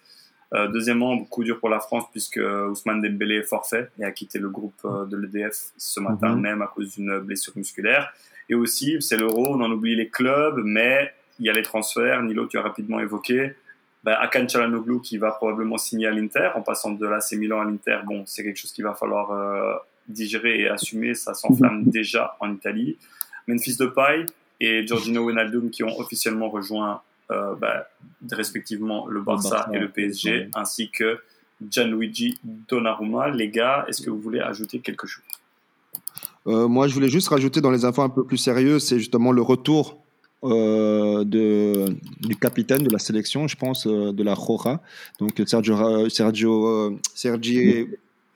Euh, 0.54 0.68
deuxièmement, 0.68 1.18
coup 1.24 1.44
dur 1.44 1.60
pour 1.60 1.70
la 1.70 1.80
France 1.80 2.06
puisque 2.12 2.40
Ousmane 2.70 3.02
Dembélé 3.02 3.36
est 3.36 3.44
forfait 3.44 3.90
et 3.98 4.04
a 4.04 4.12
quitté 4.12 4.38
le 4.38 4.50
groupe 4.50 4.82
euh, 4.84 5.06
de 5.06 5.16
l'EDF 5.16 5.72
ce 5.78 6.00
matin 6.02 6.36
mhm. 6.36 6.42
même 6.42 6.62
à 6.62 6.68
cause 6.68 6.96
d'une 6.96 7.20
blessure 7.20 7.54
musculaire. 7.56 8.12
Et 8.50 8.56
aussi, 8.56 8.98
c'est 9.02 9.16
l'Euro, 9.16 9.48
on 9.48 9.62
en 9.62 9.72
oublie 9.72 9.96
les 9.96 10.10
clubs, 10.10 10.60
mais 10.64 11.14
il 11.40 11.46
y 11.46 11.50
a 11.50 11.54
les 11.54 11.62
transferts. 11.62 12.22
Nilo, 12.24 12.48
tu 12.48 12.58
as 12.58 12.62
rapidement 12.62 13.00
évoqué 13.00 13.56
ben, 14.04 14.14
Akan 14.20 14.48
Çalhanoğlu 14.48 15.00
qui 15.02 15.18
va 15.18 15.32
probablement 15.32 15.78
signer 15.78 16.08
à 16.08 16.12
l'Inter 16.12 16.50
en 16.56 16.62
passant 16.62 16.92
de 16.92 17.08
l'AC 17.08 17.34
Milan 17.34 17.62
à 17.62 17.66
l'Inter. 17.66 18.00
Bon, 18.06 18.24
c'est 18.26 18.44
quelque 18.44 18.58
chose 18.58 18.74
qu'il 18.74 18.84
va 18.84 18.94
falloir 18.94 19.32
euh, 19.32 19.76
digérer 20.08 20.60
et 20.60 20.68
assumer. 20.68 21.14
Ça 21.14 21.34
s'enflamme 21.34 21.84
mhm. 21.84 21.90
déjà 21.92 22.36
en 22.40 22.52
Italie. 22.52 22.98
Memphis 23.48 23.78
Depay 23.78 24.26
et 24.60 24.86
Giorgino 24.86 25.26
Wijnaldum 25.26 25.70
qui 25.70 25.84
ont 25.84 25.98
officiellement 26.00 26.50
rejoint 26.50 27.02
euh, 27.32 27.56
ben, 27.56 27.84
respectivement 28.32 29.08
le 29.08 29.22
Barça, 29.22 29.70
et 29.74 29.80
le 29.80 29.90
PSG, 29.90 30.50
ainsi 30.54 30.90
que 30.90 31.20
Gianluigi 31.70 32.40
Donnarumma. 32.44 33.30
Les 33.30 33.50
gars, 33.50 33.86
est-ce 33.88 34.02
que 34.02 34.10
vous 34.10 34.20
voulez 34.20 34.40
ajouter 34.40 34.80
quelque 34.80 35.08
chose? 35.08 35.24
Euh, 36.48 36.68
Moi, 36.68 36.88
je 36.88 36.94
voulais 36.94 37.10
juste 37.10 37.30
rajouter 37.30 37.62
dans 37.62 37.72
les 37.72 37.86
infos 37.86 38.02
un 38.02 38.10
peu 38.10 38.26
plus 38.26 38.38
sérieuses, 38.38 38.84
c'est 38.84 39.00
justement 39.00 39.32
le 39.32 39.42
retour 39.42 40.02
euh, 40.44 41.24
de, 41.24 41.96
du 42.20 42.36
capitaine 42.36 42.82
de 42.82 42.90
la 42.90 42.98
sélection, 42.98 43.48
je 43.48 43.56
pense, 43.56 43.86
euh, 43.86 44.12
de 44.12 44.24
la 44.24 44.34
Roja, 44.34 44.82
donc 45.20 45.40
Sergio, 45.46 46.10
Sergio, 46.10 46.68
euh, 46.68 47.00
Sergio 47.14 47.88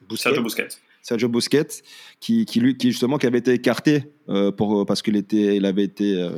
Busquets. 0.07 0.21
Sergio 0.21 0.43
Busquets. 0.43 0.67
Sergio 1.01 1.29
Busquets, 1.29 1.81
qui, 2.19 2.45
qui, 2.45 2.59
lui, 2.59 2.77
qui 2.77 2.91
justement 2.91 3.17
qui 3.17 3.25
avait 3.25 3.39
été 3.39 3.53
écarté 3.53 4.03
pour, 4.55 4.85
parce 4.85 5.01
qu'il 5.01 5.15
était, 5.15 5.55
il 5.55 5.65
avait 5.65 5.83
été 5.83 6.29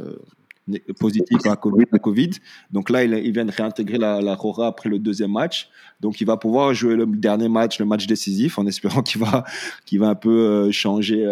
positif 0.99 1.45
à 1.45 1.55
COVID. 1.55 2.32
Donc 2.72 2.89
là, 2.89 3.03
il, 3.03 3.13
il, 3.13 3.32
vient 3.32 3.45
réintégrer 3.45 3.97
la, 3.97 4.22
la 4.22 4.36
Roja 4.36 4.68
après 4.68 4.89
le 4.89 4.99
deuxième 4.99 5.32
match. 5.32 5.70
Donc 6.01 6.22
il 6.22 6.28
va 6.28 6.38
pouvoir 6.38 6.74
jouer 6.74 6.95
le 6.95 7.05
dernier 7.05 7.49
match, 7.49 7.80
le 7.80 7.86
match 7.86 8.07
décisif, 8.07 8.59
en 8.59 8.68
espérant 8.68 9.01
qu'il 9.03 9.22
va, 9.22 9.43
va 9.93 10.07
un 10.07 10.15
peu 10.15 10.72
changer 10.72 11.26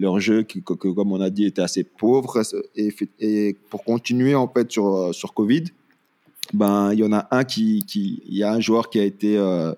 leur 0.00 0.18
jeu 0.18 0.42
qui, 0.42 0.62
comme 0.62 1.12
on 1.12 1.20
a 1.20 1.30
dit, 1.30 1.44
était 1.44 1.62
assez 1.62 1.84
pauvre. 1.84 2.42
Et, 2.74 3.56
pour 3.68 3.84
continuer 3.84 4.34
en 4.34 4.48
fait 4.48 4.70
sur, 4.72 5.14
sur 5.14 5.34
Covid, 5.34 5.64
ben, 6.52 6.92
il 6.92 6.98
y 6.98 7.04
en 7.04 7.12
a 7.12 7.28
un 7.30 7.44
qui, 7.44 7.84
qui, 7.86 8.22
il 8.26 8.36
y 8.36 8.42
a 8.42 8.52
un 8.52 8.60
joueur 8.60 8.90
qui 8.90 8.98
a 8.98 9.04
été 9.04 9.36
euh, 9.36 9.72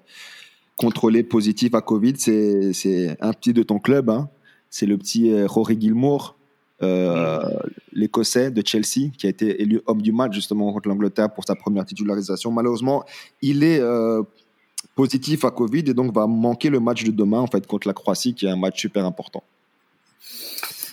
contrôlé 0.76 1.22
positif 1.22 1.74
à 1.74 1.80
Covid. 1.80 2.14
C'est, 2.16 3.16
un 3.20 3.32
petit 3.32 3.52
de 3.52 3.62
ton 3.62 3.78
club. 3.78 4.08
Hein. 4.10 4.28
C'est 4.70 4.86
le 4.86 4.96
petit 4.96 5.30
euh, 5.30 5.46
Rory 5.46 5.78
Gilmour, 5.78 6.36
euh, 6.82 7.38
l'Écossais 7.92 8.50
de 8.50 8.62
Chelsea, 8.66 9.10
qui 9.16 9.26
a 9.26 9.30
été 9.30 9.62
élu 9.62 9.80
homme 9.86 10.02
du 10.02 10.12
match 10.12 10.34
justement 10.34 10.72
contre 10.72 10.88
l'Angleterre 10.88 11.32
pour 11.32 11.44
sa 11.44 11.54
première 11.54 11.84
titularisation. 11.84 12.50
Malheureusement, 12.50 13.04
il 13.40 13.62
est 13.62 13.80
positif 14.94 15.44
à 15.44 15.50
Covid 15.50 15.84
et 15.86 15.94
donc 15.94 16.12
va 16.14 16.26
manquer 16.26 16.68
le 16.68 16.80
match 16.80 17.04
de 17.04 17.10
demain 17.10 17.40
en 17.40 17.46
fait 17.46 17.66
contre 17.66 17.88
la 17.88 17.94
Croatie, 17.94 18.34
qui 18.34 18.46
est 18.46 18.50
un 18.50 18.56
match 18.56 18.80
super 18.80 19.04
important. 19.04 19.42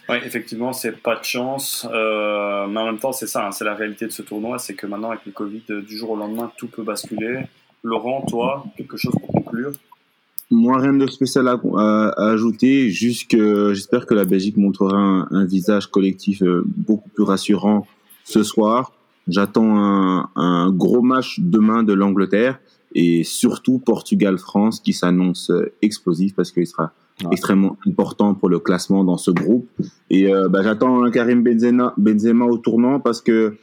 Oui, 0.09 0.17
effectivement, 0.25 0.73
c'est 0.73 1.03
pas 1.03 1.15
de 1.17 1.23
chance. 1.23 1.87
Euh, 1.91 2.65
mais 2.65 2.79
en 2.79 2.85
même 2.85 2.97
temps, 2.97 3.11
c'est 3.11 3.27
ça, 3.27 3.45
hein, 3.45 3.51
c'est 3.51 3.63
la 3.63 3.75
réalité 3.75 4.07
de 4.07 4.11
ce 4.11 4.23
tournoi, 4.23 4.57
c'est 4.57 4.73
que 4.73 4.87
maintenant, 4.87 5.11
avec 5.11 5.23
le 5.25 5.31
Covid, 5.31 5.61
euh, 5.69 5.81
du 5.83 5.97
jour 5.97 6.09
au 6.11 6.15
lendemain, 6.15 6.51
tout 6.57 6.67
peut 6.67 6.81
basculer. 6.81 7.43
Laurent, 7.83 8.25
toi, 8.27 8.65
quelque 8.75 8.97
chose 8.97 9.13
pour 9.19 9.31
conclure? 9.31 9.71
Moi, 10.51 10.79
rien 10.79 10.93
de 10.93 11.05
spécial 11.07 11.47
à, 11.47 12.13
ajouter, 12.31 12.89
juste 12.89 13.29
que 13.29 13.73
j'espère 13.73 14.07
que 14.07 14.15
la 14.15 14.25
Belgique 14.25 14.57
montrera 14.57 15.27
un, 15.29 15.45
visage 15.45 15.87
collectif 15.87 16.41
euh, 16.41 16.63
beaucoup 16.65 17.09
plus 17.09 17.23
rassurant 17.23 17.85
ce 18.23 18.41
soir. 18.41 18.93
J'attends 19.27 19.77
un, 19.77 20.29
un, 20.35 20.71
gros 20.71 21.03
match 21.03 21.39
demain 21.39 21.83
de 21.83 21.93
l'Angleterre 21.93 22.59
et 22.95 23.23
surtout 23.23 23.77
Portugal-France 23.77 24.79
qui 24.79 24.93
s'annonce 24.93 25.51
explosif 25.83 26.33
parce 26.33 26.51
qu'il 26.51 26.65
sera 26.65 26.93
extrêmement 27.31 27.77
important 27.87 28.33
pour 28.33 28.49
le 28.49 28.59
classement 28.59 29.03
dans 29.03 29.17
ce 29.17 29.31
groupe. 29.31 29.67
Et 30.09 30.33
euh, 30.33 30.47
bah, 30.49 30.61
j'attends 30.63 31.03
un 31.03 31.11
Karim 31.11 31.43
Benzema, 31.43 32.45
au 32.45 32.57
tournant 32.57 32.99
parce 32.99 33.21
que 33.21 33.55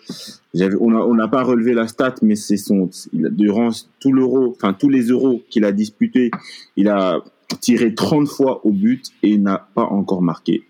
on 0.81 1.15
n'a 1.15 1.29
pas 1.29 1.43
relevé 1.43 1.75
la 1.75 1.87
stat, 1.87 2.15
mais 2.23 2.35
c'est 2.35 2.57
son 2.57 2.91
durant 3.13 3.71
tout 4.01 4.13
l'euro, 4.13 4.55
enfin 4.57 4.73
tous 4.73 4.89
les 4.89 5.09
euros 5.09 5.43
qu'il 5.51 5.65
a 5.65 5.73
disputé, 5.73 6.31
il 6.77 6.89
a 6.89 7.21
tiré 7.61 7.95
30 7.95 8.29
fois 8.29 8.65
au 8.67 8.73
but 8.73 9.07
et 9.23 9.39
n'a 9.39 9.69
pas 9.75 9.85
encore 9.85 10.23
marqué. 10.23 10.65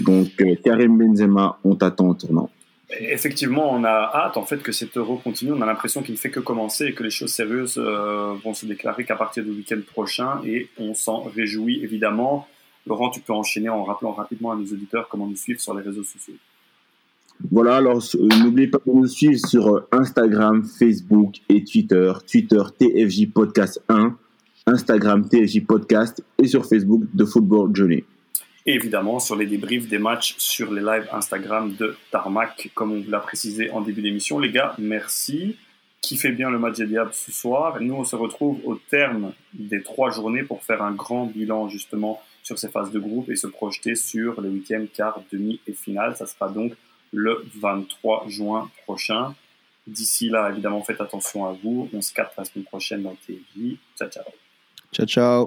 Donc 0.00 0.28
euh, 0.40 0.54
Karim 0.62 0.98
Benzema, 0.98 1.58
on 1.64 1.74
t'attend 1.74 2.08
au 2.08 2.14
tournant. 2.14 2.50
Effectivement, 2.90 3.72
on 3.72 3.82
a 3.82 4.10
hâte 4.14 4.36
en 4.36 4.44
fait 4.44 4.62
que 4.62 4.70
cet 4.70 4.96
euro 4.96 5.16
continue. 5.16 5.52
On 5.52 5.60
a 5.60 5.66
l'impression 5.66 6.02
qu'il 6.02 6.14
ne 6.14 6.18
fait 6.18 6.30
que 6.30 6.38
commencer 6.38 6.86
et 6.86 6.94
que 6.94 7.02
les 7.02 7.10
choses 7.10 7.32
sérieuses 7.32 7.78
euh, 7.78 8.34
vont 8.44 8.54
se 8.54 8.64
déclarer 8.64 9.04
qu'à 9.04 9.16
partir 9.16 9.42
du 9.42 9.50
week-end 9.50 9.80
prochain 9.92 10.40
et 10.44 10.68
on 10.78 10.94
s'en 10.94 11.22
réjouit 11.22 11.82
évidemment. 11.82 12.46
Laurent, 12.86 13.10
tu 13.10 13.20
peux 13.20 13.32
enchaîner 13.32 13.68
en 13.68 13.82
rappelant 13.82 14.12
rapidement 14.12 14.52
à 14.52 14.56
nos 14.56 14.66
auditeurs 14.66 15.08
comment 15.08 15.26
nous 15.26 15.34
suivre 15.34 15.60
sur 15.60 15.74
les 15.74 15.82
réseaux 15.82 16.04
sociaux. 16.04 16.34
Voilà, 17.50 17.76
alors 17.76 18.00
euh, 18.14 18.28
n'oubliez 18.40 18.68
pas 18.68 18.78
de 18.86 18.92
nous 18.92 19.08
suivre 19.08 19.44
sur 19.44 19.66
euh, 19.66 19.88
Instagram, 19.90 20.62
Facebook 20.64 21.38
et 21.48 21.64
Twitter. 21.64 22.12
Twitter 22.30 22.62
TFJ 22.78 23.32
Podcast 23.32 23.82
1, 23.88 24.16
Instagram 24.66 25.28
TFJ 25.28 25.64
Podcast 25.66 26.22
et 26.38 26.46
sur 26.46 26.64
Facebook 26.64 27.02
The 27.18 27.24
Football 27.24 27.74
Journey 27.74 28.04
et 28.66 28.74
évidemment 28.74 29.20
sur 29.20 29.36
les 29.36 29.46
débriefs 29.46 29.88
des 29.88 29.98
matchs 29.98 30.34
sur 30.38 30.72
les 30.72 30.82
lives 30.82 31.08
Instagram 31.12 31.74
de 31.74 31.96
Tarmac, 32.10 32.70
comme 32.74 32.92
on 32.92 33.00
vous 33.00 33.10
l'a 33.10 33.20
précisé 33.20 33.70
en 33.70 33.80
début 33.80 34.02
d'émission. 34.02 34.38
Les 34.38 34.50
gars, 34.50 34.74
merci. 34.78 35.56
Kiffez 36.02 36.32
bien 36.32 36.50
le 36.50 36.58
match 36.58 36.76
des 36.76 36.86
Diables 36.86 37.14
ce 37.14 37.32
soir? 37.32 37.80
Nous, 37.80 37.94
on 37.94 38.04
se 38.04 38.16
retrouve 38.16 38.60
au 38.64 38.74
terme 38.74 39.32
des 39.54 39.82
trois 39.82 40.10
journées 40.10 40.42
pour 40.42 40.62
faire 40.62 40.82
un 40.82 40.92
grand 40.92 41.26
bilan 41.26 41.68
justement 41.68 42.20
sur 42.42 42.58
ces 42.58 42.68
phases 42.68 42.92
de 42.92 42.98
groupe 43.00 43.30
et 43.30 43.36
se 43.36 43.46
projeter 43.46 43.94
sur 43.94 44.40
le 44.40 44.48
huitième, 44.50 44.88
quart, 44.88 45.20
demi 45.32 45.60
et 45.66 45.72
finale. 45.72 46.16
Ça 46.16 46.26
sera 46.26 46.48
donc 46.48 46.72
le 47.12 47.44
23 47.56 48.26
juin 48.28 48.70
prochain. 48.84 49.34
D'ici 49.86 50.28
là, 50.28 50.50
évidemment, 50.50 50.82
faites 50.82 51.00
attention 51.00 51.46
à 51.46 51.52
vous. 51.52 51.88
On 51.92 52.02
se 52.02 52.12
capte 52.12 52.36
la 52.36 52.44
semaine 52.44 52.64
prochaine 52.64 53.02
dans 53.02 53.16
TV. 53.26 53.76
Ciao, 53.96 54.08
ciao. 54.08 54.24
Ciao, 54.92 55.06
ciao. 55.06 55.46